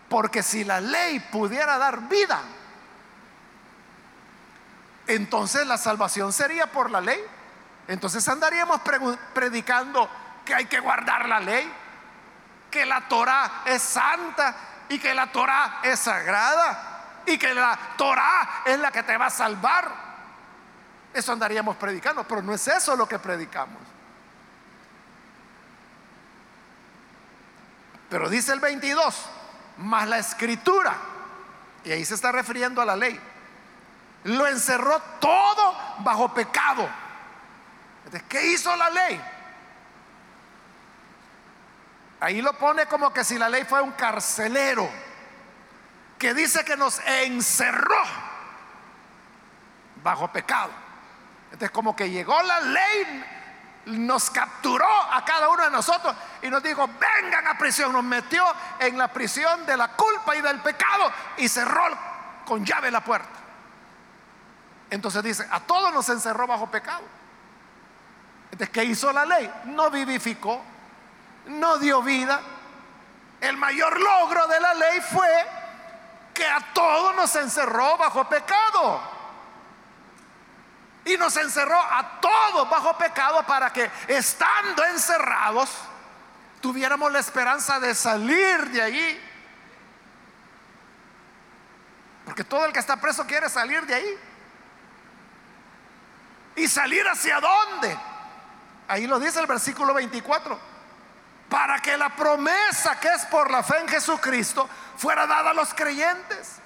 Porque 0.10 0.44
si 0.44 0.64
la 0.64 0.80
ley 0.80 1.20
pudiera 1.20 1.78
dar 1.78 2.08
vida, 2.08 2.42
entonces 5.08 5.68
la 5.68 5.78
salvación 5.78 6.32
sería 6.32 6.68
por 6.68 6.90
la 6.92 7.02
ley. 7.02 7.20
Entonces 7.88 8.28
andaríamos 8.28 8.82
predicando 9.34 10.10
que 10.44 10.54
hay 10.54 10.66
que 10.66 10.80
guardar 10.80 11.28
la 11.28 11.40
ley, 11.40 11.72
que 12.76 12.86
la 12.86 13.08
Torah 13.08 13.62
es 13.64 13.82
santa 13.82 14.54
y 14.90 15.00
que 15.00 15.14
la 15.14 15.32
Torah 15.32 15.80
es 15.82 15.98
sagrada 15.98 17.22
y 17.26 17.38
que 17.38 17.54
la 17.54 17.80
Torah 17.96 18.64
es 18.66 18.78
la 18.78 18.92
que 18.92 19.02
te 19.02 19.16
va 19.16 19.28
a 19.28 19.30
salvar. 19.30 19.90
Eso 21.14 21.32
andaríamos 21.32 21.78
predicando, 21.78 22.26
pero 22.28 22.42
no 22.42 22.54
es 22.54 22.68
eso 22.68 22.98
lo 22.98 23.08
que 23.08 23.18
predicamos. 23.18 23.82
Pero 28.10 28.28
dice 28.28 28.52
el 28.52 28.60
22, 28.60 29.30
más 29.78 30.10
la 30.10 30.18
escritura, 30.18 30.98
y 31.86 31.94
ahí 31.94 32.04
se 32.04 32.16
está 32.16 32.34
refiriendo 32.34 32.82
a 32.82 32.86
la 32.86 32.98
ley, 32.98 33.18
lo 34.26 34.48
encerró 34.48 35.02
todo 35.22 35.78
bajo 36.00 36.34
pecado 36.34 36.90
¿qué 38.30 38.54
hizo 38.54 38.76
la 38.76 38.90
ley? 38.90 39.22
Ahí 42.26 42.42
lo 42.42 42.54
pone 42.54 42.88
como 42.88 43.14
que 43.14 43.24
si 43.24 43.38
la 43.38 43.48
ley 43.48 43.66
fue 43.66 43.84
un 43.84 43.92
carcelero 43.92 44.90
que 46.18 46.34
dice 46.34 46.66
que 46.66 46.76
nos 46.76 47.00
encerró 47.06 48.02
bajo 50.02 50.32
pecado. 50.32 50.72
Entonces 51.46 51.70
como 51.70 51.96
que 51.96 52.10
llegó 52.10 52.42
la 52.42 52.62
ley, 52.62 53.26
nos 53.86 54.32
capturó 54.32 54.88
a 55.12 55.24
cada 55.24 55.50
uno 55.50 55.66
de 55.66 55.70
nosotros 55.70 56.16
y 56.42 56.48
nos 56.48 56.64
dijo, 56.64 56.90
vengan 57.00 57.46
a 57.46 57.60
prisión, 57.60 57.94
nos 57.94 58.04
metió 58.04 58.44
en 58.80 58.98
la 58.98 59.08
prisión 59.14 59.64
de 59.68 59.78
la 59.78 59.90
culpa 59.90 60.36
y 60.36 60.42
del 60.42 60.60
pecado 60.62 61.12
y 61.38 61.48
cerró 61.48 61.84
con 62.44 62.66
llave 62.66 62.90
la 62.90 63.02
puerta. 63.02 63.40
Entonces 64.90 65.22
dice, 65.22 65.48
a 65.52 65.60
todos 65.60 65.94
nos 65.94 66.10
encerró 66.10 66.48
bajo 66.48 66.72
pecado. 66.72 67.04
Entonces, 68.46 68.70
¿qué 68.72 68.84
hizo 68.84 69.14
la 69.14 69.26
ley? 69.26 69.48
No 69.66 69.92
vivificó, 69.92 70.64
no 71.48 71.78
dio 71.78 72.02
vida. 72.02 72.42
El 73.42 73.58
mayor 73.58 74.00
logro 74.00 74.48
de 74.48 74.60
la 74.60 74.74
ley 74.74 75.02
fue 75.02 75.48
que 76.34 76.46
a 76.46 76.74
todos 76.74 77.16
nos 77.16 77.36
encerró 77.36 77.98
bajo 77.98 78.28
pecado. 78.28 79.02
Y 81.06 81.18
nos 81.18 81.38
encerró 81.38 81.80
a 81.80 82.20
todos 82.20 82.70
bajo 82.70 82.98
pecado 82.98 83.44
para 83.46 83.72
que 83.72 83.90
estando 84.08 84.84
encerrados 84.86 85.70
tuviéramos 86.62 87.12
la 87.12 87.20
esperanza 87.20 87.80
de 87.80 87.94
salir 87.94 88.70
de 88.72 88.82
allí. 88.82 89.22
Porque 92.26 92.44
todo 92.44 92.66
el 92.66 92.74
que 92.74 92.80
está 92.80 92.98
preso 92.98 93.26
quiere 93.28 93.50
salir 93.50 93.86
de 93.86 93.94
ahí. 93.94 94.20
¿Y 96.56 96.68
salir 96.68 97.08
hacia 97.08 97.40
dónde? 97.40 97.98
Ahí 98.88 99.06
lo 99.06 99.20
dice 99.20 99.40
el 99.40 99.46
versículo 99.46 99.94
24. 99.94 100.75
Para 101.50 101.80
que 101.80 101.96
la 101.98 102.10
promesa 102.10 103.00
que 103.00 103.08
es 103.08 103.26
por 103.26 103.52
la 103.52 103.64
fe 103.64 103.78
en 103.80 103.88
Jesucristo 103.88 104.68
fuera 104.98 105.28
dada 105.28 105.52
a 105.52 105.54
los 105.54 105.74
creyentes. 105.74 106.60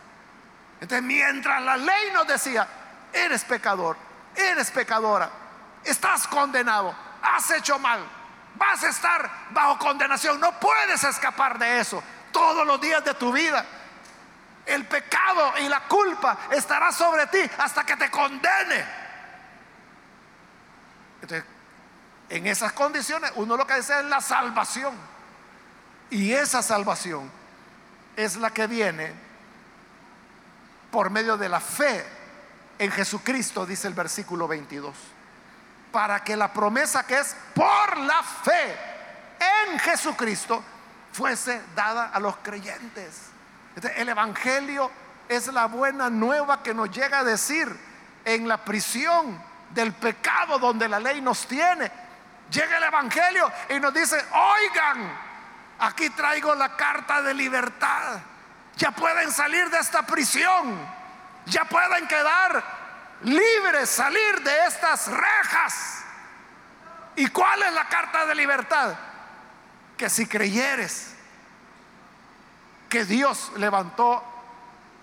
Entonces, 0.80 1.04
mientras 1.04 1.62
la 1.62 1.78
ley 1.78 2.12
nos 2.14 2.26
decía, 2.28 2.68
eres 3.12 3.44
pecador, 3.44 3.98
eres 4.36 4.72
pecadora, 4.72 5.30
estás 5.84 6.28
condenado, 6.28 6.96
has 7.22 7.52
hecho 7.52 7.78
mal, 7.80 8.00
vas 8.56 8.84
a 8.84 8.90
estar 8.90 9.30
bajo 9.52 9.78
condenación, 9.78 10.40
no 10.40 10.58
puedes 10.60 11.04
escapar 11.04 11.60
de 11.60 11.80
eso 11.80 12.02
todos 12.32 12.66
los 12.66 12.80
días 12.80 13.04
de 13.04 13.14
tu 13.16 13.32
vida. 13.32 13.66
El 14.66 14.86
pecado 14.86 15.54
y 15.60 15.68
la 15.68 15.82
culpa 15.82 16.38
estará 16.52 16.92
sobre 16.92 17.28
ti 17.28 17.40
hasta 17.58 17.84
que 17.84 17.98
te 17.98 18.10
condene. 18.10 18.86
Entonces, 21.22 21.44
en 22.30 22.46
esas 22.48 22.72
condiciones 22.74 23.32
uno 23.36 23.58
lo 23.58 23.66
que 23.66 23.74
desea 23.74 24.00
es 24.00 24.06
la 24.06 24.22
salvación. 24.22 24.94
Y 26.12 26.34
esa 26.34 26.62
salvación 26.62 27.30
es 28.16 28.36
la 28.36 28.52
que 28.52 28.68
viene 28.68 29.14
por 30.92 31.10
medio 31.10 31.38
de 31.38 31.50
la 31.50 31.60
fe 31.60 32.06
en 32.78 32.92
Jesucristo, 32.92 33.66
dice 33.66 33.88
el 33.88 33.94
versículo 33.94 34.48
22. 34.48 34.96
Para 35.92 36.24
que 36.24 36.36
la 36.36 36.52
promesa 36.54 37.06
que 37.06 37.20
es 37.20 37.36
por 37.54 37.98
la 37.98 38.24
fe 38.24 38.76
en 39.70 39.80
Jesucristo 39.80 40.64
fuese 41.12 41.62
dada 41.76 42.08
a 42.08 42.20
los 42.20 42.38
creyentes. 42.38 43.30
el 43.96 44.10
Evangelio 44.10 44.92
es 45.28 45.48
la 45.48 45.66
buena 45.66 46.10
nueva 46.10 46.62
que 46.64 46.74
nos 46.74 46.92
llega 46.92 47.20
a 47.20 47.24
decir 47.24 47.76
en 48.26 48.48
la 48.48 48.58
prisión 48.58 49.42
del 49.72 49.94
pecado 49.94 50.60
donde 50.60 50.88
la 50.88 51.00
ley 51.00 51.22
nos 51.22 51.46
tiene 51.48 52.09
Llega 52.52 52.78
el 52.78 52.84
Evangelio 52.84 53.52
y 53.70 53.80
nos 53.80 53.94
dice, 53.94 54.24
oigan, 54.32 55.12
aquí 55.80 56.10
traigo 56.10 56.56
la 56.56 56.76
carta 56.76 57.22
de 57.22 57.34
libertad. 57.34 58.20
Ya 58.76 58.92
pueden 58.92 59.32
salir 59.32 59.70
de 59.70 59.80
esta 59.80 60.04
prisión. 60.04 60.80
Ya 61.46 61.66
pueden 61.66 62.08
quedar 62.08 62.64
libre 63.24 63.86
salir 63.86 64.42
de 64.42 64.66
estas 64.66 65.08
rejas. 65.08 66.04
¿Y 67.16 67.28
cuál 67.28 67.62
es 67.64 67.74
la 67.74 67.88
carta 67.88 68.26
de 68.26 68.36
libertad? 68.36 68.96
Que 69.98 70.10
si 70.10 70.28
creyeres 70.28 71.14
que 72.88 73.06
Dios 73.06 73.52
levantó 73.58 74.24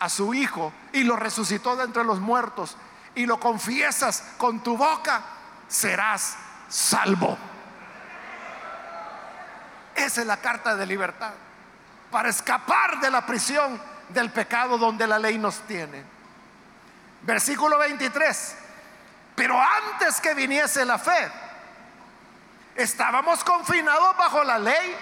a 0.01 0.09
su 0.09 0.35
Hijo 0.35 0.73
y 0.93 1.05
lo 1.05 1.17
resucitó 1.17 1.77
de 1.77 1.85
entre 1.85 2.05
los 2.05 2.19
muertos 2.19 2.77
y 3.15 3.27
lo 3.27 3.39
confiesas 3.39 4.23
con 4.39 4.63
tu 4.63 4.77
boca, 4.77 5.23
serás 5.69 6.37
salvo. 6.69 7.39
Esa 9.95 10.21
es 10.21 10.27
la 10.27 10.37
carta 10.37 10.77
de 10.77 10.87
libertad. 10.87 11.33
Para 12.11 12.29
escapar 12.29 13.01
de 13.01 13.11
la 13.11 13.25
prisión 13.25 13.81
del 14.09 14.31
pecado 14.31 14.79
donde 14.79 15.07
la 15.07 15.19
ley 15.19 15.39
nos 15.39 15.61
tiene. 15.61 16.05
Versículo 17.23 17.79
23. 17.79 18.57
Pero 19.35 19.61
antes 19.61 20.21
que 20.21 20.35
viniese 20.35 20.85
la 20.85 20.99
fe, 20.99 21.31
estábamos 22.75 23.43
confinados 23.45 24.17
bajo 24.17 24.45
la 24.45 24.59
ley, 24.59 24.97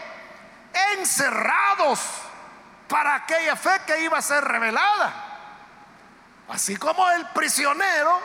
encerrados 0.97 2.01
para 2.89 3.17
aquella 3.17 3.57
fe 3.57 3.83
que 3.87 4.01
iba 4.01 4.19
a 4.19 4.23
ser 4.23 4.43
revelada. 4.45 5.12
Así 6.49 6.77
como 6.77 7.09
el 7.11 7.27
prisionero, 7.29 8.21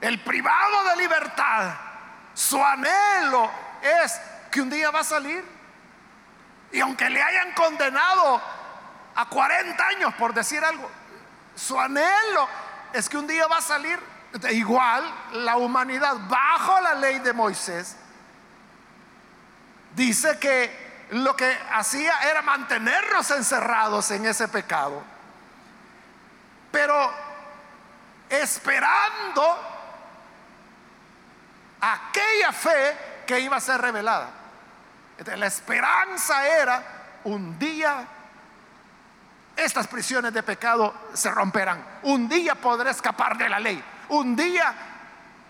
el 0.00 0.22
privado 0.22 0.84
de 0.84 0.96
libertad, 0.96 1.85
su 2.36 2.62
anhelo 2.62 3.50
es 3.80 4.20
que 4.50 4.60
un 4.60 4.68
día 4.68 4.90
va 4.90 5.00
a 5.00 5.04
salir. 5.04 5.42
Y 6.70 6.80
aunque 6.80 7.08
le 7.08 7.22
hayan 7.22 7.52
condenado 7.54 8.42
a 9.14 9.26
40 9.26 9.86
años 9.86 10.14
por 10.16 10.34
decir 10.34 10.62
algo, 10.62 10.90
su 11.54 11.80
anhelo 11.80 12.46
es 12.92 13.08
que 13.08 13.16
un 13.16 13.26
día 13.26 13.46
va 13.46 13.56
a 13.56 13.62
salir. 13.62 13.98
Igual 14.50 15.02
la 15.32 15.56
humanidad 15.56 16.14
bajo 16.28 16.78
la 16.82 16.94
ley 16.94 17.20
de 17.20 17.32
Moisés 17.32 17.96
dice 19.94 20.38
que 20.38 21.06
lo 21.12 21.34
que 21.34 21.58
hacía 21.72 22.12
era 22.30 22.42
mantenernos 22.42 23.30
encerrados 23.30 24.10
en 24.10 24.26
ese 24.26 24.46
pecado. 24.48 25.02
Pero 26.70 27.10
esperando 28.28 29.75
aquella 31.80 32.52
fe 32.52 32.96
que 33.26 33.40
iba 33.40 33.56
a 33.56 33.60
ser 33.60 33.80
revelada. 33.80 34.30
la 35.36 35.46
esperanza 35.46 36.46
era 36.46 36.82
un 37.24 37.58
día 37.58 38.06
estas 39.56 39.86
prisiones 39.86 40.34
de 40.34 40.42
pecado 40.42 40.94
se 41.14 41.30
romperán. 41.30 41.82
Un 42.02 42.28
día 42.28 42.54
podré 42.54 42.90
escapar 42.90 43.38
de 43.38 43.48
la 43.48 43.58
ley. 43.58 43.82
Un 44.10 44.36
día 44.36 44.74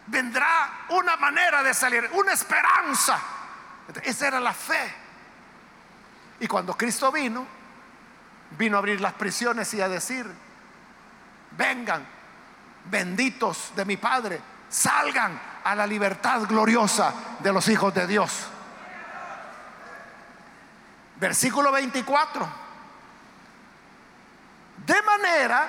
vendrá 0.07 0.85
una 0.91 1.16
manera 1.16 1.62
de 1.64 1.74
salir, 1.74 2.09
una 2.12 2.33
esperanza. 2.33 3.18
Esa 4.03 4.29
era 4.29 4.39
la 4.39 4.55
fe. 4.55 4.95
Y 6.39 6.47
cuando 6.47 6.77
Cristo 6.77 7.11
vino, 7.11 7.45
vino 8.57 8.77
a 8.77 8.79
abrir 8.79 9.01
las 9.01 9.14
prisiones 9.14 9.74
y 9.74 9.81
a 9.81 9.89
decir, 9.89 10.24
vengan, 11.53 12.07
benditos 12.85 13.72
de 13.74 13.85
mi 13.85 13.97
Padre, 13.97 14.41
salgan 14.68 15.41
a 15.66 15.74
la 15.74 15.84
libertad 15.84 16.42
gloriosa 16.42 17.12
de 17.40 17.52
los 17.52 17.68
hijos 17.68 17.92
de 17.92 18.06
Dios. 18.06 18.46
Versículo 21.16 21.72
24. 21.72 22.48
De 24.86 25.02
manera 25.02 25.66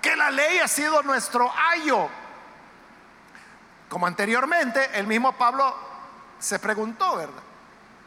que 0.00 0.16
la 0.16 0.30
ley 0.30 0.60
ha 0.60 0.68
sido 0.68 1.02
nuestro 1.02 1.52
ayo. 1.70 2.08
Como 3.90 4.06
anteriormente, 4.06 4.88
el 4.98 5.06
mismo 5.06 5.32
Pablo 5.32 5.76
se 6.38 6.58
preguntó, 6.58 7.16
¿verdad? 7.16 7.42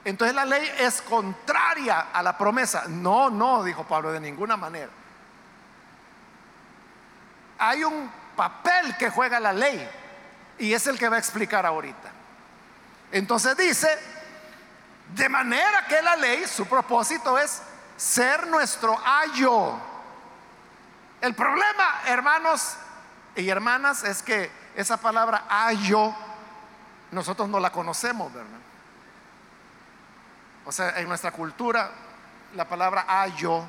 Entonces 0.06 0.34
la 0.34 0.46
ley 0.46 0.68
es 0.80 1.04
contraria 1.04 2.08
a 2.12 2.24
la 2.24 2.36
promesa. 2.36 2.86
No, 2.88 3.30
no, 3.30 3.64
dijo 3.64 3.84
Pablo, 3.84 4.12
de 4.12 4.20
ninguna 4.20 4.58
manera. 4.58 4.90
Hay 7.60 7.84
un 7.84 8.12
papel 8.36 8.98
que 8.98 9.12
juega 9.12 9.40
la 9.40 9.54
ley 9.54 9.88
y 10.64 10.74
es 10.74 10.88
el 10.88 10.98
que 10.98 11.10
va 11.10 11.16
a 11.16 11.20
explicar 11.20 11.66
ahorita. 11.66 12.12
Entonces 13.12 13.56
dice, 13.58 13.88
de 15.16 15.30
manera 15.30 15.86
que 15.88 16.02
la 16.02 16.16
ley, 16.16 16.46
su 16.48 16.66
propósito 16.66 17.38
es 17.38 17.62
ser 17.98 18.48
nuestro 18.48 19.00
ayo 19.06 19.80
el 21.24 21.36
problema, 21.36 22.02
hermanos 22.06 22.76
y 23.38 23.48
hermanas, 23.48 24.04
es 24.04 24.22
que 24.22 24.52
esa 24.76 24.98
palabra 24.98 25.46
ayo, 25.48 26.14
nosotros 27.12 27.48
no 27.48 27.62
la 27.62 27.72
conocemos, 27.72 28.34
¿verdad? 28.34 28.60
O 30.66 30.72
sea, 30.74 31.00
en 31.00 31.08
nuestra 31.08 31.32
cultura, 31.32 31.92
la 32.56 32.68
palabra 32.68 33.06
ayo 33.08 33.64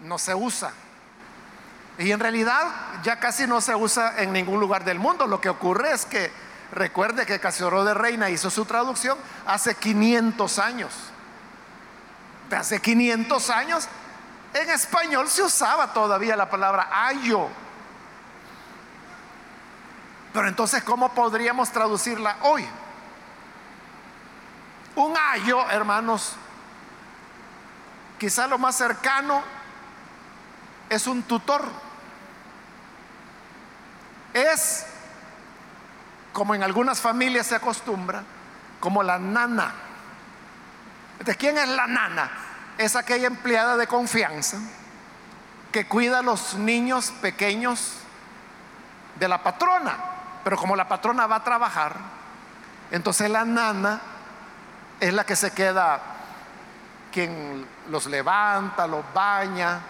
no 0.00 0.18
se 0.18 0.34
usa. 0.34 0.74
Y 2.02 2.10
en 2.10 2.18
realidad 2.18 2.66
ya 3.04 3.20
casi 3.20 3.46
no 3.46 3.60
se 3.60 3.76
usa 3.76 4.14
en 4.18 4.32
ningún 4.32 4.58
lugar 4.58 4.82
del 4.82 4.98
mundo. 4.98 5.28
Lo 5.28 5.40
que 5.40 5.48
ocurre 5.48 5.92
es 5.92 6.04
que 6.04 6.32
recuerde 6.72 7.24
que 7.24 7.38
Casiodoro 7.38 7.84
de 7.84 7.94
Reina 7.94 8.28
hizo 8.28 8.50
su 8.50 8.64
traducción 8.64 9.16
hace 9.46 9.76
500 9.76 10.58
años. 10.58 10.92
De 12.50 12.56
hace 12.56 12.80
500 12.80 13.50
años 13.50 13.88
en 14.52 14.68
español 14.70 15.28
se 15.28 15.42
usaba 15.42 15.92
todavía 15.92 16.34
la 16.34 16.50
palabra 16.50 16.88
ayo. 17.06 17.46
Pero 20.32 20.48
entonces, 20.48 20.82
¿cómo 20.82 21.14
podríamos 21.14 21.70
traducirla 21.70 22.36
hoy? 22.42 22.66
Un 24.96 25.14
ayo, 25.16 25.70
hermanos, 25.70 26.32
quizá 28.18 28.48
lo 28.48 28.58
más 28.58 28.74
cercano 28.74 29.40
es 30.90 31.06
un 31.06 31.22
tutor. 31.22 31.91
Es, 34.34 34.86
como 36.32 36.54
en 36.54 36.62
algunas 36.62 37.00
familias 37.00 37.46
se 37.46 37.56
acostumbra, 37.56 38.22
como 38.80 39.02
la 39.02 39.18
nana. 39.18 39.72
¿De 41.24 41.36
quién 41.36 41.58
es 41.58 41.68
la 41.68 41.86
nana? 41.86 42.30
es 42.78 42.96
aquella 42.96 43.26
empleada 43.26 43.76
de 43.76 43.86
confianza 43.86 44.58
que 45.70 45.86
cuida 45.86 46.18
a 46.18 46.22
los 46.22 46.54
niños 46.54 47.10
pequeños 47.22 47.94
de 49.18 49.28
la 49.28 49.42
patrona. 49.42 49.96
Pero 50.44 50.56
como 50.56 50.76
la 50.76 50.88
patrona 50.88 51.26
va 51.26 51.36
a 51.36 51.44
trabajar, 51.44 51.94
entonces 52.90 53.30
la 53.30 53.44
nana 53.44 54.00
es 55.00 55.14
la 55.14 55.24
que 55.24 55.36
se 55.36 55.52
queda 55.52 56.00
quien 57.12 57.66
los 57.90 58.06
levanta, 58.06 58.86
los 58.86 59.04
baña, 59.14 59.80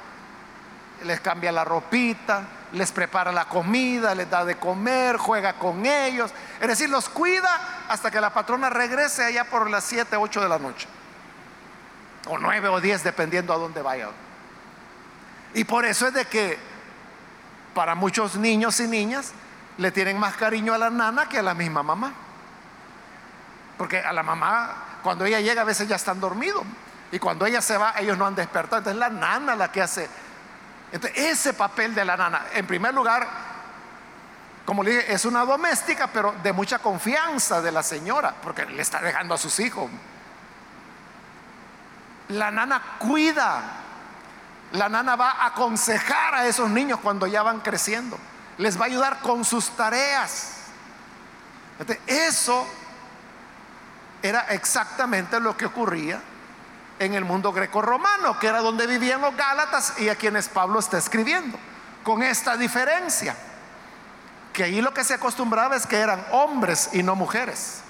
les 1.05 1.21
cambia 1.21 1.51
la 1.51 1.65
ropita, 1.65 2.43
les 2.73 2.91
prepara 2.93 3.33
la 3.33 3.45
comida, 3.47 4.15
les 4.15 4.29
da 4.29 4.45
de 4.45 4.57
comer, 4.57 5.17
juega 5.17 5.55
con 5.55 5.85
ellos. 5.85 6.31
Es 6.61 6.69
decir, 6.69 6.89
los 6.89 7.09
cuida 7.09 7.85
hasta 7.89 8.11
que 8.11 8.21
la 8.21 8.31
patrona 8.31 8.71
regrese 8.71 9.25
allá 9.25 9.45
por 9.45 9.69
las 9.69 9.85
7, 9.85 10.17
8 10.17 10.41
de 10.41 10.49
la 10.49 10.59
noche 10.59 10.89
o 12.29 12.39
nueve 12.39 12.69
o 12.69 12.81
diez, 12.81 13.03
dependiendo 13.03 13.53
a 13.53 13.59
dónde 13.59 13.83
vaya. 13.83 14.09
Y 15.55 15.65
por 15.65 15.85
eso 15.85 16.07
es 16.07 16.15
de 16.15 16.25
que 16.25 16.59
para 17.75 17.95
muchos 17.95 18.37
niños 18.37 18.81
y 18.81 18.87
niñas 18.87 19.33
le 19.79 19.91
tienen 19.91 20.19
más 20.19 20.37
cariño 20.37 20.75
a 20.75 20.79
la 20.79 20.91
nana 20.91 21.29
que 21.29 21.39
a 21.39 21.43
la 21.43 21.55
misma 21.55 21.83
mamá. 21.83 22.13
Porque 23.77 23.99
a 23.99 24.13
la 24.13 24.23
mamá, 24.23 25.01
cuando 25.03 25.25
ella 25.25 25.41
llega, 25.41 25.63
a 25.63 25.65
veces 25.65 25.89
ya 25.89 25.97
están 25.97 26.21
dormidos. 26.21 26.63
Y 27.11 27.19
cuando 27.19 27.45
ella 27.45 27.61
se 27.61 27.77
va, 27.77 27.95
ellos 27.99 28.17
no 28.17 28.27
han 28.27 28.35
despertado. 28.35 28.79
Entonces 28.79 28.95
es 28.95 29.01
la 29.01 29.11
nana 29.11 29.57
la 29.57 29.73
que 29.73 29.83
hace. 29.83 30.09
Entonces, 30.93 31.19
ese 31.19 31.55
papel 31.55 31.95
de 31.95 32.05
la 32.05 32.17
nana, 32.17 32.47
en 32.53 32.67
primer 32.67 32.93
lugar, 32.93 33.27
como 34.67 34.83
le 34.83 34.91
dije, 34.91 35.13
es 35.15 35.25
una 35.25 35.45
doméstica, 35.45 36.07
pero 36.07 36.35
de 36.43 36.53
mucha 36.53 36.79
confianza 36.79 37.63
de 37.63 37.73
la 37.73 37.83
señora, 37.83 38.35
porque 38.43 38.67
le 38.67 38.83
está 38.83 39.01
dejando 39.01 39.35
a 39.35 39.39
sus 39.39 39.59
hijos. 39.59 39.91
La 42.29 42.51
nana 42.51 42.83
cuida. 42.99 43.79
La 44.73 44.89
nana 44.89 45.17
va 45.17 45.31
a 45.31 45.47
aconsejar 45.47 46.35
a 46.35 46.47
esos 46.47 46.71
niños 46.71 47.01
cuando 47.01 47.27
ya 47.27 47.43
van 47.43 47.61
creciendo. 47.61 48.19
Les 48.59 48.79
va 48.79 48.85
a 48.85 48.87
ayudar 48.87 49.19
con 49.21 49.45
sus 49.45 49.71
tareas. 49.71 50.53
Eso 52.07 52.67
era 54.23 54.43
exactamente 54.51 55.41
lo 55.41 55.57
que 55.57 55.67
ocurría 55.67 56.21
en 57.05 57.15
el 57.15 57.25
mundo 57.25 57.53
greco-romano, 57.53 58.39
que 58.39 58.47
era 58.47 58.61
donde 58.61 58.87
vivían 58.87 59.21
los 59.21 59.37
Gálatas 59.37 59.95
y 59.99 60.09
a 60.09 60.15
quienes 60.15 60.49
Pablo 60.49 60.79
está 60.79 60.99
escribiendo. 60.99 61.59
Con 62.05 62.23
esta 62.23 62.57
diferencia, 62.57 63.37
que 64.53 64.65
ahí 64.65 64.81
lo 64.81 64.93
que 64.93 65.05
se 65.05 65.15
acostumbraba 65.15 65.77
es 65.77 65.87
que 65.87 65.99
eran 65.99 66.25
hombres 66.31 66.91
y 66.93 67.03
no 67.03 67.15
mujeres. 67.15 67.83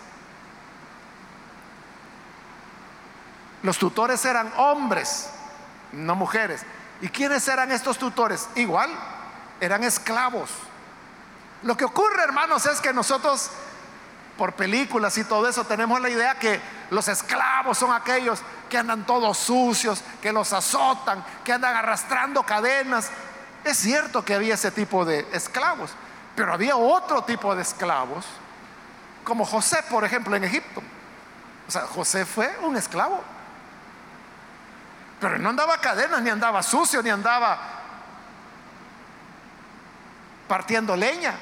Los 3.62 3.78
tutores 3.78 4.24
eran 4.24 4.52
hombres, 4.56 5.28
no 5.92 6.16
mujeres. 6.16 6.64
¿Y 7.00 7.08
quiénes 7.08 7.46
eran 7.48 7.70
estos 7.72 7.98
tutores? 7.98 8.48
Igual, 8.54 8.90
eran 9.60 9.84
esclavos 9.84 10.50
Lo 11.62 11.76
que 11.76 11.84
ocurre, 11.84 12.22
hermanos, 12.24 12.66
es 12.66 12.80
que 12.80 12.92
nosotros, 12.92 13.50
por 14.36 14.54
películas 14.54 15.16
y 15.18 15.24
todo 15.24 15.48
eso, 15.48 15.64
tenemos 15.64 16.00
la 16.00 16.10
idea 16.10 16.34
que 16.36 16.60
los 16.92 17.08
esclavos 17.08 17.78
son 17.78 17.90
aquellos 17.90 18.40
que 18.68 18.76
andan 18.76 19.06
todos 19.06 19.38
sucios, 19.38 20.04
que 20.20 20.30
los 20.30 20.52
azotan, 20.52 21.24
que 21.42 21.54
andan 21.54 21.74
arrastrando 21.74 22.42
cadenas. 22.42 23.10
Es 23.64 23.78
cierto 23.78 24.22
que 24.22 24.34
había 24.34 24.54
ese 24.54 24.70
tipo 24.70 25.06
de 25.06 25.26
esclavos, 25.32 25.92
pero 26.36 26.52
había 26.52 26.76
otro 26.76 27.24
tipo 27.24 27.54
de 27.54 27.62
esclavos, 27.62 28.26
como 29.24 29.46
José, 29.46 29.82
por 29.88 30.04
ejemplo, 30.04 30.36
en 30.36 30.44
Egipto. 30.44 30.82
O 31.66 31.70
sea, 31.70 31.86
José 31.86 32.26
fue 32.26 32.54
un 32.60 32.76
esclavo, 32.76 33.22
pero 35.18 35.38
no 35.38 35.48
andaba 35.48 35.78
cadenas, 35.78 36.20
ni 36.20 36.28
andaba 36.28 36.62
sucio, 36.62 37.02
ni 37.02 37.08
andaba 37.08 37.58
partiendo 40.46 40.94
leña. 40.94 41.36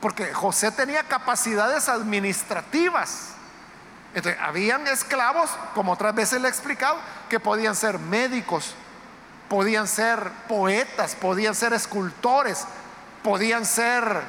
Porque 0.00 0.32
José 0.32 0.70
tenía 0.70 1.02
capacidades 1.04 1.88
administrativas. 1.88 3.30
Habían 4.40 4.86
esclavos, 4.86 5.50
como 5.74 5.92
otras 5.92 6.14
veces 6.14 6.40
le 6.40 6.48
he 6.48 6.50
explicado, 6.50 6.98
que 7.28 7.40
podían 7.40 7.74
ser 7.74 7.98
médicos, 7.98 8.74
podían 9.48 9.86
ser 9.86 10.30
poetas, 10.48 11.14
podían 11.14 11.54
ser 11.54 11.72
escultores, 11.72 12.64
podían 13.22 13.64
ser 13.64 14.22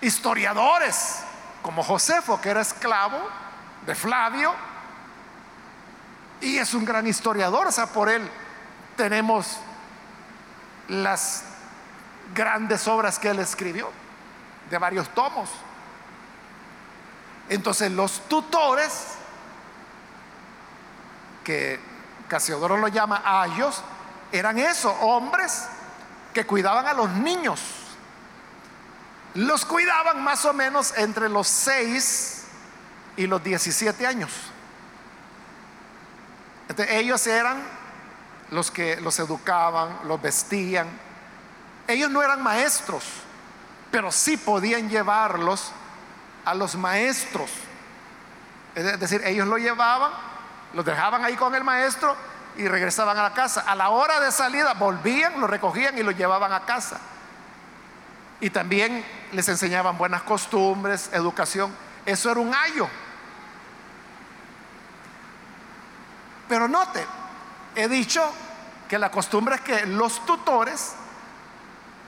historiadores, 0.00 1.20
como 1.62 1.82
Josefo, 1.82 2.40
que 2.40 2.50
era 2.50 2.60
esclavo 2.60 3.18
de 3.86 3.94
Flavio, 3.94 4.52
y 6.40 6.58
es 6.58 6.74
un 6.74 6.84
gran 6.84 7.06
historiador, 7.06 7.66
o 7.66 7.72
sea, 7.72 7.86
por 7.86 8.10
él 8.10 8.28
tenemos 8.96 9.58
las 10.88 11.44
grandes 12.34 12.86
obras 12.86 13.18
que 13.18 13.30
él 13.30 13.38
escribió, 13.38 13.90
de 14.70 14.78
varios 14.78 15.08
tomos. 15.14 15.50
Entonces 17.48 17.90
los 17.92 18.28
tutores, 18.28 19.06
que 21.42 21.78
Casiodoro 22.28 22.76
lo 22.78 22.88
llama 22.88 23.22
ayos, 23.24 23.82
eran 24.32 24.58
esos 24.58 24.94
hombres 25.00 25.66
que 26.32 26.46
cuidaban 26.46 26.86
a 26.86 26.94
los 26.94 27.10
niños. 27.10 27.60
Los 29.34 29.64
cuidaban 29.64 30.22
más 30.22 30.44
o 30.44 30.52
menos 30.52 30.96
entre 30.96 31.28
los 31.28 31.48
6 31.48 32.44
y 33.16 33.26
los 33.26 33.42
17 33.42 34.06
años. 34.06 34.30
ellos 36.88 37.26
eran 37.26 37.62
los 38.50 38.70
que 38.70 39.00
los 39.00 39.18
educaban, 39.18 39.98
los 40.04 40.20
vestían. 40.20 40.88
Ellos 41.86 42.10
no 42.10 42.22
eran 42.22 42.42
maestros, 42.42 43.04
pero 43.94 44.10
sí 44.10 44.36
podían 44.36 44.88
llevarlos 44.88 45.70
a 46.44 46.52
los 46.52 46.74
maestros. 46.74 47.48
Es 48.74 48.98
decir, 48.98 49.22
ellos 49.24 49.46
lo 49.46 49.56
llevaban, 49.56 50.10
los 50.72 50.84
dejaban 50.84 51.24
ahí 51.24 51.36
con 51.36 51.54
el 51.54 51.62
maestro 51.62 52.16
y 52.56 52.66
regresaban 52.66 53.16
a 53.16 53.22
la 53.22 53.32
casa. 53.34 53.60
A 53.60 53.76
la 53.76 53.90
hora 53.90 54.18
de 54.18 54.32
salida 54.32 54.74
volvían, 54.74 55.40
lo 55.40 55.46
recogían 55.46 55.96
y 55.96 56.02
lo 56.02 56.10
llevaban 56.10 56.52
a 56.52 56.64
casa. 56.64 56.98
Y 58.40 58.50
también 58.50 59.04
les 59.30 59.48
enseñaban 59.48 59.96
buenas 59.96 60.22
costumbres, 60.22 61.10
educación. 61.12 61.72
Eso 62.04 62.32
era 62.32 62.40
un 62.40 62.52
ayo. 62.52 62.88
Pero 66.48 66.66
note, 66.66 67.06
he 67.76 67.86
dicho 67.86 68.28
que 68.88 68.98
la 68.98 69.12
costumbre 69.12 69.54
es 69.54 69.60
que 69.60 69.86
los 69.86 70.26
tutores 70.26 70.96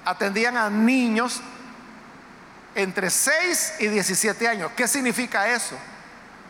atendían 0.05 0.57
a 0.57 0.69
niños 0.69 1.41
entre 2.77 3.11
6 3.11 3.77
y 3.81 3.87
17 3.89 4.47
años. 4.47 4.71
¿Qué 4.77 4.87
significa 4.87 5.49
eso? 5.49 5.77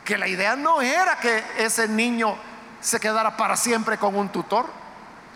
Que 0.04 0.18
la 0.18 0.26
idea 0.26 0.56
no 0.56 0.82
era 0.82 1.16
que 1.18 1.42
ese 1.56 1.88
niño 1.88 2.36
se 2.80 3.00
quedara 3.00 3.36
para 3.36 3.56
siempre 3.56 3.96
con 3.96 4.14
un 4.16 4.28
tutor. 4.28 4.68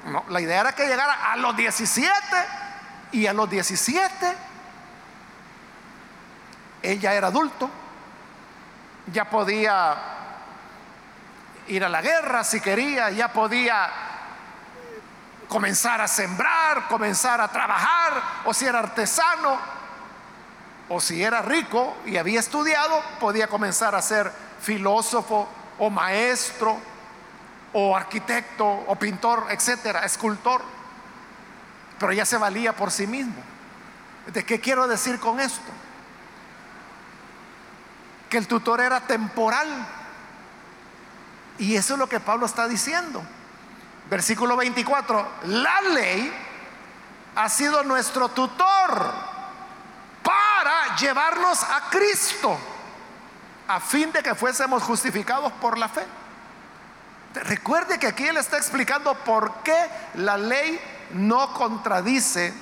No, 0.06 0.24
la 0.28 0.40
idea 0.40 0.60
era 0.60 0.72
que 0.72 0.86
llegara 0.86 1.32
a 1.32 1.36
los 1.36 1.56
17 1.56 2.12
y 3.12 3.26
a 3.26 3.32
los 3.32 3.48
17 3.48 4.36
ella 6.82 7.12
era 7.12 7.28
adulto, 7.28 7.70
ya 9.12 9.28
podía 9.28 9.96
ir 11.68 11.84
a 11.84 11.88
la 11.88 12.00
guerra 12.00 12.42
si 12.42 12.60
quería, 12.60 13.10
ya 13.10 13.32
podía 13.32 13.90
comenzar 15.46 16.00
a 16.00 16.08
sembrar, 16.08 16.88
comenzar 16.88 17.40
a 17.40 17.48
trabajar, 17.48 18.22
o 18.44 18.54
si 18.54 18.64
era 18.64 18.78
artesano, 18.78 19.79
o 20.90 21.00
si 21.00 21.22
era 21.22 21.40
rico 21.40 21.96
y 22.04 22.16
había 22.16 22.40
estudiado, 22.40 23.00
podía 23.20 23.46
comenzar 23.46 23.94
a 23.94 24.02
ser 24.02 24.30
filósofo 24.60 25.48
o 25.78 25.88
maestro 25.88 26.76
o 27.72 27.96
arquitecto 27.96 28.66
o 28.66 28.96
pintor, 28.96 29.46
etcétera, 29.50 30.04
escultor. 30.04 30.62
Pero 31.98 32.12
ya 32.12 32.26
se 32.26 32.36
valía 32.36 32.74
por 32.74 32.90
sí 32.90 33.06
mismo. 33.06 33.40
¿De 34.26 34.44
qué 34.44 34.58
quiero 34.58 34.88
decir 34.88 35.20
con 35.20 35.38
esto? 35.38 35.70
Que 38.28 38.38
el 38.38 38.48
tutor 38.48 38.80
era 38.80 39.00
temporal. 39.00 39.68
Y 41.58 41.76
eso 41.76 41.92
es 41.94 42.00
lo 42.00 42.08
que 42.08 42.18
Pablo 42.18 42.46
está 42.46 42.66
diciendo. 42.66 43.22
Versículo 44.10 44.56
24, 44.56 45.28
la 45.44 45.80
ley 45.82 46.32
ha 47.36 47.48
sido 47.48 47.84
nuestro 47.84 48.30
tutor 48.30 49.29
para 50.62 50.94
llevarnos 50.96 51.62
a 51.62 51.88
Cristo, 51.88 52.58
a 53.66 53.80
fin 53.80 54.12
de 54.12 54.22
que 54.22 54.34
fuésemos 54.34 54.82
justificados 54.82 55.50
por 55.54 55.78
la 55.78 55.88
fe. 55.88 56.04
Recuerde 57.32 57.98
que 57.98 58.08
aquí 58.08 58.26
él 58.26 58.36
está 58.36 58.58
explicando 58.58 59.14
por 59.14 59.62
qué 59.62 59.88
la 60.16 60.36
ley 60.36 60.78
no 61.12 61.54
contradice 61.54 62.52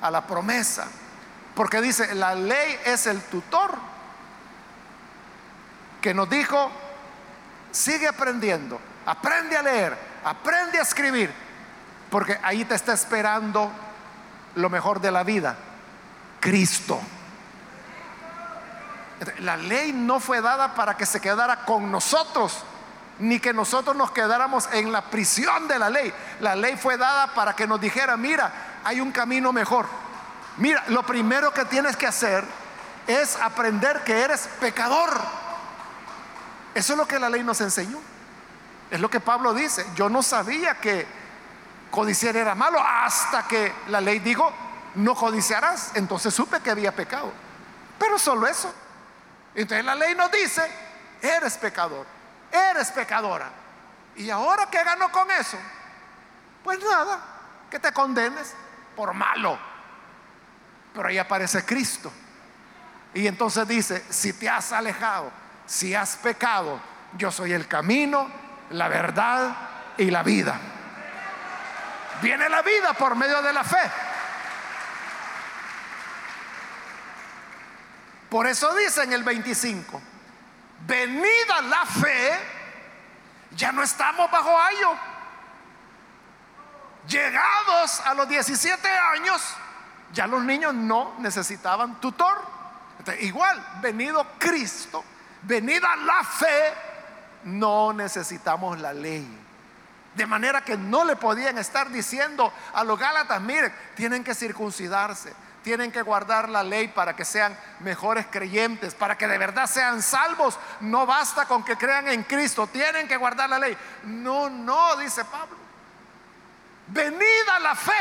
a 0.00 0.08
la 0.12 0.24
promesa. 0.24 0.86
Porque 1.56 1.80
dice, 1.80 2.14
la 2.14 2.36
ley 2.36 2.78
es 2.84 3.08
el 3.08 3.20
tutor 3.22 3.76
que 6.00 6.14
nos 6.14 6.30
dijo, 6.30 6.70
sigue 7.72 8.06
aprendiendo, 8.06 8.80
aprende 9.04 9.56
a 9.56 9.62
leer, 9.62 9.98
aprende 10.24 10.78
a 10.78 10.82
escribir, 10.82 11.32
porque 12.08 12.38
ahí 12.40 12.64
te 12.64 12.76
está 12.76 12.92
esperando 12.92 13.68
lo 14.54 14.70
mejor 14.70 15.00
de 15.00 15.10
la 15.10 15.24
vida, 15.24 15.56
Cristo. 16.38 17.00
La 19.40 19.56
ley 19.56 19.92
no 19.92 20.20
fue 20.20 20.40
dada 20.40 20.74
para 20.74 20.96
que 20.96 21.06
se 21.06 21.20
quedara 21.20 21.64
con 21.64 21.90
nosotros, 21.90 22.58
ni 23.18 23.38
que 23.40 23.52
nosotros 23.52 23.94
nos 23.94 24.10
quedáramos 24.10 24.68
en 24.72 24.92
la 24.92 25.02
prisión 25.02 25.68
de 25.68 25.78
la 25.78 25.90
ley. 25.90 26.12
La 26.40 26.56
ley 26.56 26.76
fue 26.76 26.96
dada 26.96 27.34
para 27.34 27.54
que 27.54 27.66
nos 27.66 27.80
dijera, 27.80 28.16
mira, 28.16 28.80
hay 28.84 29.00
un 29.00 29.12
camino 29.12 29.52
mejor. 29.52 29.86
Mira, 30.56 30.84
lo 30.88 31.04
primero 31.04 31.52
que 31.52 31.64
tienes 31.64 31.96
que 31.96 32.06
hacer 32.06 32.44
es 33.06 33.36
aprender 33.36 34.02
que 34.04 34.20
eres 34.20 34.48
pecador. 34.60 35.10
Eso 36.74 36.92
es 36.92 36.98
lo 36.98 37.06
que 37.06 37.18
la 37.18 37.28
ley 37.28 37.42
nos 37.42 37.60
enseñó. 37.60 37.98
Es 38.90 39.00
lo 39.00 39.08
que 39.08 39.20
Pablo 39.20 39.54
dice. 39.54 39.86
Yo 39.94 40.08
no 40.08 40.22
sabía 40.22 40.74
que 40.74 41.06
codiciar 41.90 42.36
era 42.36 42.54
malo 42.54 42.78
hasta 42.80 43.46
que 43.46 43.72
la 43.88 44.00
ley 44.00 44.18
dijo, 44.18 44.52
no 44.94 45.14
codiciarás. 45.14 45.92
Entonces 45.94 46.34
supe 46.34 46.60
que 46.60 46.70
había 46.70 46.92
pecado. 46.94 47.32
Pero 47.98 48.18
solo 48.18 48.46
eso. 48.46 48.72
Entonces 49.54 49.84
la 49.84 49.94
ley 49.94 50.14
nos 50.14 50.30
dice, 50.30 50.62
eres 51.20 51.56
pecador 51.58 52.06
eres 52.52 52.90
pecadora. 52.90 53.50
¿Y 54.16 54.28
ahora 54.30 54.68
qué 54.70 54.84
ganó 54.84 55.10
con 55.10 55.30
eso? 55.30 55.58
Pues 56.62 56.78
nada, 56.84 57.18
que 57.70 57.78
te 57.78 57.92
condenes 57.92 58.54
por 58.94 59.14
malo. 59.14 59.58
Pero 60.92 61.08
ahí 61.08 61.18
aparece 61.18 61.64
Cristo. 61.64 62.12
Y 63.14 63.26
entonces 63.26 63.66
dice, 63.66 64.04
si 64.10 64.34
te 64.34 64.48
has 64.48 64.72
alejado, 64.72 65.30
si 65.66 65.94
has 65.94 66.16
pecado, 66.16 66.80
yo 67.16 67.30
soy 67.30 67.52
el 67.52 67.66
camino, 67.66 68.30
la 68.70 68.88
verdad 68.88 69.54
y 69.96 70.10
la 70.10 70.22
vida. 70.22 70.58
Viene 72.20 72.48
la 72.48 72.62
vida 72.62 72.92
por 72.92 73.16
medio 73.16 73.42
de 73.42 73.52
la 73.52 73.64
fe. 73.64 73.90
Por 78.32 78.46
eso 78.46 78.74
dice 78.74 79.02
en 79.02 79.12
el 79.12 79.24
25, 79.24 80.00
venida 80.86 81.60
la 81.68 81.84
fe, 81.84 82.30
ya 83.54 83.72
no 83.72 83.82
estamos 83.82 84.30
bajo 84.30 84.58
ayo. 84.58 84.96
Llegados 87.06 88.00
a 88.00 88.14
los 88.14 88.26
17 88.26 88.88
años, 88.88 89.42
ya 90.14 90.26
los 90.26 90.42
niños 90.42 90.72
no 90.72 91.14
necesitaban 91.18 92.00
tutor. 92.00 92.40
igual, 93.20 93.62
venido 93.82 94.26
Cristo, 94.38 95.04
venida 95.42 95.94
la 95.96 96.24
fe, 96.24 96.72
no 97.44 97.92
necesitamos 97.92 98.80
la 98.80 98.94
ley. 98.94 99.28
De 100.14 100.24
manera 100.24 100.64
que 100.64 100.78
no 100.78 101.04
le 101.04 101.16
podían 101.16 101.58
estar 101.58 101.90
diciendo 101.90 102.50
a 102.72 102.82
los 102.82 102.98
Gálatas, 102.98 103.42
miren, 103.42 103.74
tienen 103.94 104.24
que 104.24 104.34
circuncidarse, 104.34 105.34
tienen 105.62 105.92
que 105.92 106.02
guardar 106.02 106.48
la 106.48 106.62
ley 106.62 106.88
para 106.88 107.14
que 107.14 107.24
sean 107.24 107.56
mejores 107.80 108.26
creyentes, 108.30 108.94
para 108.94 109.16
que 109.16 109.26
de 109.26 109.38
verdad 109.38 109.66
sean 109.66 110.02
salvos. 110.02 110.58
No 110.80 111.06
basta 111.06 111.46
con 111.46 111.64
que 111.64 111.76
crean 111.76 112.08
en 112.08 112.24
Cristo, 112.24 112.66
tienen 112.66 113.08
que 113.08 113.16
guardar 113.16 113.48
la 113.48 113.58
ley. 113.58 113.76
No, 114.04 114.50
no, 114.50 114.96
dice 114.96 115.24
Pablo. 115.24 115.56
Venida 116.88 117.58
la 117.60 117.74
fe, 117.74 117.92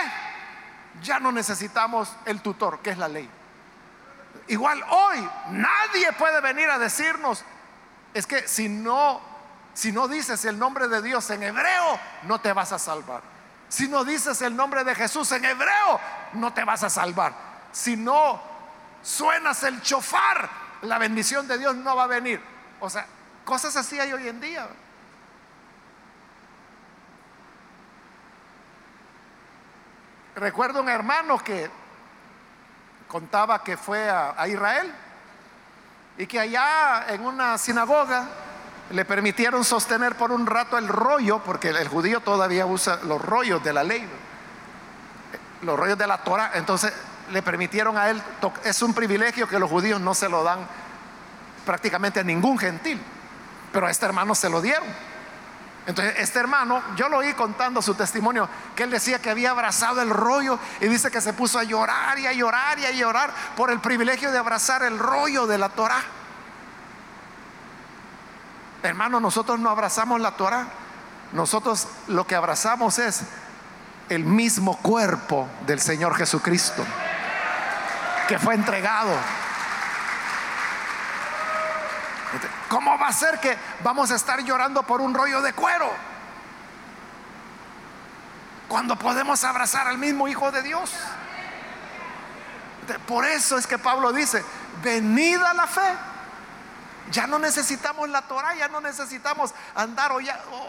ya 1.01 1.19
no 1.19 1.31
necesitamos 1.31 2.13
el 2.25 2.41
tutor, 2.41 2.79
que 2.79 2.89
es 2.89 2.97
la 2.97 3.07
ley. 3.07 3.29
Igual 4.47 4.83
hoy 4.89 5.29
nadie 5.51 6.11
puede 6.13 6.41
venir 6.41 6.69
a 6.69 6.77
decirnos, 6.77 7.43
es 8.13 8.27
que 8.27 8.47
si 8.47 8.67
no, 8.67 9.21
si 9.73 9.91
no 9.91 10.07
dices 10.07 10.43
el 10.45 10.59
nombre 10.59 10.87
de 10.87 11.01
Dios 11.01 11.29
en 11.29 11.43
hebreo, 11.43 11.99
no 12.23 12.41
te 12.41 12.51
vas 12.51 12.71
a 12.71 12.79
salvar. 12.79 13.21
Si 13.69 13.87
no 13.87 14.03
dices 14.03 14.41
el 14.41 14.53
nombre 14.53 14.83
de 14.83 14.93
Jesús 14.93 15.31
en 15.31 15.45
hebreo, 15.45 15.99
no 16.33 16.51
te 16.51 16.65
vas 16.65 16.83
a 16.83 16.89
salvar. 16.89 17.50
Si 17.71 17.95
no 17.95 18.41
suenas 19.01 19.63
el 19.63 19.81
chofar, 19.81 20.49
la 20.81 20.97
bendición 20.97 21.47
de 21.47 21.57
Dios 21.57 21.75
no 21.75 21.95
va 21.95 22.03
a 22.03 22.07
venir. 22.07 22.41
O 22.79 22.89
sea, 22.89 23.05
cosas 23.45 23.75
así 23.75 23.99
hay 23.99 24.11
hoy 24.13 24.27
en 24.27 24.41
día. 24.41 24.67
Recuerdo 30.35 30.81
un 30.81 30.89
hermano 30.89 31.37
que 31.37 31.69
contaba 33.07 33.63
que 33.63 33.77
fue 33.77 34.09
a, 34.09 34.47
Israel 34.47 34.91
y 36.17 36.25
que 36.25 36.39
allá 36.39 37.05
en 37.09 37.25
una 37.25 37.57
sinagoga 37.57 38.27
le 38.89 39.05
permitieron 39.05 39.63
sostener 39.63 40.15
por 40.15 40.31
un 40.31 40.45
rato 40.47 40.77
el 40.77 40.87
rollo, 40.87 41.39
porque 41.43 41.69
el 41.69 41.87
judío 41.87 42.21
todavía 42.21 42.65
usa 42.65 42.99
los 43.03 43.21
rollos 43.21 43.63
de 43.63 43.73
la 43.73 43.83
ley, 43.83 44.07
los 45.61 45.77
rollos 45.77 45.97
de 45.97 46.07
la 46.07 46.23
Torah. 46.23 46.51
Entonces 46.55 46.93
le 47.31 47.41
permitieron 47.41 47.97
a 47.97 48.09
él, 48.09 48.21
es 48.63 48.81
un 48.81 48.93
privilegio 48.93 49.47
que 49.47 49.59
los 49.59 49.69
judíos 49.69 49.99
no 49.99 50.13
se 50.13 50.29
lo 50.29 50.43
dan 50.43 50.59
prácticamente 51.65 52.19
a 52.19 52.23
ningún 52.23 52.57
gentil, 52.57 53.01
pero 53.71 53.87
a 53.87 53.91
este 53.91 54.05
hermano 54.05 54.35
se 54.35 54.49
lo 54.49 54.61
dieron. 54.61 54.87
Entonces, 55.87 56.13
este 56.19 56.39
hermano, 56.39 56.81
yo 56.95 57.09
lo 57.09 57.17
oí 57.17 57.33
contando 57.33 57.81
su 57.81 57.95
testimonio, 57.95 58.47
que 58.75 58.83
él 58.83 58.91
decía 58.91 59.19
que 59.19 59.31
había 59.31 59.51
abrazado 59.51 60.01
el 60.01 60.11
rollo 60.11 60.59
y 60.79 60.87
dice 60.87 61.09
que 61.09 61.21
se 61.21 61.33
puso 61.33 61.57
a 61.57 61.63
llorar 61.63 62.19
y 62.19 62.27
a 62.27 62.33
llorar 62.33 62.77
y 62.77 62.85
a 62.85 62.91
llorar 62.91 63.31
por 63.57 63.71
el 63.71 63.79
privilegio 63.79 64.31
de 64.31 64.37
abrazar 64.37 64.83
el 64.83 64.99
rollo 64.99 65.47
de 65.47 65.57
la 65.57 65.69
Torah. 65.69 66.03
Hermano, 68.83 69.19
nosotros 69.19 69.59
no 69.59 69.69
abrazamos 69.69 70.21
la 70.21 70.31
Torah, 70.31 70.67
nosotros 71.33 71.87
lo 72.07 72.27
que 72.27 72.35
abrazamos 72.35 72.99
es 72.99 73.21
el 74.09 74.23
mismo 74.23 74.77
cuerpo 74.77 75.47
del 75.65 75.79
Señor 75.79 76.15
Jesucristo, 76.15 76.85
que 78.31 78.39
fue 78.39 78.55
entregado 78.55 79.13
¿Cómo 82.69 82.97
va 82.97 83.09
a 83.09 83.11
ser 83.11 83.41
que 83.41 83.57
vamos 83.83 84.09
a 84.09 84.15
estar 84.15 84.39
llorando 84.41 84.83
por 84.83 85.01
un 85.01 85.13
rollo 85.13 85.41
de 85.41 85.51
cuero? 85.51 85.91
Cuando 88.69 88.95
podemos 88.95 89.43
abrazar 89.43 89.89
al 89.89 89.97
mismo 89.97 90.29
Hijo 90.29 90.49
de 90.49 90.61
Dios. 90.61 90.93
Por 93.05 93.25
eso 93.25 93.57
es 93.57 93.67
que 93.67 93.77
Pablo 93.77 94.13
dice, 94.13 94.45
venida 94.81 95.53
la 95.53 95.67
fe. 95.67 95.93
Ya 97.11 97.27
no 97.27 97.37
necesitamos 97.37 98.07
la 98.07 98.21
Torah, 98.21 98.55
ya 98.55 98.69
no 98.69 98.79
necesitamos 98.79 99.53
andar 99.75 100.13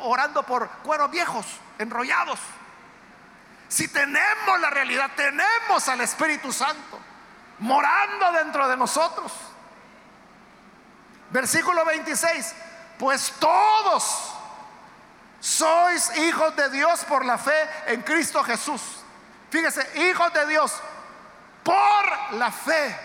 orando 0.02 0.42
por 0.42 0.68
cueros 0.82 1.12
viejos, 1.12 1.46
enrollados. 1.78 2.40
Si 3.68 3.86
tenemos 3.86 4.60
la 4.60 4.70
realidad, 4.70 5.12
tenemos 5.14 5.86
al 5.86 6.00
Espíritu 6.00 6.52
Santo 6.52 7.11
morando 7.62 8.32
dentro 8.32 8.68
de 8.68 8.76
nosotros. 8.76 9.32
Versículo 11.30 11.84
26, 11.84 12.54
pues 12.98 13.32
todos 13.38 14.34
sois 15.40 16.18
hijos 16.18 16.54
de 16.56 16.68
Dios 16.70 17.04
por 17.04 17.24
la 17.24 17.38
fe 17.38 17.68
en 17.86 18.02
Cristo 18.02 18.42
Jesús. 18.44 18.82
Fíjese, 19.50 19.88
hijos 20.10 20.32
de 20.32 20.46
Dios 20.46 20.74
por 21.62 22.32
la 22.32 22.50
fe. 22.50 22.98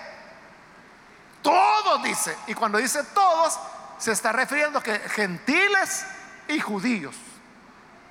Todos 1.41 2.03
dice, 2.03 2.36
y 2.47 2.53
cuando 2.53 2.80
dice 2.80 3.03
todos, 3.14 3.60
se 3.99 4.12
está 4.12 4.32
refiriendo 4.32 4.82
que 4.82 4.97
gentiles 4.99 6.05
y 6.47 6.60
judíos. 6.60 7.16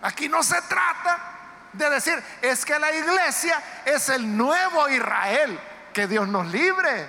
Aquí 0.01 0.29
no 0.29 0.43
se 0.43 0.63
trata 0.63 1.19
de 1.73 1.91
decir, 1.91 2.23
es 2.41 2.65
que 2.65 2.79
la 2.79 2.93
iglesia 2.93 3.63
es 3.85 4.09
el 4.09 4.37
nuevo 4.37 4.89
Israel, 4.89 5.61
que 5.97 6.07
Dios 6.07 6.29
nos 6.29 6.47
libre 6.49 7.09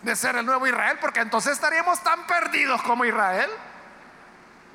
de 0.00 0.16
ser 0.16 0.34
el 0.36 0.46
nuevo 0.46 0.66
Israel, 0.66 0.96
porque 1.02 1.20
entonces 1.20 1.52
estaríamos 1.52 2.00
tan 2.00 2.26
perdidos 2.26 2.80
como 2.80 3.04
Israel. 3.04 3.50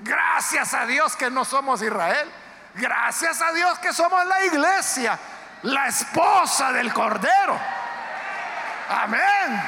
Gracias 0.02 0.76
a 0.76 0.86
Dios 0.86 1.16
que 1.16 1.32
no 1.32 1.44
somos 1.44 1.82
Israel. 1.82 2.32
Gracias 2.76 3.42
a 3.42 3.52
Dios 3.52 3.80
que 3.80 3.94
somos 3.94 4.24
la 4.28 4.46
iglesia, 4.46 5.18
la 5.64 5.88
esposa 5.88 6.72
del 6.72 6.94
Cordero. 6.94 7.60
Amén. 8.90 9.64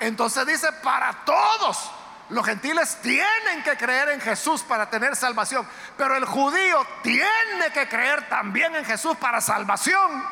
Entonces 0.00 0.46
dice, 0.46 0.72
para 0.72 1.12
todos 1.26 1.92
los 2.30 2.46
gentiles 2.46 2.96
tienen 3.02 3.62
que 3.64 3.76
creer 3.76 4.10
en 4.10 4.20
Jesús 4.20 4.62
para 4.62 4.88
tener 4.88 5.16
salvación, 5.16 5.66
pero 5.96 6.16
el 6.16 6.24
judío 6.24 6.86
tiene 7.02 7.70
que 7.74 7.88
creer 7.88 8.28
también 8.28 8.74
en 8.76 8.84
Jesús 8.84 9.16
para 9.16 9.40
salvación. 9.40 10.24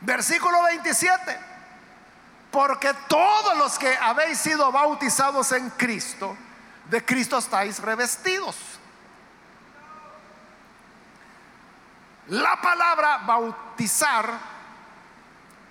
Versículo 0.00 0.62
27. 0.64 1.38
Porque 2.52 2.94
todos 3.08 3.56
los 3.56 3.76
que 3.76 3.96
habéis 3.96 4.38
sido 4.38 4.70
bautizados 4.70 5.50
en 5.50 5.70
Cristo, 5.70 6.36
de 6.88 7.04
Cristo 7.04 7.38
estáis 7.38 7.80
revestidos. 7.80 8.56
La 12.28 12.60
palabra 12.60 13.18
bautizar 13.18 14.30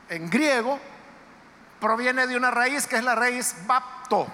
en 0.09 0.29
griego 0.29 0.79
proviene 1.83 2.25
de 2.27 2.37
una 2.37 2.49
raíz 2.49 2.87
que 2.87 2.95
es 2.95 3.03
la 3.03 3.13
raíz 3.13 3.53
bapto. 3.67 4.25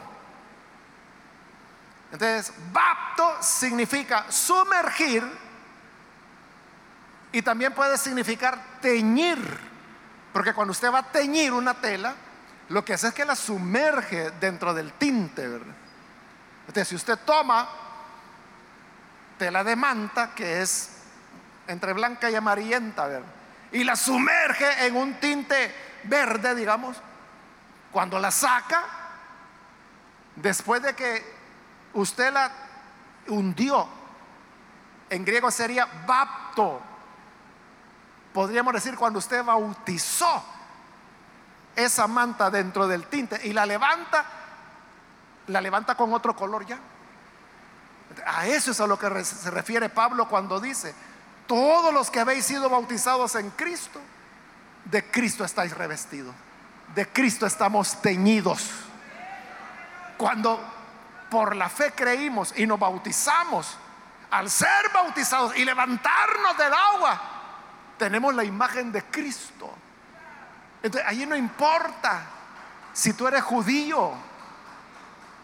Entonces, 2.12 2.54
bapto 2.72 3.42
significa 3.42 4.32
sumergir 4.32 5.28
y 7.32 7.42
también 7.42 7.74
puede 7.74 7.98
significar 7.98 8.80
teñir. 8.82 9.40
Porque 10.32 10.54
cuando 10.54 10.74
usted 10.74 10.94
va 10.94 11.00
a 11.00 11.12
teñir 11.12 11.52
una 11.52 11.74
tela, 11.74 12.14
lo 12.70 12.86
que 12.86 12.94
hace 12.94 13.08
es 13.08 13.14
que 13.16 13.26
la 13.26 13.36
sumerge 13.36 14.30
dentro 14.40 14.72
del 14.76 14.94
tinte, 14.94 15.46
Entonces, 15.46 16.88
si 16.88 16.96
usted 16.96 17.18
toma 17.26 17.68
tela 19.40 19.64
de 19.64 19.76
manta, 19.76 20.36
que 20.36 20.62
es 20.62 20.98
entre 21.68 21.94
blanca 21.94 22.30
y 22.30 22.36
amarillenta, 22.36 23.10
y 23.72 23.84
la 23.84 23.96
sumerge 23.96 24.86
en 24.86 24.96
un 24.96 25.16
tinte 25.16 25.74
verde, 26.04 26.54
digamos, 26.54 27.02
cuando 27.92 28.20
la 28.20 28.32
saca, 28.32 28.84
después 30.36 30.82
de 30.82 30.96
que 30.96 31.24
usted 31.94 32.32
la 32.32 32.52
hundió, 33.28 33.88
en 35.10 35.26
griego 35.26 35.50
sería 35.50 35.86
bapto, 36.06 36.82
podríamos 38.34 38.74
decir 38.74 38.96
cuando 38.96 39.20
usted 39.20 39.44
bautizó 39.44 40.44
esa 41.76 42.08
manta 42.08 42.50
dentro 42.50 42.88
del 42.88 43.08
tinte 43.08 43.40
y 43.48 43.54
la 43.54 43.66
levanta, 43.66 44.26
la 45.48 45.62
levanta 45.62 45.96
con 45.96 46.14
otro 46.14 46.36
color 46.36 46.66
ya. 46.66 46.78
A 48.26 48.48
eso 48.48 48.72
es 48.72 48.80
a 48.82 48.88
lo 48.88 49.00
que 49.00 49.24
se 49.24 49.50
refiere 49.50 49.90
Pablo 49.90 50.28
cuando 50.28 50.60
dice, 50.60 50.94
todos 51.48 51.94
los 51.94 52.12
que 52.12 52.20
habéis 52.20 52.46
sido 52.46 52.70
bautizados 52.70 53.34
en 53.36 53.50
Cristo, 53.52 54.00
de 54.86 55.10
Cristo 55.10 55.44
estáis 55.44 55.76
revestidos 55.76 56.36
de 56.96 57.08
Cristo 57.08 57.46
estamos 57.46 58.02
teñidos. 58.02 58.70
Cuando 60.18 60.60
por 61.30 61.56
la 61.56 61.70
fe 61.70 61.92
creímos 61.92 62.54
y 62.58 62.66
nos 62.66 62.80
bautizamos, 62.80 63.78
al 64.32 64.50
ser 64.50 64.90
bautizados 64.94 65.56
y 65.58 65.66
levantarnos 65.66 66.58
del 66.58 66.74
agua, 66.74 67.22
tenemos 67.98 68.34
la 68.34 68.44
imagen 68.44 68.92
de 68.92 69.04
Cristo. 69.06 69.74
Entonces, 70.82 71.10
allí 71.10 71.26
no 71.26 71.36
importa 71.36 72.22
si 72.94 73.14
tú 73.14 73.28
eres 73.28 73.44
judío, 73.44 74.14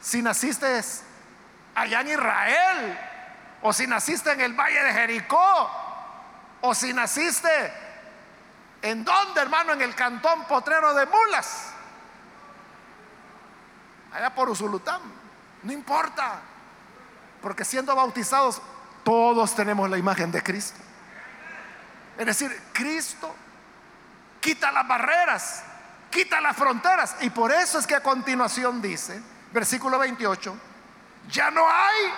si 0.01 0.21
naciste 0.21 0.81
allá 1.73 2.01
en 2.01 2.07
Israel, 2.07 2.99
o 3.61 3.73
si 3.73 3.87
naciste 3.87 4.31
en 4.31 4.41
el 4.41 4.53
valle 4.53 4.83
de 4.83 4.93
Jericó, 4.93 5.71
o 6.61 6.73
si 6.73 6.93
naciste 6.93 7.84
¿En 8.85 9.03
dónde, 9.03 9.41
hermano? 9.41 9.73
En 9.73 9.81
el 9.81 9.95
cantón 9.95 10.45
potrero 10.45 10.93
de 10.93 11.07
mulas. 11.07 11.71
Allá 14.13 14.29
por 14.35 14.47
Usulután. 14.47 15.01
No 15.63 15.71
importa. 15.71 16.39
Porque 17.41 17.65
siendo 17.65 17.95
bautizados 17.95 18.61
todos 19.03 19.55
tenemos 19.55 19.89
la 19.89 19.97
imagen 19.97 20.31
de 20.31 20.43
Cristo. 20.43 20.79
Es 22.15 22.27
decir, 22.27 22.61
Cristo 22.73 23.35
quita 24.39 24.71
las 24.71 24.87
barreras, 24.87 25.63
quita 26.11 26.39
las 26.39 26.55
fronteras. 26.55 27.15
Y 27.21 27.31
por 27.31 27.51
eso 27.51 27.79
es 27.79 27.87
que 27.87 27.95
a 27.95 28.03
continuación 28.03 28.83
dice, 28.83 29.19
versículo 29.51 29.97
28, 29.97 30.55
ya 31.31 31.49
no 31.49 31.67
hay 31.67 32.13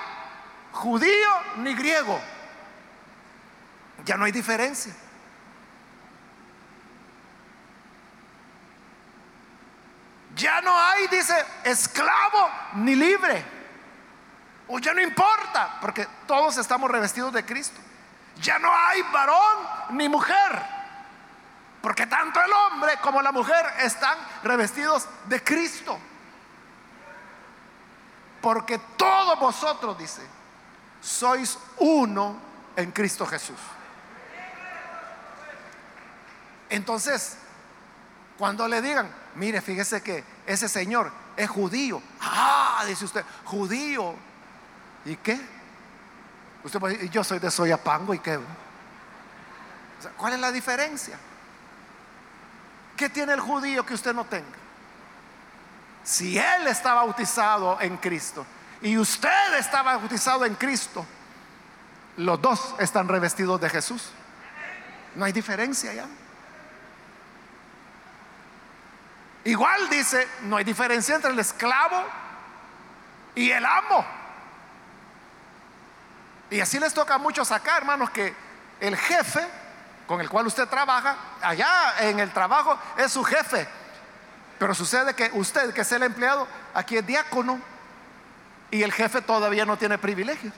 judío 0.74 1.30
ni 1.60 1.74
griego. 1.76 2.20
Ya 4.04 4.18
no 4.18 4.26
hay 4.26 4.34
diferencia. 4.34 4.94
Ya 10.38 10.62
no 10.62 10.78
hay, 10.78 11.08
dice, 11.08 11.34
esclavo 11.64 12.50
ni 12.76 12.96
libre. 12.96 13.44
O 14.68 14.80
ya 14.80 14.94
no 14.94 15.02
importa, 15.02 15.78
porque 15.82 16.08
todos 16.28 16.58
estamos 16.58 16.92
revestidos 16.92 17.34
de 17.34 17.44
Cristo. 17.44 17.80
Ya 18.42 18.60
no 18.60 18.72
hay 18.72 19.02
varón 19.12 19.68
ni 19.92 20.08
mujer, 20.08 20.62
porque 21.82 22.06
tanto 22.06 22.40
el 22.40 22.52
hombre 22.52 22.98
como 23.02 23.22
la 23.22 23.32
mujer 23.32 23.66
están 23.80 24.16
revestidos 24.44 25.08
de 25.26 25.44
Cristo. 25.44 25.98
Porque 28.42 28.78
todos 28.96 29.40
vosotros, 29.40 29.98
dice, 29.98 30.22
sois 31.02 31.58
uno 31.78 32.40
en 32.76 32.92
Cristo 32.92 33.26
Jesús. 33.26 33.60
Entonces, 36.70 37.38
cuando 38.38 38.68
le 38.68 38.82
digan, 38.82 39.12
mire, 39.38 39.62
fíjese 39.62 40.02
que 40.02 40.24
ese 40.46 40.68
señor 40.68 41.12
es 41.36 41.50
judío. 41.50 42.02
Ah, 42.22 42.84
dice 42.86 43.06
usted, 43.06 43.24
judío. 43.46 44.16
¿Y 45.06 45.16
qué? 45.18 45.40
Usted 46.64 46.80
puede 46.80 46.96
decir, 46.96 47.12
yo 47.12 47.24
soy 47.24 47.40
de 47.40 47.50
Soyapango 47.50 48.14
y 48.14 48.20
qué. 48.20 48.40
¿Cuál 50.18 50.34
es 50.34 50.40
la 50.40 50.52
diferencia? 50.52 51.18
¿Qué 52.96 53.10
tiene 53.10 53.34
el 53.34 53.40
judío 53.40 53.86
que 53.86 53.94
usted 53.94 54.14
no 54.14 54.26
tenga? 54.26 54.58
Si 56.04 56.38
él 56.38 56.68
está 56.68 56.94
bautizado 56.94 57.80
en 57.82 57.98
Cristo 57.98 58.46
y 58.82 58.98
usted 58.98 59.58
está 59.60 59.82
bautizado 59.82 60.46
en 60.46 60.56
Cristo, 60.56 61.06
los 62.18 62.42
dos 62.42 62.76
están 62.80 63.08
revestidos 63.08 63.62
de 63.62 63.70
Jesús. 63.70 64.10
No 65.16 65.26
hay 65.26 65.32
diferencia 65.32 65.94
ya. 65.94 66.06
Igual 69.48 69.90
dice, 69.90 70.28
no 70.42 70.58
hay 70.58 70.66
diferencia 70.66 71.16
entre 71.16 71.32
el 71.32 71.40
esclavo 71.40 72.04
y 73.34 73.50
el 73.50 73.66
amo. 73.66 74.06
Y 76.50 76.60
así 76.60 76.78
les 76.82 76.94
toca 76.94 77.16
a 77.16 77.18
muchos 77.18 77.50
acá, 77.54 77.78
hermanos, 77.78 78.10
que 78.10 78.36
el 78.82 78.98
jefe 78.98 79.48
con 80.06 80.20
el 80.20 80.30
cual 80.30 80.48
usted 80.48 80.68
trabaja, 80.68 81.16
allá 81.42 81.70
en 82.02 82.20
el 82.20 82.34
trabajo 82.34 82.78
es 82.98 83.14
su 83.14 83.24
jefe. 83.24 83.66
Pero 84.60 84.76
sucede 84.76 85.14
que 85.14 85.32
usted, 85.32 85.74
que 85.74 85.80
es 85.80 85.92
el 85.94 86.04
empleado, 86.04 86.46
aquí 86.74 86.98
es 86.98 87.08
diácono 87.08 87.62
y 88.70 88.84
el 88.84 88.92
jefe 88.92 89.22
todavía 89.22 89.66
no 89.66 89.78
tiene 89.78 89.98
privilegios. 89.98 90.54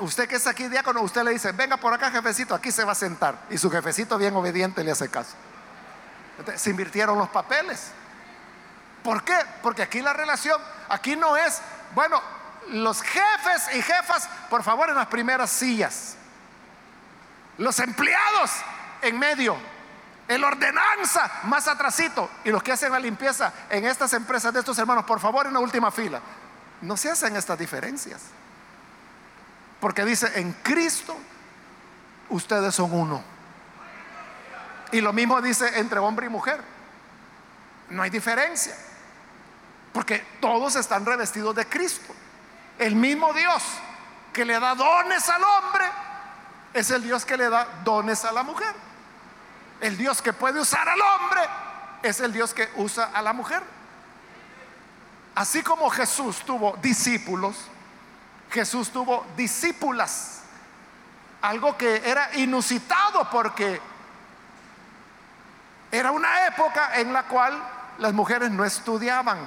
Usted 0.00 0.26
que 0.26 0.36
es 0.36 0.46
aquí 0.46 0.66
diácono, 0.68 1.02
usted 1.02 1.24
le 1.24 1.32
dice, 1.32 1.52
venga 1.52 1.76
por 1.76 1.92
acá 1.92 2.10
jefecito, 2.10 2.54
aquí 2.54 2.72
se 2.72 2.84
va 2.84 2.92
a 2.92 2.94
sentar. 2.94 3.34
Y 3.50 3.58
su 3.58 3.70
jefecito 3.70 4.16
bien 4.16 4.34
obediente 4.34 4.82
le 4.82 4.92
hace 4.92 5.10
caso 5.10 5.36
se 6.56 6.70
invirtieron 6.70 7.18
los 7.18 7.28
papeles. 7.28 7.90
¿Por 9.02 9.22
qué? 9.22 9.38
Porque 9.62 9.82
aquí 9.82 10.00
la 10.02 10.12
relación, 10.12 10.60
aquí 10.88 11.14
no 11.16 11.36
es, 11.36 11.60
bueno, 11.94 12.20
los 12.68 13.02
jefes 13.02 13.74
y 13.74 13.82
jefas, 13.82 14.28
por 14.50 14.62
favor, 14.62 14.88
en 14.90 14.96
las 14.96 15.06
primeras 15.06 15.50
sillas. 15.50 16.16
Los 17.58 17.78
empleados 17.78 18.50
en 19.02 19.18
medio. 19.18 19.56
El 20.28 20.42
ordenanza 20.42 21.30
más 21.44 21.68
atrasito. 21.68 22.28
Y 22.44 22.50
los 22.50 22.62
que 22.62 22.72
hacen 22.72 22.90
la 22.90 22.98
limpieza 22.98 23.52
en 23.70 23.84
estas 23.84 24.12
empresas 24.12 24.52
de 24.52 24.60
estos 24.60 24.76
hermanos, 24.78 25.04
por 25.04 25.20
favor, 25.20 25.46
en 25.46 25.52
la 25.52 25.60
última 25.60 25.90
fila. 25.90 26.20
No 26.80 26.96
se 26.96 27.10
hacen 27.10 27.36
estas 27.36 27.58
diferencias. 27.58 28.22
Porque 29.80 30.04
dice, 30.04 30.32
en 30.34 30.52
Cristo 30.52 31.16
ustedes 32.28 32.74
son 32.74 32.92
uno. 32.92 33.35
Y 34.92 35.00
lo 35.00 35.12
mismo 35.12 35.40
dice 35.40 35.78
entre 35.78 35.98
hombre 35.98 36.26
y 36.26 36.28
mujer. 36.28 36.60
No 37.90 38.02
hay 38.02 38.10
diferencia. 38.10 38.76
Porque 39.92 40.18
todos 40.40 40.76
están 40.76 41.04
revestidos 41.06 41.54
de 41.54 41.66
Cristo. 41.66 42.14
El 42.78 42.94
mismo 42.94 43.32
Dios 43.32 43.62
que 44.32 44.44
le 44.44 44.60
da 44.60 44.74
dones 44.74 45.28
al 45.28 45.42
hombre 45.42 45.84
es 46.74 46.90
el 46.90 47.02
Dios 47.02 47.24
que 47.24 47.36
le 47.36 47.48
da 47.48 47.66
dones 47.84 48.24
a 48.24 48.32
la 48.32 48.42
mujer. 48.42 48.74
El 49.80 49.96
Dios 49.96 50.20
que 50.20 50.32
puede 50.32 50.60
usar 50.60 50.88
al 50.88 51.00
hombre 51.00 51.40
es 52.02 52.20
el 52.20 52.32
Dios 52.32 52.52
que 52.52 52.68
usa 52.76 53.10
a 53.12 53.22
la 53.22 53.32
mujer. 53.32 53.62
Así 55.34 55.62
como 55.62 55.88
Jesús 55.90 56.38
tuvo 56.40 56.76
discípulos, 56.82 57.56
Jesús 58.50 58.90
tuvo 58.90 59.26
discípulas. 59.36 60.42
Algo 61.42 61.76
que 61.76 62.02
era 62.04 62.30
inusitado 62.36 63.28
porque 63.30 63.80
era 65.90 66.10
una 66.10 66.46
época 66.46 66.98
en 66.98 67.12
la 67.12 67.24
cual 67.24 67.62
las 67.98 68.12
mujeres 68.12 68.50
no 68.50 68.64
estudiaban, 68.64 69.38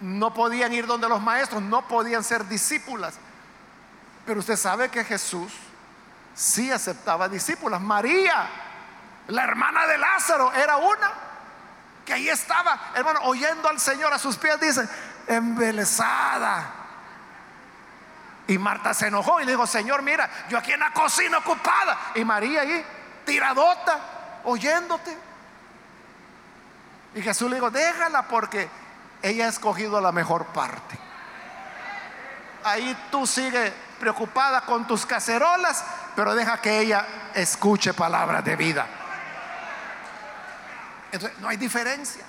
no 0.00 0.34
podían 0.34 0.72
ir 0.72 0.86
donde 0.86 1.08
los 1.08 1.20
maestros, 1.20 1.62
no 1.62 1.86
podían 1.88 2.22
ser 2.22 2.46
discípulas. 2.46 3.18
Pero 4.26 4.40
usted 4.40 4.56
sabe 4.56 4.90
que 4.90 5.04
Jesús 5.04 5.52
sí 6.34 6.70
aceptaba 6.70 7.28
discípulas. 7.28 7.80
María, 7.80 8.48
la 9.28 9.44
hermana 9.44 9.86
de 9.86 9.98
Lázaro, 9.98 10.52
era 10.52 10.76
una 10.76 11.10
que 12.04 12.12
ahí 12.14 12.28
estaba, 12.28 12.92
hermano, 12.94 13.20
oyendo 13.24 13.68
al 13.68 13.78
Señor 13.78 14.12
a 14.12 14.18
sus 14.18 14.36
pies, 14.36 14.58
dice, 14.60 14.88
embelesada. 15.26 16.74
Y 18.46 18.56
Marta 18.56 18.94
se 18.94 19.08
enojó 19.08 19.40
y 19.40 19.44
le 19.44 19.52
dijo, 19.52 19.66
Señor, 19.66 20.02
mira, 20.02 20.28
yo 20.48 20.56
aquí 20.56 20.72
en 20.72 20.80
la 20.80 20.90
cocina 20.92 21.38
ocupada. 21.38 21.98
Y 22.14 22.24
María 22.24 22.62
ahí 22.62 22.84
tiradota, 23.28 24.00
oyéndote. 24.44 25.14
Y 27.14 27.20
Jesús 27.20 27.50
le 27.50 27.56
dijo, 27.56 27.70
déjala 27.70 28.22
porque 28.22 28.68
ella 29.20 29.44
ha 29.44 29.48
escogido 29.48 30.00
la 30.00 30.12
mejor 30.12 30.46
parte. 30.46 30.98
Ahí 32.64 32.96
tú 33.10 33.26
sigues 33.26 33.70
preocupada 34.00 34.62
con 34.62 34.86
tus 34.86 35.04
cacerolas, 35.04 35.84
pero 36.16 36.34
deja 36.34 36.60
que 36.60 36.80
ella 36.80 37.06
escuche 37.34 37.92
palabras 37.92 38.42
de 38.44 38.56
vida. 38.56 38.86
Entonces, 41.12 41.38
no 41.40 41.48
hay 41.48 41.56
diferencia 41.58 42.24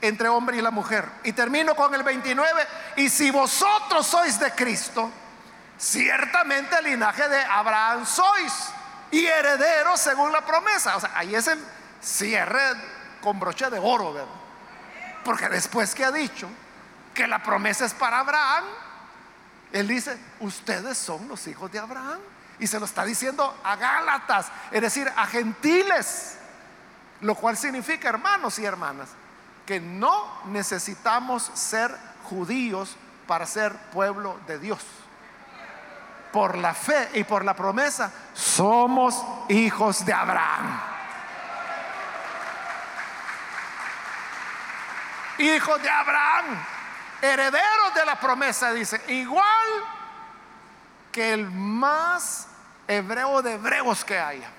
entre 0.00 0.28
hombre 0.28 0.56
y 0.56 0.62
la 0.62 0.70
mujer. 0.70 1.06
Y 1.24 1.32
termino 1.32 1.74
con 1.74 1.94
el 1.94 2.02
29. 2.02 2.66
Y 2.96 3.10
si 3.10 3.30
vosotros 3.30 4.06
sois 4.06 4.38
de 4.38 4.50
Cristo, 4.52 5.10
ciertamente 5.78 6.78
el 6.78 6.84
linaje 6.86 7.28
de 7.28 7.42
Abraham 7.44 8.06
sois 8.06 8.72
y 9.10 9.26
heredero 9.26 9.96
según 9.96 10.32
la 10.32 10.44
promesa. 10.44 10.96
O 10.96 11.00
sea, 11.00 11.12
ahí 11.14 11.34
es 11.34 11.46
el 11.46 11.62
cierre 12.00 12.60
con 13.20 13.38
broche 13.38 13.68
de 13.70 13.78
oro, 13.78 14.12
¿verdad? 14.12 14.28
Porque 15.24 15.48
después 15.48 15.94
que 15.94 16.04
ha 16.04 16.12
dicho 16.12 16.48
que 17.14 17.26
la 17.26 17.42
promesa 17.42 17.84
es 17.84 17.92
para 17.92 18.20
Abraham, 18.20 18.64
él 19.72 19.88
dice, 19.88 20.18
ustedes 20.40 20.96
son 20.96 21.28
los 21.28 21.46
hijos 21.46 21.70
de 21.70 21.78
Abraham. 21.78 22.18
Y 22.58 22.66
se 22.66 22.78
lo 22.78 22.84
está 22.84 23.04
diciendo 23.04 23.58
a 23.64 23.76
Gálatas, 23.76 24.48
es 24.70 24.82
decir, 24.82 25.10
a 25.16 25.26
gentiles. 25.26 26.36
Lo 27.22 27.34
cual 27.34 27.56
significa, 27.56 28.08
hermanos 28.08 28.58
y 28.58 28.64
hermanas, 28.64 29.08
que 29.64 29.80
no 29.80 30.42
necesitamos 30.46 31.50
ser 31.54 31.96
judíos 32.24 32.96
para 33.26 33.46
ser 33.46 33.74
pueblo 33.92 34.38
de 34.46 34.58
Dios 34.58 34.80
por 36.32 36.56
la 36.56 36.74
fe 36.74 37.10
y 37.14 37.24
por 37.24 37.44
la 37.44 37.54
promesa, 37.54 38.12
somos 38.32 39.24
hijos 39.48 40.04
de 40.04 40.12
Abraham. 40.12 40.80
Hijos 45.38 45.82
de 45.82 45.88
Abraham, 45.88 46.44
herederos 47.22 47.94
de 47.94 48.04
la 48.04 48.16
promesa, 48.20 48.72
dice, 48.72 49.02
igual 49.08 49.44
que 51.10 51.32
el 51.32 51.50
más 51.50 52.46
hebreo 52.86 53.42
de 53.42 53.54
hebreos 53.54 54.04
que 54.04 54.18
haya, 54.18 54.50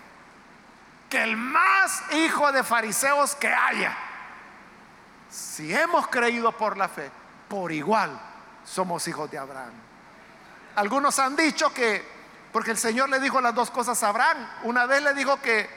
que 1.09 1.21
el 1.21 1.37
más 1.37 2.03
hijo 2.13 2.51
de 2.51 2.63
fariseos 2.63 3.35
que 3.35 3.53
haya. 3.53 3.95
Si 5.29 5.73
hemos 5.73 6.07
creído 6.07 6.51
por 6.51 6.77
la 6.77 6.89
fe, 6.89 7.11
por 7.47 7.71
igual 7.71 8.19
somos 8.65 9.07
hijos 9.07 9.29
de 9.29 9.37
Abraham. 9.37 9.90
Algunos 10.75 11.19
han 11.19 11.35
dicho 11.35 11.73
que, 11.73 12.03
porque 12.51 12.71
el 12.71 12.77
Señor 12.77 13.09
le 13.09 13.19
dijo 13.19 13.41
las 13.41 13.53
dos 13.53 13.71
cosas 13.71 14.01
a 14.03 14.09
Abraham, 14.09 14.37
una 14.63 14.85
vez 14.85 15.01
le 15.03 15.13
dijo 15.13 15.39
que 15.41 15.69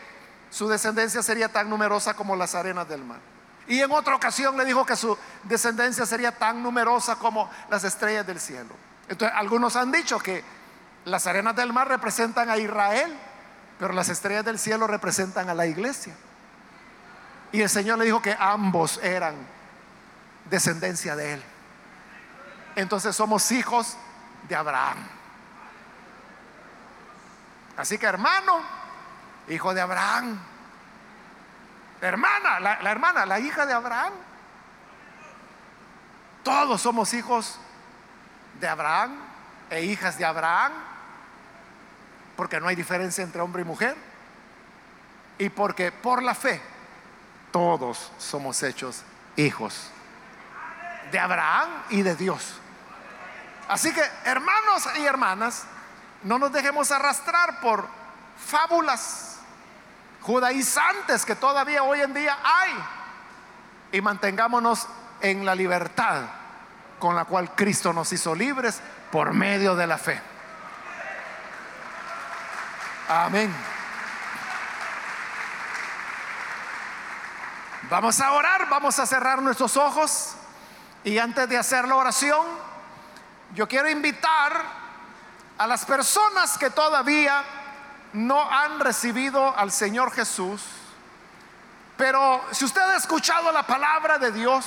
su 0.50 0.68
descendencia 0.68 1.22
sería 1.22 1.48
tan 1.48 1.68
numerosa 1.68 2.14
como 2.14 2.36
las 2.36 2.54
arenas 2.54 2.88
del 2.88 3.04
mar. 3.04 3.18
Y 3.66 3.80
en 3.80 3.90
otra 3.90 4.14
ocasión 4.14 4.56
le 4.56 4.64
dijo 4.64 4.84
que 4.84 4.94
su 4.94 5.16
descendencia 5.42 6.04
sería 6.06 6.32
tan 6.32 6.62
numerosa 6.62 7.16
como 7.16 7.50
las 7.70 7.82
estrellas 7.84 8.26
del 8.26 8.38
cielo. 8.38 8.74
Entonces, 9.08 9.36
algunos 9.36 9.76
han 9.76 9.90
dicho 9.90 10.18
que 10.18 10.44
las 11.06 11.26
arenas 11.26 11.56
del 11.56 11.72
mar 11.72 11.88
representan 11.88 12.50
a 12.50 12.58
Israel, 12.58 13.12
pero 13.78 13.92
las 13.94 14.08
estrellas 14.08 14.44
del 14.44 14.58
cielo 14.58 14.86
representan 14.86 15.48
a 15.48 15.54
la 15.54 15.66
iglesia. 15.66 16.14
Y 17.52 17.62
el 17.62 17.68
Señor 17.68 17.98
le 17.98 18.04
dijo 18.04 18.22
que 18.22 18.36
ambos 18.38 19.00
eran 19.02 19.34
descendencia 20.50 21.16
de 21.16 21.34
él. 21.34 21.42
Entonces 22.76 23.14
somos 23.14 23.50
hijos 23.52 23.96
de 24.48 24.54
Abraham. 24.54 24.98
Así 27.76 27.98
que 27.98 28.06
hermano, 28.06 28.60
hijo 29.48 29.74
de 29.74 29.80
Abraham. 29.80 30.38
Hermana, 32.00 32.60
la, 32.60 32.90
hermana, 32.90 33.26
la 33.26 33.40
hija 33.40 33.66
de 33.66 33.72
Abraham. 33.72 34.12
Todos 36.42 36.80
somos 36.80 37.14
hijos 37.14 37.58
de 38.60 38.68
Abraham 38.68 39.16
e 39.70 39.82
hijas 39.82 40.18
de 40.18 40.24
Abraham, 40.24 40.72
porque 42.36 42.60
no 42.60 42.68
hay 42.68 42.76
diferencia 42.76 43.24
entre 43.24 43.40
hombre 43.40 43.62
y 43.62 43.64
mujer, 43.64 43.96
y 45.38 45.48
porque 45.48 45.90
por 45.90 46.22
la 46.22 46.34
fe 46.34 46.60
todos 47.50 48.12
somos 48.18 48.62
hechos 48.62 49.02
hijos 49.36 49.90
de 51.10 51.18
Abraham 51.18 51.70
y 51.90 52.02
de 52.02 52.14
Dios. 52.14 52.60
Así 53.68 53.92
que, 53.92 54.02
hermanos 54.24 54.88
y 54.98 55.04
hermanas, 55.04 55.64
no 56.22 56.38
nos 56.38 56.52
dejemos 56.52 56.90
arrastrar 56.90 57.60
por 57.60 57.86
fábulas 58.46 59.38
judaizantes 60.22 61.24
que 61.24 61.36
todavía 61.36 61.82
hoy 61.82 62.00
en 62.00 62.14
día 62.14 62.36
hay 62.42 62.72
y 63.92 64.00
mantengámonos 64.00 64.86
en 65.20 65.44
la 65.44 65.54
libertad 65.54 66.22
con 66.98 67.14
la 67.14 67.26
cual 67.26 67.54
Cristo 67.54 67.92
nos 67.92 68.12
hizo 68.12 68.34
libres 68.34 68.80
por 69.12 69.32
medio 69.34 69.76
de 69.76 69.86
la 69.86 69.98
fe. 69.98 70.20
Amén. 73.08 73.54
Vamos 77.90 78.18
a 78.20 78.32
orar, 78.32 78.68
vamos 78.68 78.98
a 78.98 79.06
cerrar 79.06 79.42
nuestros 79.42 79.76
ojos 79.76 80.34
y 81.04 81.18
antes 81.18 81.48
de 81.48 81.58
hacer 81.58 81.86
la 81.86 81.96
oración, 81.96 82.46
yo 83.54 83.68
quiero 83.68 83.88
invitar 83.88 84.62
a 85.56 85.66
las 85.66 85.84
personas 85.84 86.58
que 86.58 86.70
todavía 86.70 87.42
no 88.12 88.50
han 88.50 88.80
recibido 88.80 89.56
al 89.56 89.70
Señor 89.70 90.12
Jesús, 90.12 90.62
pero 91.96 92.44
si 92.50 92.64
usted 92.64 92.80
ha 92.80 92.96
escuchado 92.96 93.52
la 93.52 93.64
palabra 93.64 94.18
de 94.18 94.32
Dios, 94.32 94.66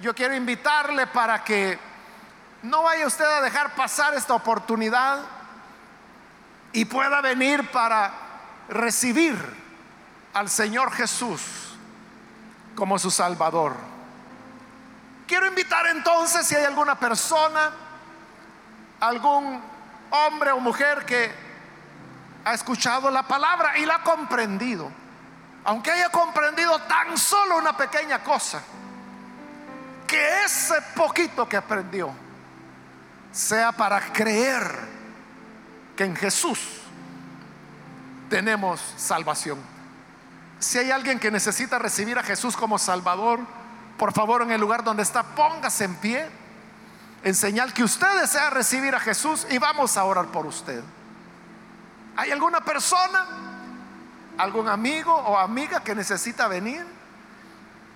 yo 0.00 0.14
quiero 0.14 0.34
invitarle 0.34 1.06
para 1.06 1.44
que 1.44 1.78
no 2.62 2.82
vaya 2.82 3.06
usted 3.06 3.24
a 3.24 3.40
dejar 3.40 3.74
pasar 3.74 4.14
esta 4.14 4.34
oportunidad 4.34 5.20
y 6.72 6.84
pueda 6.84 7.20
venir 7.20 7.70
para 7.70 8.12
recibir 8.68 9.36
al 10.34 10.48
Señor 10.48 10.92
Jesús 10.92 11.40
como 12.74 12.98
su 12.98 13.10
Salvador. 13.10 13.89
Quiero 15.30 15.46
invitar 15.46 15.86
entonces 15.86 16.44
si 16.44 16.56
hay 16.56 16.64
alguna 16.64 16.98
persona, 16.98 17.70
algún 18.98 19.62
hombre 20.10 20.50
o 20.50 20.58
mujer 20.58 21.06
que 21.06 21.32
ha 22.44 22.52
escuchado 22.52 23.08
la 23.12 23.22
palabra 23.22 23.78
y 23.78 23.86
la 23.86 23.94
ha 23.94 24.02
comprendido, 24.02 24.90
aunque 25.62 25.92
haya 25.92 26.08
comprendido 26.08 26.76
tan 26.80 27.16
solo 27.16 27.58
una 27.58 27.76
pequeña 27.76 28.24
cosa, 28.24 28.60
que 30.04 30.42
ese 30.42 30.82
poquito 30.96 31.48
que 31.48 31.56
aprendió 31.56 32.12
sea 33.30 33.70
para 33.70 34.00
creer 34.12 34.80
que 35.96 36.06
en 36.06 36.16
Jesús 36.16 36.58
tenemos 38.28 38.80
salvación. 38.96 39.60
Si 40.58 40.76
hay 40.76 40.90
alguien 40.90 41.20
que 41.20 41.30
necesita 41.30 41.78
recibir 41.78 42.18
a 42.18 42.24
Jesús 42.24 42.56
como 42.56 42.80
Salvador, 42.80 43.59
por 44.00 44.14
favor 44.14 44.40
en 44.40 44.50
el 44.50 44.58
lugar 44.58 44.82
donde 44.82 45.02
está, 45.02 45.22
póngase 45.22 45.84
en 45.84 45.94
pie 45.96 46.26
en 47.22 47.34
señal 47.34 47.74
que 47.74 47.84
usted 47.84 48.18
desea 48.18 48.48
recibir 48.48 48.94
a 48.94 48.98
Jesús 48.98 49.46
y 49.50 49.58
vamos 49.58 49.94
a 49.98 50.04
orar 50.04 50.28
por 50.28 50.46
usted. 50.46 50.82
¿Hay 52.16 52.30
alguna 52.30 52.62
persona, 52.62 53.26
algún 54.38 54.68
amigo 54.68 55.14
o 55.14 55.36
amiga 55.36 55.80
que 55.80 55.94
necesita 55.94 56.48
venir? 56.48 56.82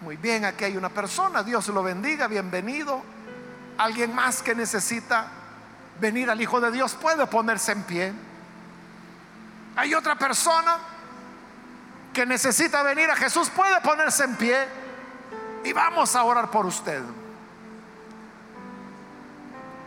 Muy 0.02 0.18
bien, 0.18 0.44
aquí 0.44 0.64
hay 0.64 0.76
una 0.76 0.90
persona, 0.90 1.42
Dios 1.42 1.68
lo 1.68 1.82
bendiga, 1.82 2.26
bienvenido. 2.26 3.02
Alguien 3.78 4.14
más 4.14 4.42
que 4.42 4.54
necesita 4.54 5.28
venir 6.00 6.28
al 6.28 6.38
Hijo 6.38 6.60
de 6.60 6.70
Dios 6.70 6.92
puede 7.00 7.26
ponerse 7.28 7.72
en 7.72 7.82
pie. 7.82 8.12
Hay 9.74 9.94
otra 9.94 10.16
persona 10.16 10.76
que 12.12 12.26
necesita 12.26 12.82
venir 12.82 13.10
a 13.10 13.16
Jesús, 13.16 13.48
puede 13.48 13.80
ponerse 13.80 14.24
en 14.24 14.36
pie 14.36 14.83
y 15.64 15.72
vamos 15.72 16.14
a 16.14 16.24
orar 16.24 16.50
por 16.50 16.66
usted. 16.66 17.02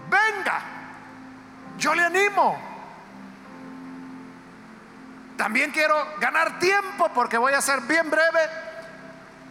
Venga, 0.09 0.61
yo 1.77 1.93
le 1.95 2.03
animo. 2.03 2.59
También 5.37 5.71
quiero 5.71 5.95
ganar 6.19 6.59
tiempo 6.59 7.09
porque 7.13 7.37
voy 7.37 7.53
a 7.53 7.61
ser 7.61 7.81
bien 7.81 8.09
breve 8.09 8.67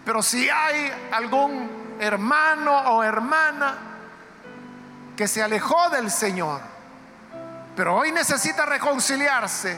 pero 0.07 0.23
si 0.23 0.49
hay 0.49 1.09
algún 1.11 1.97
hermano 1.99 2.79
o 2.93 3.03
hermana 3.03 3.77
que 5.17 5.27
se 5.27 5.43
alejó 5.43 5.91
del 5.91 6.13
Señor, 6.13 6.61
pero 7.75 7.97
hoy 7.97 8.13
necesita 8.13 8.65
reconciliarse, 8.67 9.77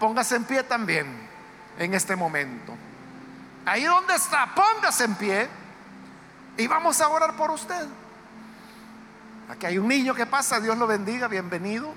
póngase 0.00 0.34
en 0.34 0.44
pie 0.44 0.64
también 0.64 1.06
en 1.78 1.94
este 1.94 2.16
momento. 2.16 2.74
Ahí 3.64 3.84
donde 3.84 4.16
está, 4.16 4.52
póngase 4.56 5.04
en 5.04 5.14
pie 5.14 5.48
y 6.56 6.66
vamos 6.66 7.00
a 7.00 7.08
orar 7.08 7.36
por 7.36 7.50
usted. 7.50 7.86
Aquí 9.48 9.66
hay 9.66 9.78
un 9.78 9.88
niño 9.88 10.14
que 10.14 10.26
pasa, 10.26 10.60
Dios 10.60 10.76
lo 10.78 10.86
bendiga, 10.86 11.28
bienvenido. 11.28 11.92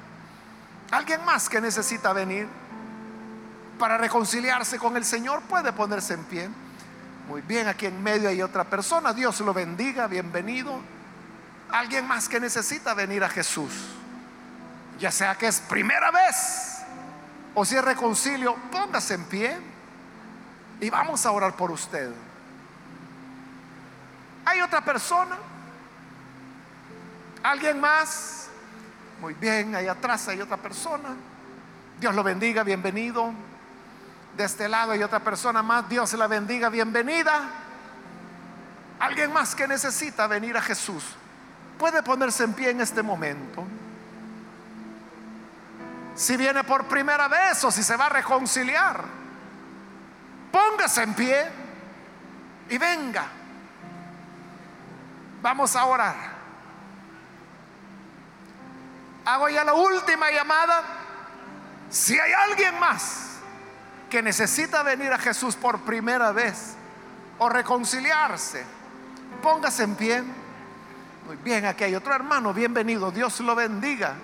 Alguien 0.92 1.24
más 1.26 1.50
que 1.50 1.62
necesita 1.62 2.14
venir 2.14 2.48
para 3.78 3.98
reconciliarse 3.98 4.80
con 4.80 4.98
el 4.98 5.06
Señor 5.06 5.42
puede 5.44 5.72
ponerse 5.72 6.14
en 6.14 6.24
pie. 6.26 6.50
Muy 7.28 7.42
bien, 7.42 7.68
aquí 7.68 7.86
en 7.86 8.02
medio 8.02 8.30
hay 8.30 8.42
otra 8.42 8.64
persona. 8.64 9.14
Dios 9.14 9.40
lo 9.42 9.54
bendiga, 9.54 10.08
bienvenido. 10.08 10.80
Alguien 11.72 12.08
más 12.08 12.30
que 12.30 12.40
necesita 12.40 12.94
venir 12.94 13.24
a 13.24 13.30
Jesús. 13.30 13.72
Ya 15.00 15.12
sea 15.12 15.36
que 15.36 15.48
es 15.48 15.60
primera 15.60 16.10
vez 16.12 16.78
o 17.54 17.66
si 17.66 17.76
es 17.76 17.84
reconcilio, 17.84 18.56
póngase 18.72 19.16
en 19.16 19.24
pie 19.26 19.58
y 20.80 20.90
vamos 20.90 21.26
a 21.26 21.32
orar 21.32 21.56
por 21.56 21.72
usted. 21.72 22.12
¿Hay 24.48 24.62
otra 24.62 24.82
persona? 24.82 25.36
¿Alguien 27.44 27.80
más? 27.80 28.48
Muy 29.20 29.34
bien, 29.34 29.76
ahí 29.76 29.88
atrás 29.88 30.28
hay 30.30 30.40
otra 30.40 30.58
persona. 30.58 31.10
Dios 32.00 32.16
lo 32.16 32.24
bendiga, 32.24 32.64
bienvenido 32.64 33.34
de 34.38 34.44
este 34.44 34.70
lado 34.70 34.92
hay 34.92 35.02
otra 35.02 35.20
persona 35.20 35.64
más. 35.64 35.90
Dios 35.90 36.14
la 36.14 36.28
bendiga, 36.28 36.70
bienvenida. 36.70 37.50
Alguien 39.00 39.34
más 39.34 39.56
que 39.56 39.68
necesita 39.68 40.28
venir 40.28 40.56
a 40.56 40.62
Jesús 40.62 41.04
puede 41.78 42.02
ponerse 42.04 42.44
en 42.44 42.54
pie 42.54 42.70
en 42.70 42.82
este 42.82 43.02
momento. 43.02 43.66
Si 46.16 46.38
viene 46.38 46.64
por 46.64 46.86
primera 46.86 47.28
vez 47.28 47.64
o 47.64 47.72
si 47.72 47.84
se 47.84 47.98
va 47.98 48.06
a 48.06 48.10
reconciliar, 48.10 49.04
póngase 50.52 51.04
en 51.04 51.14
pie 51.14 51.46
y 52.70 52.78
venga. 52.78 53.37
Vamos 55.42 55.76
a 55.76 55.86
orar. 55.86 56.16
Hago 59.26 59.50
ya 59.50 59.64
la 59.64 59.74
última 59.74 60.32
llamada. 60.32 60.84
Si 61.90 62.18
hay 62.18 62.32
alguien 62.34 62.80
más 62.80 63.40
que 64.10 64.22
necesita 64.22 64.84
venir 64.84 65.12
a 65.12 65.18
Jesús 65.18 65.56
por 65.56 65.80
primera 65.82 66.32
vez 66.32 66.76
o 67.40 67.50
reconciliarse, 67.50 68.64
póngase 69.42 69.84
en 69.84 69.96
pie. 69.96 70.24
Muy 71.28 71.36
bien, 71.44 71.66
aquí 71.66 71.84
hay 71.84 71.96
otro 71.96 72.14
hermano, 72.14 72.54
bienvenido, 72.54 73.12
Dios 73.12 73.40
lo 73.42 73.54
bendiga. 73.54 74.16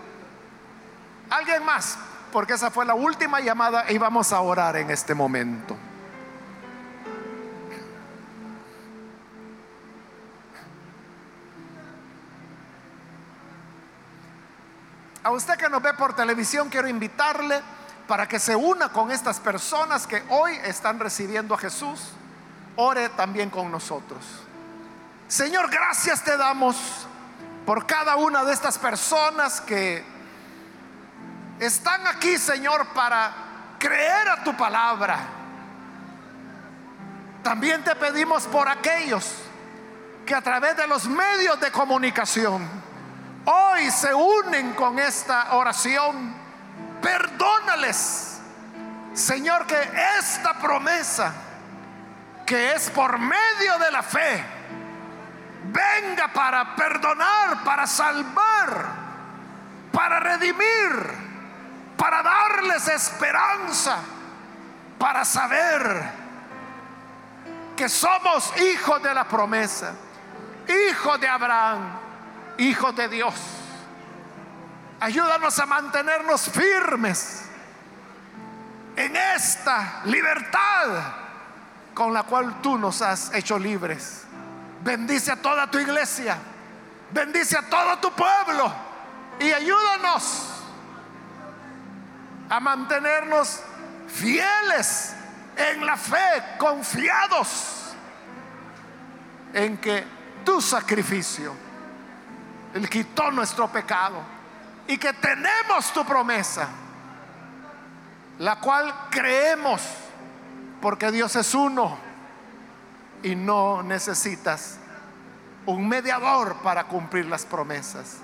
Alguien 1.29 1.65
más, 1.65 1.97
porque 2.31 2.53
esa 2.53 2.71
fue 2.71 2.85
la 2.85 2.95
última 2.95 3.41
llamada 3.41 3.91
y 3.91 3.97
vamos 3.97 4.31
a 4.31 4.39
orar 4.39 4.77
en 4.77 4.89
este 4.89 5.13
momento. 5.13 5.75
A 15.23 15.31
usted 15.31 15.55
que 15.57 15.69
nos 15.69 15.81
ve 15.81 15.93
por 15.93 16.13
televisión, 16.15 16.69
quiero 16.69 16.87
invitarle 16.87 17.61
para 18.07 18.27
que 18.27 18.39
se 18.39 18.55
una 18.55 18.89
con 18.89 19.09
estas 19.09 19.39
personas 19.39 20.05
que 20.05 20.21
hoy 20.29 20.51
están 20.65 20.99
recibiendo 20.99 21.55
a 21.55 21.57
Jesús, 21.57 22.09
ore 22.75 23.07
también 23.09 23.49
con 23.49 23.71
nosotros. 23.71 24.21
Señor, 25.29 25.69
gracias 25.69 26.23
te 26.23 26.35
damos 26.35 26.75
por 27.65 27.87
cada 27.87 28.17
una 28.17 28.43
de 28.43 28.51
estas 28.51 28.77
personas 28.77 29.61
que 29.61 30.03
están 31.59 32.05
aquí, 32.07 32.37
Señor, 32.37 32.87
para 32.87 33.31
creer 33.79 34.27
a 34.27 34.43
tu 34.43 34.55
palabra. 34.57 35.19
También 37.41 37.81
te 37.83 37.95
pedimos 37.95 38.43
por 38.43 38.67
aquellos 38.67 39.35
que 40.25 40.35
a 40.35 40.41
través 40.41 40.75
de 40.75 40.87
los 40.87 41.07
medios 41.07 41.59
de 41.61 41.71
comunicación 41.71 42.67
hoy 43.45 43.91
se 43.91 44.13
unen 44.13 44.73
con 44.73 44.99
esta 44.99 45.53
oración. 45.55 46.33
Perdónales, 47.01 48.39
Señor, 49.13 49.67
que 49.67 49.79
esta 50.19 50.53
promesa, 50.53 51.33
que 52.45 52.73
es 52.73 52.89
por 52.89 53.17
medio 53.19 53.77
de 53.79 53.91
la 53.91 54.03
fe, 54.03 54.43
venga 55.65 56.27
para 56.29 56.75
perdonar, 56.75 57.63
para 57.63 57.87
salvar, 57.87 58.85
para 59.91 60.19
redimir, 60.19 61.33
para 61.97 62.23
darles 62.23 62.87
esperanza, 62.87 63.97
para 64.97 65.25
saber 65.25 66.23
que 67.75 67.89
somos 67.89 68.53
hijos 68.61 69.01
de 69.03 69.13
la 69.13 69.25
promesa, 69.25 69.93
hijos 70.67 71.19
de 71.19 71.27
Abraham, 71.27 72.02
hijos 72.57 72.95
de 72.95 73.07
Dios. 73.07 73.33
Ayúdanos 74.99 75.57
a 75.59 75.65
mantenernos 75.65 76.49
firmes 76.49 77.43
en 78.95 79.15
esta 79.15 80.01
libertad 80.05 81.13
con 81.93 82.13
la 82.13 82.23
cual 82.23 82.61
tú 82.61 82.77
nos 82.77 83.01
has 83.01 83.33
hecho 83.33 83.59
libres. 83.59 84.23
Bendice 84.83 85.31
a 85.31 85.35
toda 85.35 85.69
tu 85.69 85.79
iglesia. 85.79 86.37
Bendice 87.11 87.57
a 87.57 87.69
todo 87.69 87.97
tu 87.99 88.11
pueblo. 88.11 88.73
Y 89.39 89.51
ayúdanos 89.51 90.49
a 92.49 92.59
mantenernos 92.59 93.61
fieles 94.07 95.15
en 95.55 95.85
la 95.85 95.97
fe, 95.97 96.57
confiados 96.57 97.93
en 99.53 99.77
que 99.77 100.03
tu 100.43 100.61
sacrificio, 100.61 101.55
Él 102.73 102.89
quitó 102.89 103.31
nuestro 103.31 103.67
pecado 103.67 104.17
y 104.87 104.97
que 104.97 105.13
tenemos 105.13 105.91
tu 105.93 106.03
promesa, 106.05 106.67
la 108.39 108.59
cual 108.59 108.93
creemos 109.09 109.81
porque 110.81 111.11
Dios 111.11 111.35
es 111.35 111.53
uno 111.53 111.97
y 113.21 113.35
no 113.35 113.83
necesitas 113.83 114.77
un 115.65 115.87
mediador 115.87 116.57
para 116.57 116.85
cumplir 116.85 117.25
las 117.25 117.45
promesas. 117.45 118.17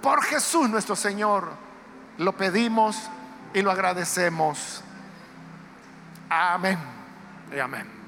Por 0.00 0.22
Jesús 0.22 0.70
nuestro 0.70 0.96
Señor 0.96 1.50
lo 2.18 2.32
pedimos 2.32 2.96
y 3.52 3.62
lo 3.62 3.70
agradecemos. 3.70 4.82
Amén 6.30 6.78
y 7.54 7.58
amén. 7.58 8.01